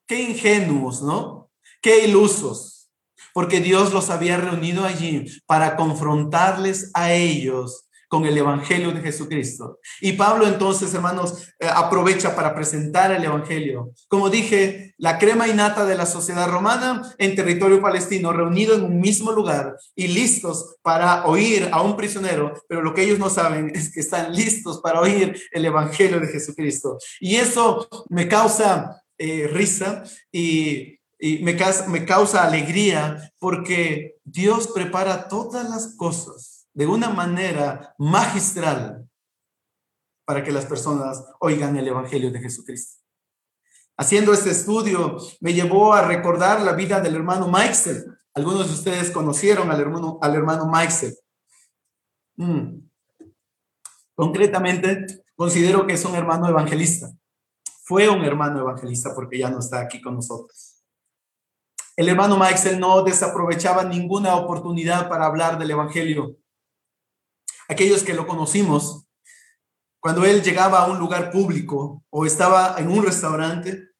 Qué 0.07 0.21
ingenuos, 0.21 1.01
¿no? 1.01 1.51
Qué 1.81 2.05
ilusos, 2.05 2.89
porque 3.33 3.59
Dios 3.59 3.93
los 3.93 4.09
había 4.09 4.37
reunido 4.37 4.85
allí 4.85 5.25
para 5.45 5.75
confrontarles 5.75 6.91
a 6.93 7.13
ellos 7.13 7.84
con 8.15 8.25
el 8.25 8.37
Evangelio 8.37 8.93
de 8.93 9.01
Jesucristo. 9.01 9.81
Y 9.99 10.13
Pablo 10.13 10.47
entonces, 10.47 10.93
hermanos, 10.93 11.49
eh, 11.59 11.67
aprovecha 11.67 12.33
para 12.33 12.55
presentar 12.55 13.11
el 13.11 13.25
Evangelio. 13.25 13.91
Como 14.07 14.29
dije, 14.29 14.93
la 14.97 15.19
crema 15.19 15.49
innata 15.49 15.85
de 15.85 15.95
la 15.95 16.05
sociedad 16.05 16.49
romana 16.49 17.13
en 17.17 17.35
territorio 17.35 17.81
palestino, 17.81 18.31
reunido 18.31 18.73
en 18.73 18.85
un 18.85 19.01
mismo 19.01 19.33
lugar 19.33 19.75
y 19.97 20.07
listos 20.07 20.77
para 20.81 21.25
oír 21.25 21.67
a 21.73 21.81
un 21.81 21.97
prisionero, 21.97 22.53
pero 22.69 22.81
lo 22.81 22.93
que 22.93 23.03
ellos 23.03 23.19
no 23.19 23.29
saben 23.29 23.69
es 23.75 23.91
que 23.91 23.99
están 23.99 24.33
listos 24.33 24.79
para 24.79 25.01
oír 25.01 25.37
el 25.51 25.65
Evangelio 25.65 26.21
de 26.21 26.27
Jesucristo. 26.27 26.97
Y 27.19 27.35
eso 27.35 27.85
me 28.07 28.29
causa 28.29 29.03
eh, 29.17 29.49
risa 29.51 30.03
y, 30.31 30.99
me, 31.41 31.57
me 31.89 32.05
causa 32.05 32.45
alegría 32.45 33.33
porque 33.39 34.15
Dios 34.23 34.69
prepara 34.73 35.27
todas 35.27 35.69
las 35.69 35.97
cosas 35.97 36.54
de 36.75 36.85
una 36.85 37.09
manera 37.09 37.95
magistral 37.97 39.07
para 40.25 40.43
que 40.43 40.51
las 40.51 40.65
personas 40.65 41.23
oigan 41.39 41.77
el 41.77 41.87
Evangelio 41.87 42.31
de 42.31 42.39
Jesucristo. 42.39 43.01
Haciendo 43.97 44.33
este 44.33 44.51
estudio 44.51 45.17
me 45.39 45.53
llevó 45.53 45.93
a 45.93 46.05
recordar 46.05 46.61
la 46.61 46.73
vida 46.73 46.99
del 46.99 47.15
hermano 47.15 47.47
Meixel. 47.47 48.05
Algunos 48.33 48.67
de 48.67 48.73
ustedes 48.73 49.09
conocieron 49.09 49.71
al 49.71 49.79
hermano, 49.79 50.19
al 50.21 50.35
hermano 50.35 50.69
Meixel. 50.69 51.15
Mm. 52.35 52.81
Concretamente, 54.13 55.23
considero 55.35 55.87
que 55.87 55.93
es 55.93 56.03
un 56.03 56.15
hermano 56.15 56.49
evangelista. 56.49 57.09
Fue 57.83 58.09
un 58.09 58.25
hermano 58.25 58.59
evangelista 58.59 59.15
porque 59.15 59.39
ya 59.39 59.49
no 59.49 59.59
está 59.59 59.79
aquí 59.79 60.01
con 60.01 60.15
nosotros. 60.15 60.83
El 61.95 62.09
hermano 62.09 62.37
Meixel 62.37 62.77
no 62.77 63.01
desaprovechaba 63.03 63.85
ninguna 63.85 64.35
oportunidad 64.35 65.07
para 65.07 65.25
hablar 65.25 65.57
del 65.57 65.71
evangelio. 65.71 66.35
Aquellos 67.67 68.03
que 68.03 68.13
lo 68.13 68.27
conocimos, 68.27 69.05
cuando 69.99 70.23
él 70.25 70.43
llegaba 70.43 70.81
a 70.81 70.87
un 70.87 70.99
lugar 70.99 71.31
público 71.31 72.03
o 72.11 72.25
estaba 72.25 72.75
en 72.77 72.89
un 72.89 73.03
restaurante, 73.03 73.95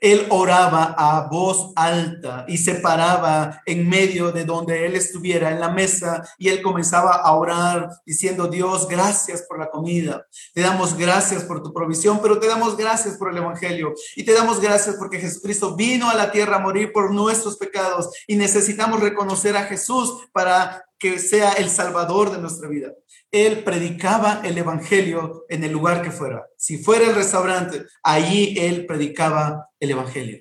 él 0.00 0.26
oraba 0.30 0.94
a 0.98 1.28
voz 1.28 1.72
alta 1.76 2.44
y 2.48 2.58
se 2.58 2.74
paraba 2.76 3.62
en 3.64 3.88
medio 3.88 4.32
de 4.32 4.44
donde 4.44 4.84
él 4.86 4.96
estuviera 4.96 5.50
en 5.50 5.60
la 5.60 5.70
mesa 5.70 6.22
y 6.38 6.48
él 6.48 6.62
comenzaba 6.62 7.12
a 7.12 7.32
orar 7.34 7.88
diciendo, 8.04 8.48
Dios, 8.48 8.88
gracias 8.88 9.42
por 9.42 9.58
la 9.58 9.70
comida, 9.70 10.26
te 10.52 10.60
damos 10.60 10.96
gracias 10.96 11.44
por 11.44 11.62
tu 11.62 11.72
provisión, 11.72 12.20
pero 12.20 12.38
te 12.38 12.48
damos 12.48 12.76
gracias 12.76 13.16
por 13.16 13.30
el 13.30 13.38
Evangelio. 13.38 13.94
Y 14.16 14.24
te 14.24 14.32
damos 14.32 14.60
gracias 14.60 14.96
porque 14.96 15.20
Jesucristo 15.20 15.76
vino 15.76 16.10
a 16.10 16.14
la 16.14 16.30
tierra 16.32 16.56
a 16.56 16.60
morir 16.60 16.92
por 16.92 17.12
nuestros 17.12 17.56
pecados. 17.56 18.10
Y 18.26 18.36
necesitamos 18.36 19.00
reconocer 19.00 19.56
a 19.56 19.64
Jesús 19.64 20.26
para 20.32 20.84
que 20.98 21.18
sea 21.18 21.52
el 21.52 21.70
Salvador 21.70 22.30
de 22.30 22.38
nuestra 22.38 22.68
vida 22.68 22.92
él 23.34 23.64
predicaba 23.64 24.42
el 24.44 24.56
Evangelio 24.56 25.44
en 25.48 25.64
el 25.64 25.72
lugar 25.72 26.02
que 26.02 26.12
fuera. 26.12 26.46
Si 26.56 26.78
fuera 26.78 27.08
el 27.08 27.16
restaurante, 27.16 27.84
allí 28.04 28.54
él 28.56 28.86
predicaba 28.86 29.70
el 29.80 29.90
Evangelio. 29.90 30.40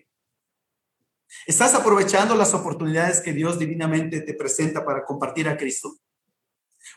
¿Estás 1.48 1.74
aprovechando 1.74 2.36
las 2.36 2.54
oportunidades 2.54 3.20
que 3.20 3.34
Dios 3.34 3.58
divinamente 3.58 4.22
te 4.22 4.36
presenta 4.36 4.86
para 4.86 5.04
compartir 5.06 5.50
a 5.50 5.58
Cristo? 5.58 5.98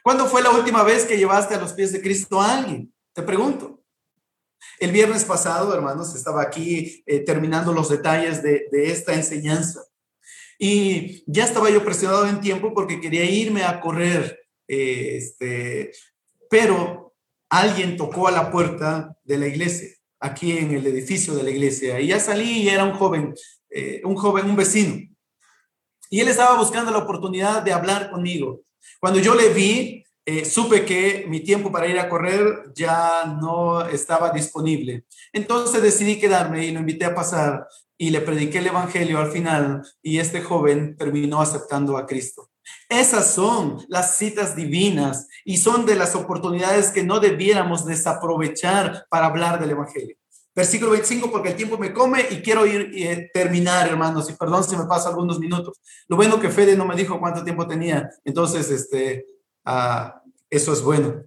¿Cuándo 0.02 0.26
fue 0.26 0.42
la 0.42 0.50
última 0.50 0.82
vez 0.82 1.06
que 1.06 1.16
llevaste 1.16 1.54
a 1.54 1.60
los 1.60 1.72
pies 1.72 1.92
de 1.92 2.02
Cristo 2.02 2.42
a 2.42 2.58
alguien? 2.58 2.92
Te 3.14 3.22
pregunto. 3.22 3.82
El 4.78 4.92
viernes 4.92 5.24
pasado, 5.24 5.72
hermanos, 5.74 6.14
estaba 6.14 6.42
aquí 6.42 7.02
eh, 7.06 7.20
terminando 7.20 7.72
los 7.72 7.88
detalles 7.88 8.42
de, 8.42 8.68
de 8.70 8.92
esta 8.92 9.14
enseñanza. 9.14 9.80
Y 10.58 11.24
ya 11.26 11.44
estaba 11.44 11.70
yo 11.70 11.82
presionado 11.82 12.28
en 12.28 12.42
tiempo 12.42 12.74
porque 12.74 13.00
quería 13.00 13.24
irme 13.24 13.64
a 13.64 13.80
correr 13.80 14.45
este, 14.66 15.92
pero 16.50 17.14
alguien 17.48 17.96
tocó 17.96 18.28
a 18.28 18.32
la 18.32 18.50
puerta 18.50 19.16
de 19.24 19.38
la 19.38 19.46
iglesia, 19.46 19.88
aquí 20.20 20.56
en 20.56 20.72
el 20.72 20.86
edificio 20.86 21.34
de 21.34 21.42
la 21.42 21.50
iglesia, 21.50 22.00
y 22.00 22.08
ya 22.08 22.20
salí 22.20 22.68
era 22.68 22.84
un 22.84 22.94
joven, 22.94 23.34
eh, 23.70 24.00
un 24.04 24.16
joven, 24.16 24.46
un 24.46 24.56
vecino. 24.56 24.96
Y 26.10 26.20
él 26.20 26.28
estaba 26.28 26.56
buscando 26.56 26.90
la 26.90 26.98
oportunidad 26.98 27.62
de 27.62 27.72
hablar 27.72 28.10
conmigo. 28.10 28.62
Cuando 29.00 29.18
yo 29.18 29.34
le 29.34 29.48
vi, 29.48 30.04
eh, 30.24 30.44
supe 30.44 30.84
que 30.84 31.24
mi 31.28 31.40
tiempo 31.40 31.70
para 31.70 31.86
ir 31.86 31.98
a 31.98 32.08
correr 32.08 32.72
ya 32.74 33.36
no 33.40 33.86
estaba 33.86 34.30
disponible. 34.30 35.04
Entonces 35.32 35.82
decidí 35.82 36.18
quedarme 36.18 36.66
y 36.66 36.72
lo 36.72 36.80
invité 36.80 37.04
a 37.04 37.14
pasar 37.14 37.66
y 37.96 38.10
le 38.10 38.20
prediqué 38.20 38.58
el 38.58 38.66
Evangelio 38.66 39.18
al 39.18 39.30
final 39.30 39.82
y 40.02 40.18
este 40.18 40.42
joven 40.42 40.96
terminó 40.96 41.40
aceptando 41.40 41.96
a 41.96 42.06
Cristo. 42.06 42.50
Esas 42.88 43.34
son 43.34 43.84
las 43.88 44.16
citas 44.16 44.56
divinas 44.56 45.28
y 45.44 45.58
son 45.58 45.86
de 45.86 45.96
las 45.96 46.14
oportunidades 46.14 46.90
que 46.90 47.02
no 47.02 47.20
debiéramos 47.20 47.84
desaprovechar 47.84 49.06
para 49.08 49.26
hablar 49.26 49.60
del 49.60 49.70
Evangelio. 49.70 50.16
Versículo 50.54 50.92
25, 50.92 51.30
porque 51.30 51.50
el 51.50 51.56
tiempo 51.56 51.76
me 51.76 51.92
come 51.92 52.26
y 52.30 52.36
quiero 52.36 52.64
ir 52.64 52.90
y 52.94 53.02
eh, 53.06 53.30
terminar, 53.34 53.88
hermanos, 53.88 54.30
y 54.30 54.32
perdón 54.32 54.64
si 54.64 54.74
me 54.74 54.86
paso 54.86 55.08
algunos 55.08 55.38
minutos. 55.38 55.78
Lo 56.08 56.16
bueno 56.16 56.40
que 56.40 56.48
Fede 56.48 56.74
no 56.74 56.86
me 56.86 56.96
dijo 56.96 57.20
cuánto 57.20 57.44
tiempo 57.44 57.66
tenía, 57.66 58.08
entonces, 58.24 58.70
este, 58.70 59.26
ah, 59.66 60.22
eso 60.48 60.72
es 60.72 60.80
bueno. 60.80 61.24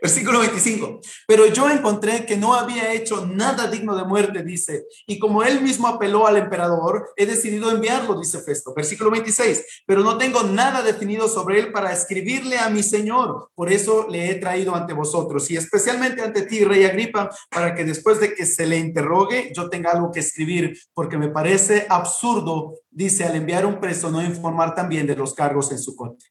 Versículo 0.00 0.40
25. 0.40 1.00
Pero 1.26 1.46
yo 1.46 1.68
encontré 1.68 2.24
que 2.24 2.36
no 2.36 2.54
había 2.54 2.92
hecho 2.92 3.26
nada 3.26 3.70
digno 3.70 3.96
de 3.96 4.04
muerte, 4.04 4.42
dice. 4.42 4.86
Y 5.06 5.18
como 5.18 5.42
él 5.42 5.60
mismo 5.60 5.88
apeló 5.88 6.26
al 6.26 6.36
emperador, 6.36 7.10
he 7.16 7.26
decidido 7.26 7.70
enviarlo, 7.70 8.18
dice 8.18 8.40
Festo. 8.40 8.72
Versículo 8.74 9.10
26. 9.10 9.82
Pero 9.86 10.02
no 10.02 10.16
tengo 10.18 10.42
nada 10.42 10.82
definido 10.82 11.28
sobre 11.28 11.58
él 11.58 11.72
para 11.72 11.92
escribirle 11.92 12.58
a 12.58 12.70
mi 12.70 12.82
Señor. 12.82 13.50
Por 13.54 13.70
eso 13.70 14.06
le 14.08 14.30
he 14.30 14.34
traído 14.36 14.74
ante 14.74 14.92
vosotros 14.92 15.50
y 15.50 15.56
especialmente 15.56 16.22
ante 16.22 16.42
ti, 16.42 16.64
rey 16.64 16.84
Agripa, 16.84 17.30
para 17.50 17.74
que 17.74 17.84
después 17.84 18.20
de 18.20 18.34
que 18.34 18.46
se 18.46 18.66
le 18.66 18.78
interrogue, 18.78 19.52
yo 19.54 19.68
tenga 19.68 19.90
algo 19.90 20.10
que 20.10 20.20
escribir, 20.20 20.78
porque 20.94 21.18
me 21.18 21.28
parece 21.28 21.86
absurdo, 21.88 22.74
dice, 22.90 23.24
al 23.24 23.36
enviar 23.36 23.66
un 23.66 23.80
preso, 23.80 24.10
no 24.10 24.22
informar 24.22 24.74
también 24.74 25.06
de 25.06 25.16
los 25.16 25.34
cargos 25.34 25.70
en 25.72 25.78
su 25.78 25.94
contra. 25.94 26.28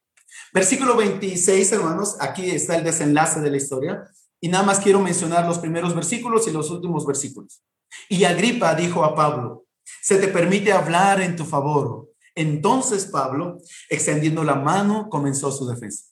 Versículo 0.52 0.96
26, 0.96 1.72
hermanos, 1.72 2.16
aquí 2.20 2.50
está 2.50 2.76
el 2.76 2.84
desenlace 2.84 3.40
de 3.40 3.50
la 3.50 3.56
historia. 3.56 4.04
Y 4.40 4.48
nada 4.48 4.64
más 4.64 4.80
quiero 4.80 5.00
mencionar 5.00 5.46
los 5.46 5.58
primeros 5.58 5.94
versículos 5.94 6.48
y 6.48 6.50
los 6.50 6.70
últimos 6.70 7.06
versículos. 7.06 7.62
Y 8.08 8.24
Agripa 8.24 8.74
dijo 8.74 9.04
a 9.04 9.14
Pablo, 9.14 9.66
se 10.02 10.18
te 10.18 10.28
permite 10.28 10.72
hablar 10.72 11.20
en 11.20 11.36
tu 11.36 11.44
favor. 11.44 12.10
Entonces 12.34 13.06
Pablo, 13.06 13.58
extendiendo 13.88 14.42
la 14.44 14.54
mano, 14.54 15.08
comenzó 15.08 15.52
su 15.52 15.66
defensa. 15.66 16.09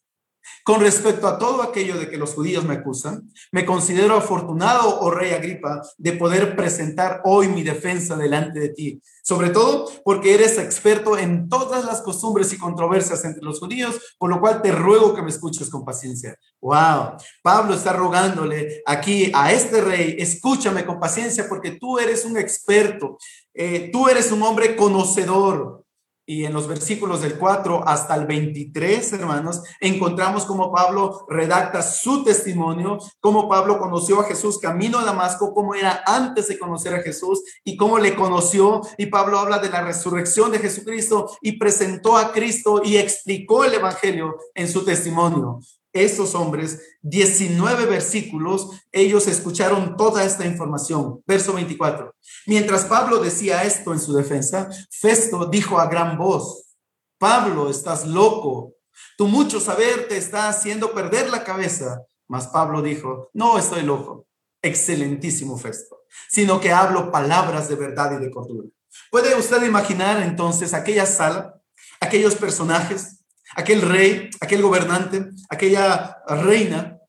Con 0.68 0.80
respecto 0.80 1.26
a 1.26 1.38
todo 1.38 1.62
aquello 1.62 1.98
de 1.98 2.10
que 2.10 2.18
los 2.18 2.34
judíos 2.34 2.62
me 2.62 2.74
acusan, 2.74 3.32
me 3.52 3.64
considero 3.64 4.14
afortunado, 4.14 5.00
oh 5.00 5.10
rey 5.10 5.32
Agripa, 5.32 5.80
de 5.96 6.12
poder 6.12 6.54
presentar 6.56 7.22
hoy 7.24 7.48
mi 7.48 7.62
defensa 7.62 8.18
delante 8.18 8.60
de 8.60 8.68
ti, 8.68 9.00
sobre 9.22 9.48
todo 9.48 9.90
porque 10.04 10.34
eres 10.34 10.58
experto 10.58 11.16
en 11.16 11.48
todas 11.48 11.86
las 11.86 12.02
costumbres 12.02 12.52
y 12.52 12.58
controversias 12.58 13.24
entre 13.24 13.42
los 13.42 13.60
judíos, 13.60 13.98
por 14.18 14.28
lo 14.28 14.42
cual 14.42 14.60
te 14.60 14.70
ruego 14.70 15.14
que 15.14 15.22
me 15.22 15.30
escuches 15.30 15.70
con 15.70 15.86
paciencia. 15.86 16.36
Wow, 16.60 17.16
Pablo 17.42 17.72
está 17.72 17.94
rogándole 17.94 18.82
aquí 18.84 19.32
a 19.34 19.50
este 19.50 19.80
rey, 19.80 20.16
escúchame 20.18 20.84
con 20.84 21.00
paciencia 21.00 21.48
porque 21.48 21.78
tú 21.80 21.98
eres 21.98 22.26
un 22.26 22.36
experto, 22.36 23.16
eh, 23.54 23.88
tú 23.90 24.06
eres 24.06 24.30
un 24.32 24.42
hombre 24.42 24.76
conocedor, 24.76 25.86
y 26.28 26.44
en 26.44 26.52
los 26.52 26.68
versículos 26.68 27.22
del 27.22 27.38
4 27.38 27.88
hasta 27.88 28.14
el 28.14 28.26
23, 28.26 29.14
hermanos, 29.14 29.62
encontramos 29.80 30.44
cómo 30.44 30.70
Pablo 30.70 31.24
redacta 31.26 31.80
su 31.80 32.22
testimonio, 32.22 32.98
cómo 33.18 33.48
Pablo 33.48 33.78
conoció 33.78 34.20
a 34.20 34.24
Jesús 34.24 34.58
camino 34.58 34.98
a 34.98 35.06
Damasco, 35.06 35.54
cómo 35.54 35.74
era 35.74 36.02
antes 36.04 36.48
de 36.48 36.58
conocer 36.58 36.94
a 36.94 37.02
Jesús 37.02 37.42
y 37.64 37.78
cómo 37.78 37.98
le 37.98 38.14
conoció. 38.14 38.82
Y 38.98 39.06
Pablo 39.06 39.38
habla 39.38 39.58
de 39.58 39.70
la 39.70 39.82
resurrección 39.82 40.52
de 40.52 40.58
Jesucristo 40.58 41.30
y 41.40 41.52
presentó 41.52 42.18
a 42.18 42.30
Cristo 42.30 42.82
y 42.84 42.98
explicó 42.98 43.64
el 43.64 43.72
Evangelio 43.72 44.36
en 44.54 44.68
su 44.68 44.84
testimonio 44.84 45.60
estos 45.92 46.34
hombres, 46.34 46.80
19 47.02 47.86
versículos, 47.86 48.70
ellos 48.92 49.26
escucharon 49.26 49.96
toda 49.96 50.24
esta 50.24 50.46
información. 50.46 51.22
Verso 51.26 51.52
24. 51.54 52.14
Mientras 52.46 52.84
Pablo 52.84 53.18
decía 53.18 53.64
esto 53.64 53.92
en 53.92 54.00
su 54.00 54.12
defensa, 54.14 54.68
Festo 54.90 55.46
dijo 55.46 55.78
a 55.78 55.86
gran 55.86 56.18
voz, 56.18 56.76
Pablo, 57.18 57.70
estás 57.70 58.06
loco. 58.06 58.74
Tu 59.16 59.26
mucho 59.26 59.60
saber 59.60 60.08
te 60.08 60.16
está 60.16 60.48
haciendo 60.48 60.92
perder 60.92 61.30
la 61.30 61.44
cabeza. 61.44 62.02
Mas 62.28 62.46
Pablo 62.48 62.82
dijo, 62.82 63.30
no 63.32 63.58
estoy 63.58 63.82
loco, 63.82 64.26
excelentísimo 64.62 65.56
Festo, 65.58 66.02
sino 66.28 66.60
que 66.60 66.72
hablo 66.72 67.10
palabras 67.10 67.68
de 67.68 67.76
verdad 67.76 68.18
y 68.18 68.22
de 68.22 68.30
cordura. 68.30 68.68
¿Puede 69.10 69.34
usted 69.34 69.62
imaginar 69.62 70.22
entonces 70.22 70.74
aquella 70.74 71.06
sala, 71.06 71.60
aquellos 72.00 72.34
personajes, 72.34 73.17
aquel 73.58 73.82
rey, 73.82 74.30
aquel 74.40 74.62
gobernante, 74.62 75.30
aquella 75.50 76.22
reina 76.28 77.00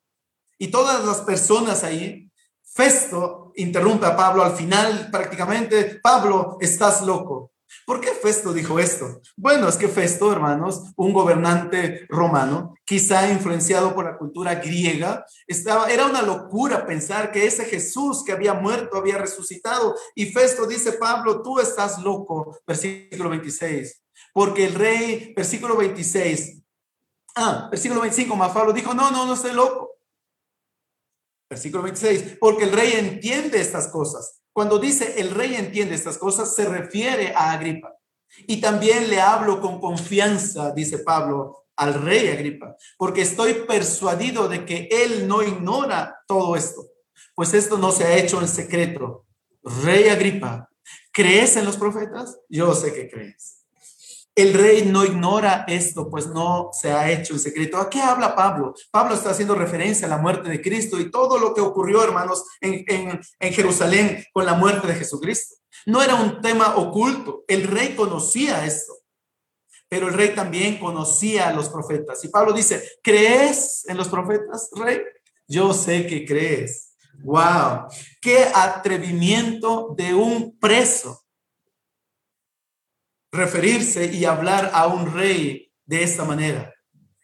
y 0.58 0.70
todas 0.70 1.06
las 1.06 1.22
personas 1.22 1.84
ahí. 1.84 2.28
Festo 2.64 3.52
interrumpe 3.56 4.08
a 4.08 4.16
Pablo 4.16 4.44
al 4.44 4.54
final 4.54 5.10
prácticamente, 5.12 6.00
Pablo, 6.02 6.58
estás 6.60 7.04
loco. 7.04 7.52
¿Por 7.86 8.02
qué 8.02 8.10
Festo 8.10 8.52
dijo 8.52 8.80
esto? 8.80 9.22
Bueno, 9.38 9.70
es 9.70 9.78
que 9.78 9.88
Festo, 9.88 10.32
hermanos, 10.32 10.86
un 10.96 11.14
gobernante 11.14 12.08
romano, 12.10 12.74
quizá 12.84 13.32
influenciado 13.32 13.94
por 13.94 14.06
la 14.06 14.18
cultura 14.18 14.56
griega, 14.56 15.24
estaba, 15.46 15.92
era 15.92 16.08
una 16.08 16.24
locura 16.24 16.88
pensar 16.88 17.32
que 17.32 17.46
ese 17.46 17.66
Jesús 17.66 18.24
que 18.24 18.32
había 18.32 18.56
muerto 18.56 18.98
había 18.98 19.20
resucitado. 19.20 19.96
Y 20.16 20.28
Festo 20.28 20.66
dice, 20.66 20.94
Pablo, 20.94 21.44
tú 21.44 21.60
estás 21.60 22.00
loco, 22.00 22.58
versículo 22.66 23.30
26, 23.30 24.02
porque 24.34 24.66
el 24.66 24.76
rey, 24.76 25.34
versículo 25.36 25.78
26, 25.78 26.62
ah, 27.36 27.68
versículo 27.70 28.02
25, 28.02 28.36
más 28.36 28.52
Pablo 28.52 28.74
dijo, 28.74 28.94
no, 28.94 29.12
no, 29.12 29.26
no 29.26 29.34
estoy 29.34 29.54
loco. 29.54 29.98
Versículo 31.50 31.84
26, 31.84 32.38
porque 32.40 32.66
el 32.66 32.72
rey 32.72 32.94
entiende 32.94 33.60
estas 33.60 33.88
cosas 33.88 34.40
cuando 34.60 34.78
dice 34.78 35.22
el 35.22 35.32
rey 35.32 35.56
entiende 35.56 35.96
estas 35.96 36.18
cosas, 36.18 36.54
se 36.54 36.66
refiere 36.66 37.34
a 37.34 37.52
Agripa. 37.52 37.96
Y 38.46 38.60
también 38.60 39.10
le 39.10 39.22
hablo 39.22 39.62
con 39.62 39.80
confianza, 39.80 40.72
dice 40.72 41.00
Pablo, 41.00 41.66
al 41.78 41.94
rey 41.94 42.28
Agripa, 42.28 42.76
porque 42.98 43.22
estoy 43.22 43.54
persuadido 43.66 44.50
de 44.50 44.66
que 44.66 44.90
él 44.92 45.30
no 45.30 45.42
ignora 45.44 46.20
todo 46.28 46.58
esto, 46.58 46.86
pues 47.36 47.54
esto 47.54 47.78
no 47.78 47.94
se 47.94 48.04
ha 48.04 48.18
hecho 48.18 48.42
en 48.42 48.50
secreto. 48.50 49.26
Rey 49.64 50.10
Agripa, 50.10 50.70
¿crees 51.14 51.56
en 51.56 51.64
los 51.64 51.78
profetas? 51.78 52.38
Yo 52.50 52.76
sé 52.76 52.94
que 52.94 53.10
crees. 53.10 53.59
El 54.36 54.54
rey 54.54 54.86
no 54.86 55.04
ignora 55.04 55.66
esto, 55.68 56.10
pues 56.10 56.28
no 56.28 56.70
se 56.72 56.92
ha 56.92 57.12
hecho 57.12 57.34
en 57.34 57.40
secreto. 57.40 57.78
¿A 57.78 57.90
qué 57.90 58.00
habla 58.00 58.36
Pablo? 58.36 58.74
Pablo 58.92 59.16
está 59.16 59.32
haciendo 59.32 59.56
referencia 59.56 60.08
a 60.08 60.10
la 60.10 60.18
muerte 60.18 60.50
de 60.50 60.62
Cristo 60.62 61.00
y 61.00 61.12
todo 61.12 61.38
lo 61.38 61.54
que 61.54 61.62
ocurrió, 61.62 62.04
hermanos, 62.04 62.46
en, 62.62 62.86
en, 62.88 63.54
Jerusalén 63.54 64.24
con 64.32 64.46
la 64.46 64.54
muerte 64.54 64.88
de 64.88 64.96
Jesucristo. 64.96 65.56
No 65.86 66.02
era 66.02 66.16
un 66.16 66.42
tema 66.42 66.78
oculto. 66.78 67.44
El 67.48 67.64
rey 67.64 67.96
conocía 67.96 68.66
esto, 68.66 68.94
pero 69.90 70.08
el 70.08 70.14
rey 70.14 70.34
también 70.34 70.80
conocía 70.80 71.50
a 71.50 71.54
los 71.54 71.68
profetas. 71.68 72.24
Y 72.24 72.30
Pablo 72.30 72.54
dice, 72.54 72.82
¿crees 73.04 73.84
en 73.90 73.98
los 73.98 74.08
profetas, 74.08 74.70
rey? 74.76 75.02
Yo 75.48 75.74
sé 75.74 76.08
que 76.08 76.26
crees. 76.26 76.94
Wow, 77.24 77.88
qué 78.22 78.46
atrevimiento 78.54 79.94
de 79.98 80.14
un 80.14 80.58
preso 80.58 81.26
referirse 83.32 84.06
y 84.06 84.26
hablar 84.26 84.72
a 84.74 84.88
un 84.88 85.14
rey 85.14 85.72
de 85.86 86.04
esta 86.04 86.26
manera. 86.26 86.74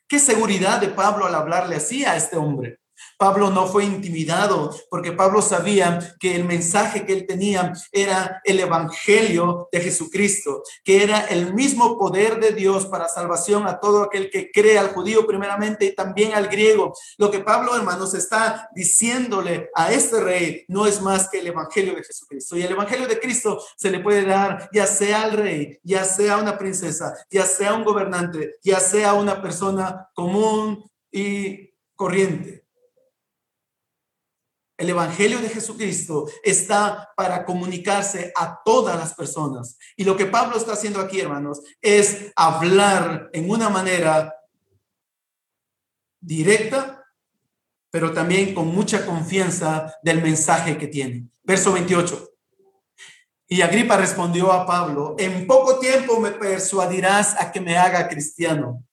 Qué 0.08 0.20
seguridad 0.20 0.80
de 0.80 0.90
Pablo 0.90 1.26
al 1.26 1.36
hablarle 1.36 1.76
así 1.76 2.06
a 2.06 2.16
este 2.16 2.38
hombre. 2.38 2.80
Pablo 3.18 3.50
no 3.50 3.68
fue 3.68 3.86
intimidado 3.86 4.76
porque 4.90 5.12
Pablo 5.12 5.42
sabía 5.42 6.16
que 6.20 6.36
el 6.36 6.44
mensaje 6.46 7.06
que 7.06 7.14
él 7.14 7.26
tenía 7.26 7.74
era 7.92 8.42
el 8.44 8.60
evangelio 8.60 9.70
de 9.72 9.82
Jesucristo, 9.82 10.64
que 10.84 11.04
era 11.04 11.22
el 11.22 11.54
mismo 11.54 11.98
poder 11.98 12.40
de 12.40 12.52
Dios 12.52 12.86
para 12.86 13.08
salvación 13.08 13.68
a 13.68 13.80
todo 13.80 14.04
aquel 14.04 14.30
que 14.30 14.52
cree, 14.52 14.78
al 14.78 14.90
judío 14.90 15.26
primeramente 15.26 15.86
y 15.86 15.96
también 15.96 16.34
al 16.34 16.48
griego. 16.48 16.94
Lo 17.18 17.32
que 17.32 17.40
Pablo, 17.40 17.76
hermanos, 17.76 18.14
está 18.14 18.70
diciéndole 18.76 19.70
a 19.74 19.92
este 19.92 20.20
rey 20.20 20.66
no 20.68 20.86
es 20.86 21.02
más 21.02 21.30
que 21.30 21.40
el 21.40 21.48
evangelio 21.48 21.96
de 21.96 22.04
Jesucristo. 22.04 22.58
Y 22.58 22.64
el 22.64 22.72
evangelio 22.72 23.08
de 23.08 23.20
Cristo 23.20 23.62
se 23.78 23.92
le 23.92 24.00
puede 24.00 24.26
dar 24.26 24.70
ya 24.74 24.88
sea 24.88 25.24
al 25.24 25.32
rey, 25.32 25.80
ya 25.84 26.04
sea 26.04 26.38
una 26.38 26.58
princesa, 26.58 27.14
ya 27.30 27.46
sea 27.46 27.74
un 27.74 27.84
gobernante, 27.84 28.56
ya 28.64 28.80
sea 28.80 29.14
una 29.14 29.42
persona 29.42 30.10
común 30.14 30.90
y 31.12 31.72
corriente. 31.96 32.65
El 34.78 34.90
Evangelio 34.90 35.40
de 35.40 35.50
Jesucristo 35.50 36.30
está 36.44 37.10
para 37.16 37.46
comunicarse 37.46 38.34
a 38.36 38.60
todas 38.64 38.98
las 38.98 39.14
personas. 39.14 39.78
Y 39.96 40.04
lo 40.04 40.18
que 40.18 40.26
Pablo 40.26 40.58
está 40.58 40.74
haciendo 40.74 41.00
aquí, 41.00 41.22
hermanos, 41.22 41.62
es 41.82 42.32
hablar 42.36 43.30
en 43.32 43.50
una 43.50 43.70
manera 43.70 44.36
directa, 46.20 47.06
pero 47.90 48.12
también 48.12 48.54
con 48.54 48.68
mucha 48.68 49.06
confianza 49.06 49.96
del 50.04 50.22
mensaje 50.22 50.78
que 50.78 50.88
tiene. 50.88 51.28
Verso 51.44 51.72
28. 51.72 52.32
Y 53.48 53.62
Agripa 53.62 53.96
respondió 53.96 54.52
a 54.52 54.66
Pablo, 54.66 55.16
en 55.20 55.46
poco 55.48 55.80
tiempo 55.80 56.20
me 56.20 56.32
persuadirás 56.32 57.40
a 57.40 57.52
que 57.52 57.62
me 57.62 57.78
haga 57.78 58.10
cristiano. 58.10 58.84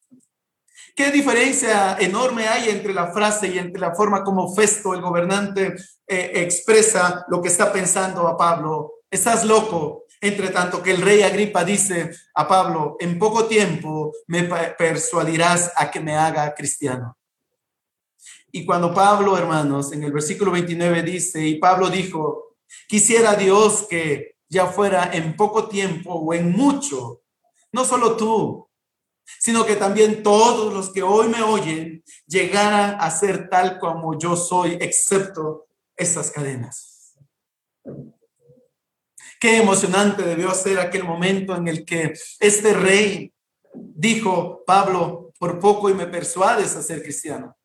¿Qué 0.94 1.10
diferencia 1.10 1.96
enorme 1.98 2.48
hay 2.48 2.68
entre 2.68 2.92
la 2.92 3.12
frase 3.12 3.48
y 3.48 3.58
entre 3.58 3.80
la 3.80 3.94
forma 3.94 4.22
como 4.22 4.54
Festo, 4.54 4.92
el 4.92 5.00
gobernante, 5.00 5.74
eh, 6.06 6.32
expresa 6.34 7.24
lo 7.28 7.40
que 7.40 7.48
está 7.48 7.72
pensando 7.72 8.28
a 8.28 8.36
Pablo? 8.36 9.00
Estás 9.10 9.44
loco. 9.44 10.04
Entre 10.20 10.50
tanto 10.50 10.82
que 10.82 10.92
el 10.92 11.02
rey 11.02 11.22
Agripa 11.22 11.64
dice 11.64 12.12
a 12.34 12.46
Pablo, 12.46 12.96
en 13.00 13.18
poco 13.18 13.46
tiempo 13.46 14.12
me 14.28 14.44
persuadirás 14.44 15.72
a 15.74 15.90
que 15.90 15.98
me 15.98 16.14
haga 16.14 16.54
cristiano. 16.54 17.16
Y 18.52 18.64
cuando 18.64 18.94
Pablo, 18.94 19.36
hermanos, 19.36 19.92
en 19.92 20.04
el 20.04 20.12
versículo 20.12 20.52
29 20.52 21.02
dice, 21.02 21.44
y 21.44 21.58
Pablo 21.58 21.88
dijo, 21.88 22.56
quisiera 22.86 23.34
Dios 23.34 23.86
que 23.88 24.36
ya 24.48 24.66
fuera 24.66 25.10
en 25.12 25.34
poco 25.34 25.66
tiempo 25.68 26.12
o 26.12 26.34
en 26.34 26.52
mucho, 26.52 27.22
no 27.72 27.84
solo 27.84 28.16
tú, 28.16 28.68
sino 29.38 29.66
que 29.66 29.76
también 29.76 30.22
todos 30.22 30.72
los 30.72 30.90
que 30.92 31.02
hoy 31.02 31.28
me 31.28 31.42
oyen 31.42 32.04
llegaran 32.26 32.96
a 33.00 33.10
ser 33.10 33.48
tal 33.48 33.78
como 33.78 34.18
yo 34.18 34.36
soy, 34.36 34.78
excepto 34.80 35.66
estas 35.96 36.30
cadenas. 36.30 37.14
Qué 39.40 39.56
emocionante 39.56 40.22
debió 40.22 40.54
ser 40.54 40.78
aquel 40.78 41.04
momento 41.04 41.56
en 41.56 41.66
el 41.66 41.84
que 41.84 42.12
este 42.38 42.74
rey 42.74 43.32
dijo, 43.74 44.62
Pablo, 44.64 45.32
por 45.38 45.58
poco 45.58 45.90
y 45.90 45.94
me 45.94 46.06
persuades 46.06 46.76
a 46.76 46.82
ser 46.82 47.02
cristiano. 47.02 47.56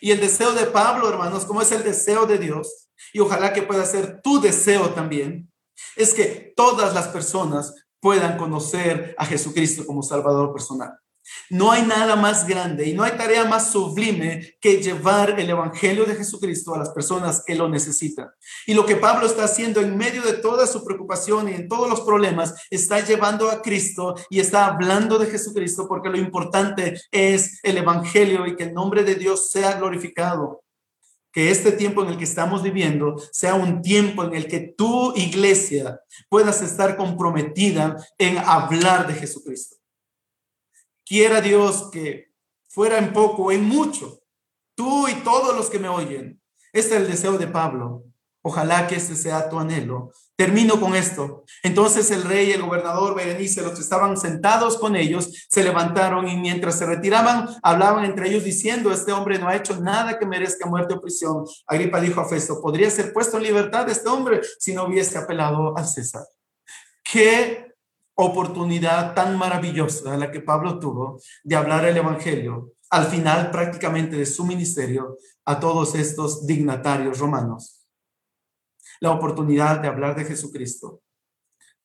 Y 0.00 0.10
el 0.10 0.20
deseo 0.20 0.52
de 0.52 0.66
Pablo, 0.66 1.08
hermanos, 1.08 1.44
como 1.44 1.62
es 1.62 1.70
el 1.70 1.84
deseo 1.84 2.26
de 2.26 2.38
Dios, 2.38 2.88
y 3.12 3.20
ojalá 3.20 3.52
que 3.52 3.62
pueda 3.62 3.86
ser 3.86 4.20
tu 4.22 4.40
deseo 4.40 4.90
también, 4.90 5.52
es 5.94 6.14
que 6.14 6.52
todas 6.56 6.94
las 6.94 7.08
personas 7.08 7.83
puedan 8.04 8.36
conocer 8.36 9.14
a 9.16 9.24
Jesucristo 9.24 9.86
como 9.86 10.02
Salvador 10.02 10.52
personal. 10.52 10.92
No 11.48 11.72
hay 11.72 11.86
nada 11.86 12.16
más 12.16 12.46
grande 12.46 12.86
y 12.86 12.92
no 12.92 13.02
hay 13.02 13.12
tarea 13.12 13.46
más 13.46 13.72
sublime 13.72 14.56
que 14.60 14.82
llevar 14.82 15.40
el 15.40 15.48
Evangelio 15.48 16.04
de 16.04 16.14
Jesucristo 16.14 16.74
a 16.74 16.78
las 16.78 16.90
personas 16.90 17.42
que 17.46 17.54
lo 17.54 17.66
necesitan. 17.66 18.28
Y 18.66 18.74
lo 18.74 18.84
que 18.84 18.96
Pablo 18.96 19.26
está 19.26 19.44
haciendo 19.44 19.80
en 19.80 19.96
medio 19.96 20.20
de 20.20 20.34
toda 20.34 20.66
su 20.66 20.84
preocupación 20.84 21.48
y 21.48 21.54
en 21.54 21.66
todos 21.66 21.88
los 21.88 22.02
problemas, 22.02 22.54
está 22.68 23.00
llevando 23.00 23.50
a 23.50 23.62
Cristo 23.62 24.14
y 24.28 24.38
está 24.38 24.66
hablando 24.66 25.18
de 25.18 25.30
Jesucristo 25.30 25.88
porque 25.88 26.10
lo 26.10 26.18
importante 26.18 27.00
es 27.10 27.58
el 27.62 27.78
Evangelio 27.78 28.46
y 28.46 28.54
que 28.54 28.64
el 28.64 28.74
nombre 28.74 29.02
de 29.02 29.14
Dios 29.14 29.50
sea 29.50 29.78
glorificado 29.78 30.63
que 31.34 31.50
este 31.50 31.72
tiempo 31.72 32.04
en 32.04 32.10
el 32.10 32.16
que 32.16 32.22
estamos 32.22 32.62
viviendo 32.62 33.16
sea 33.32 33.56
un 33.56 33.82
tiempo 33.82 34.22
en 34.22 34.34
el 34.34 34.46
que 34.46 34.60
tu 34.60 35.12
iglesia 35.16 36.00
puedas 36.28 36.62
estar 36.62 36.96
comprometida 36.96 37.96
en 38.18 38.38
hablar 38.38 39.08
de 39.08 39.14
Jesucristo. 39.14 39.76
Quiera 41.04 41.40
Dios 41.40 41.90
que 41.90 42.32
fuera 42.68 42.98
en 42.98 43.12
poco, 43.12 43.50
en 43.50 43.64
mucho, 43.64 44.20
tú 44.76 45.08
y 45.08 45.14
todos 45.24 45.56
los 45.56 45.68
que 45.68 45.80
me 45.80 45.88
oyen. 45.88 46.40
Este 46.72 46.94
es 46.94 47.00
el 47.02 47.08
deseo 47.08 47.36
de 47.36 47.48
Pablo. 47.48 48.04
Ojalá 48.46 48.86
que 48.86 48.96
este 48.96 49.16
sea 49.16 49.48
tu 49.48 49.58
anhelo. 49.58 50.12
Termino 50.36 50.78
con 50.78 50.94
esto. 50.94 51.44
Entonces 51.62 52.10
el 52.10 52.24
rey 52.24 52.52
el 52.52 52.60
gobernador 52.60 53.14
Berenice, 53.14 53.62
los 53.62 53.72
que 53.72 53.80
estaban 53.80 54.18
sentados 54.18 54.76
con 54.76 54.96
ellos, 54.96 55.46
se 55.48 55.64
levantaron 55.64 56.28
y 56.28 56.36
mientras 56.36 56.76
se 56.76 56.84
retiraban, 56.84 57.48
hablaban 57.62 58.04
entre 58.04 58.28
ellos 58.28 58.44
diciendo, 58.44 58.92
este 58.92 59.12
hombre 59.12 59.38
no 59.38 59.48
ha 59.48 59.56
hecho 59.56 59.80
nada 59.80 60.18
que 60.18 60.26
merezca 60.26 60.68
muerte 60.68 60.92
o 60.92 61.00
prisión. 61.00 61.44
Agripa 61.66 62.02
dijo 62.02 62.20
a 62.20 62.28
Festo, 62.28 62.60
podría 62.60 62.90
ser 62.90 63.14
puesto 63.14 63.38
en 63.38 63.44
libertad 63.44 63.88
este 63.88 64.10
hombre 64.10 64.42
si 64.58 64.74
no 64.74 64.84
hubiese 64.84 65.16
apelado 65.16 65.74
al 65.78 65.86
César. 65.86 66.24
Qué 67.02 67.72
oportunidad 68.14 69.14
tan 69.14 69.38
maravillosa 69.38 70.18
la 70.18 70.30
que 70.30 70.40
Pablo 70.40 70.78
tuvo 70.78 71.18
de 71.44 71.56
hablar 71.56 71.86
el 71.86 71.96
Evangelio 71.96 72.74
al 72.90 73.06
final 73.06 73.50
prácticamente 73.50 74.16
de 74.16 74.26
su 74.26 74.44
ministerio 74.44 75.16
a 75.46 75.58
todos 75.58 75.94
estos 75.94 76.46
dignatarios 76.46 77.18
romanos. 77.18 77.83
La 79.00 79.10
oportunidad 79.10 79.80
de 79.80 79.88
hablar 79.88 80.16
de 80.16 80.24
Jesucristo. 80.24 81.02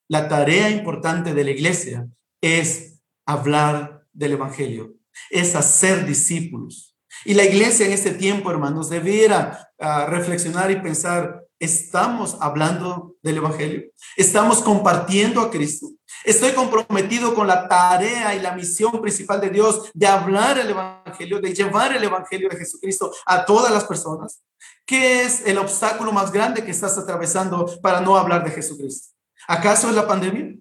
La 0.08 0.28
tarea 0.28 0.70
importante 0.70 1.34
de 1.34 1.44
la 1.44 1.52
iglesia 1.52 2.08
es 2.42 3.00
hablar 3.26 4.06
del 4.12 4.34
Evangelio, 4.34 4.96
es 5.30 5.56
hacer 5.56 6.06
discípulos. 6.06 6.96
Y 7.26 7.34
la 7.34 7.44
iglesia 7.44 7.86
en 7.86 7.92
este 7.92 8.12
tiempo, 8.12 8.50
hermanos, 8.50 8.90
debiera 8.90 9.70
ah, 9.80 10.08
reflexionar 10.08 10.72
y 10.72 10.82
pensar, 10.82 11.44
¿estamos 11.60 12.38
hablando 12.40 13.18
del 13.22 13.38
Evangelio? 13.38 13.92
¿Estamos 14.16 14.62
compartiendo 14.62 15.42
a 15.42 15.52
Cristo? 15.52 15.90
Estoy 16.24 16.52
comprometido 16.52 17.34
con 17.34 17.48
la 17.48 17.68
tarea 17.68 18.36
y 18.36 18.42
la 18.42 18.54
misión 18.54 19.02
principal 19.02 19.40
de 19.40 19.50
Dios 19.50 19.90
de 19.94 20.08
hablar 20.08 20.58
el 20.58 20.70
Evangelio, 20.70 21.40
de 21.40 21.54
llevar 21.54 21.96
el 21.96 22.04
Evangelio 22.04 22.50
de 22.50 22.58
Jesucristo 22.58 23.14
a 23.26 23.46
todas 23.46 23.72
las 23.72 23.86
personas. 23.86 24.42
¿Qué 24.86 25.24
es 25.24 25.46
el 25.46 25.58
obstáculo 25.58 26.12
más 26.12 26.32
grande 26.32 26.64
que 26.64 26.72
estás 26.72 26.98
atravesando 26.98 27.80
para 27.82 28.02
no 28.02 28.18
hablar 28.18 28.44
de 28.44 28.52
Jesucristo? 28.52 29.16
¿Acaso 29.48 29.90
es 29.90 29.96
la 29.96 30.08
pandemia? 30.08 30.56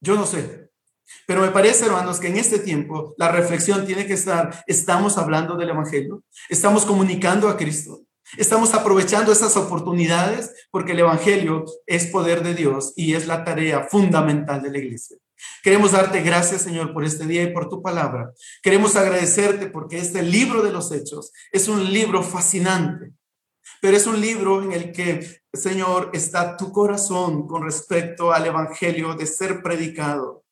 Yo 0.00 0.16
no 0.16 0.26
sé. 0.26 0.70
Pero 1.26 1.42
me 1.42 1.50
parece, 1.50 1.86
hermanos, 1.86 2.20
que 2.20 2.28
en 2.28 2.36
este 2.36 2.58
tiempo 2.58 3.14
la 3.16 3.30
reflexión 3.30 3.84
tiene 3.84 4.06
que 4.06 4.14
estar, 4.14 4.64
estamos 4.66 5.18
hablando 5.18 5.56
del 5.56 5.70
Evangelio, 5.70 6.22
estamos 6.48 6.84
comunicando 6.84 7.48
a 7.48 7.56
Cristo, 7.56 8.02
estamos 8.36 8.74
aprovechando 8.74 9.32
esas 9.32 9.56
oportunidades 9.56 10.52
porque 10.70 10.92
el 10.92 11.00
Evangelio 11.00 11.64
es 11.86 12.06
poder 12.06 12.42
de 12.42 12.54
Dios 12.54 12.92
y 12.96 13.14
es 13.14 13.26
la 13.26 13.44
tarea 13.44 13.86
fundamental 13.90 14.62
de 14.62 14.70
la 14.70 14.78
iglesia. 14.78 15.16
Queremos 15.62 15.92
darte 15.92 16.20
gracias, 16.20 16.62
Señor, 16.62 16.92
por 16.92 17.04
este 17.04 17.26
día 17.26 17.42
y 17.42 17.52
por 17.52 17.68
tu 17.68 17.82
palabra. 17.82 18.32
Queremos 18.62 18.96
agradecerte 18.96 19.66
porque 19.66 19.98
este 19.98 20.22
libro 20.22 20.62
de 20.62 20.72
los 20.72 20.92
hechos 20.92 21.32
es 21.50 21.68
un 21.68 21.92
libro 21.92 22.22
fascinante, 22.22 23.12
pero 23.80 23.96
es 23.96 24.06
un 24.06 24.20
libro 24.20 24.62
en 24.62 24.72
el 24.72 24.92
que, 24.92 25.42
Señor, 25.52 26.10
está 26.12 26.56
tu 26.56 26.72
corazón 26.72 27.46
con 27.46 27.62
respecto 27.62 28.32
al 28.32 28.46
Evangelio 28.46 29.14
de 29.14 29.26
ser 29.26 29.62
predicado. 29.62 30.44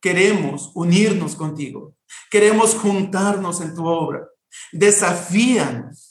Queremos 0.00 0.70
unirnos 0.74 1.34
contigo. 1.34 1.94
Queremos 2.30 2.74
juntarnos 2.74 3.60
en 3.60 3.74
tu 3.74 3.86
obra. 3.86 4.26
Desafíanos. 4.72 6.09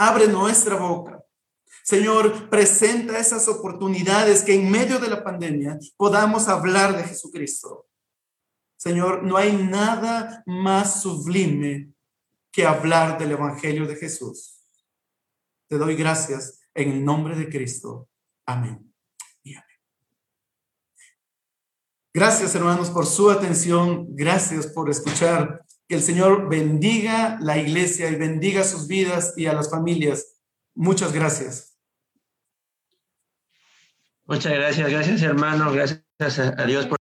Abre 0.00 0.28
nuestra 0.28 0.76
boca. 0.76 1.20
Señor, 1.82 2.48
presenta 2.48 3.18
esas 3.18 3.48
oportunidades 3.48 4.44
que 4.44 4.54
en 4.54 4.70
medio 4.70 5.00
de 5.00 5.08
la 5.08 5.24
pandemia 5.24 5.76
podamos 5.96 6.46
hablar 6.46 6.96
de 6.96 7.02
Jesucristo. 7.02 7.88
Señor, 8.76 9.24
no 9.24 9.36
hay 9.36 9.56
nada 9.56 10.44
más 10.46 11.02
sublime 11.02 11.92
que 12.52 12.64
hablar 12.64 13.18
del 13.18 13.32
Evangelio 13.32 13.88
de 13.88 13.96
Jesús. 13.96 14.62
Te 15.66 15.76
doy 15.76 15.96
gracias 15.96 16.60
en 16.74 16.92
el 16.92 17.04
nombre 17.04 17.34
de 17.34 17.48
Cristo. 17.48 18.08
Amén. 18.46 18.88
Gracias, 22.14 22.54
hermanos, 22.54 22.90
por 22.90 23.04
su 23.04 23.30
atención. 23.30 24.06
Gracias 24.14 24.68
por 24.68 24.88
escuchar. 24.90 25.64
Que 25.88 25.94
el 25.96 26.02
Señor 26.02 26.48
bendiga 26.48 27.38
la 27.40 27.56
iglesia 27.56 28.10
y 28.10 28.16
bendiga 28.16 28.62
sus 28.62 28.86
vidas 28.86 29.34
y 29.36 29.46
a 29.46 29.54
las 29.54 29.70
familias. 29.70 30.38
Muchas 30.74 31.12
gracias. 31.12 31.78
Muchas 34.26 34.52
gracias, 34.52 34.90
gracias 34.90 35.22
hermano, 35.22 35.72
gracias 35.72 36.04
a 36.38 36.66
Dios 36.66 36.86
por 36.86 36.97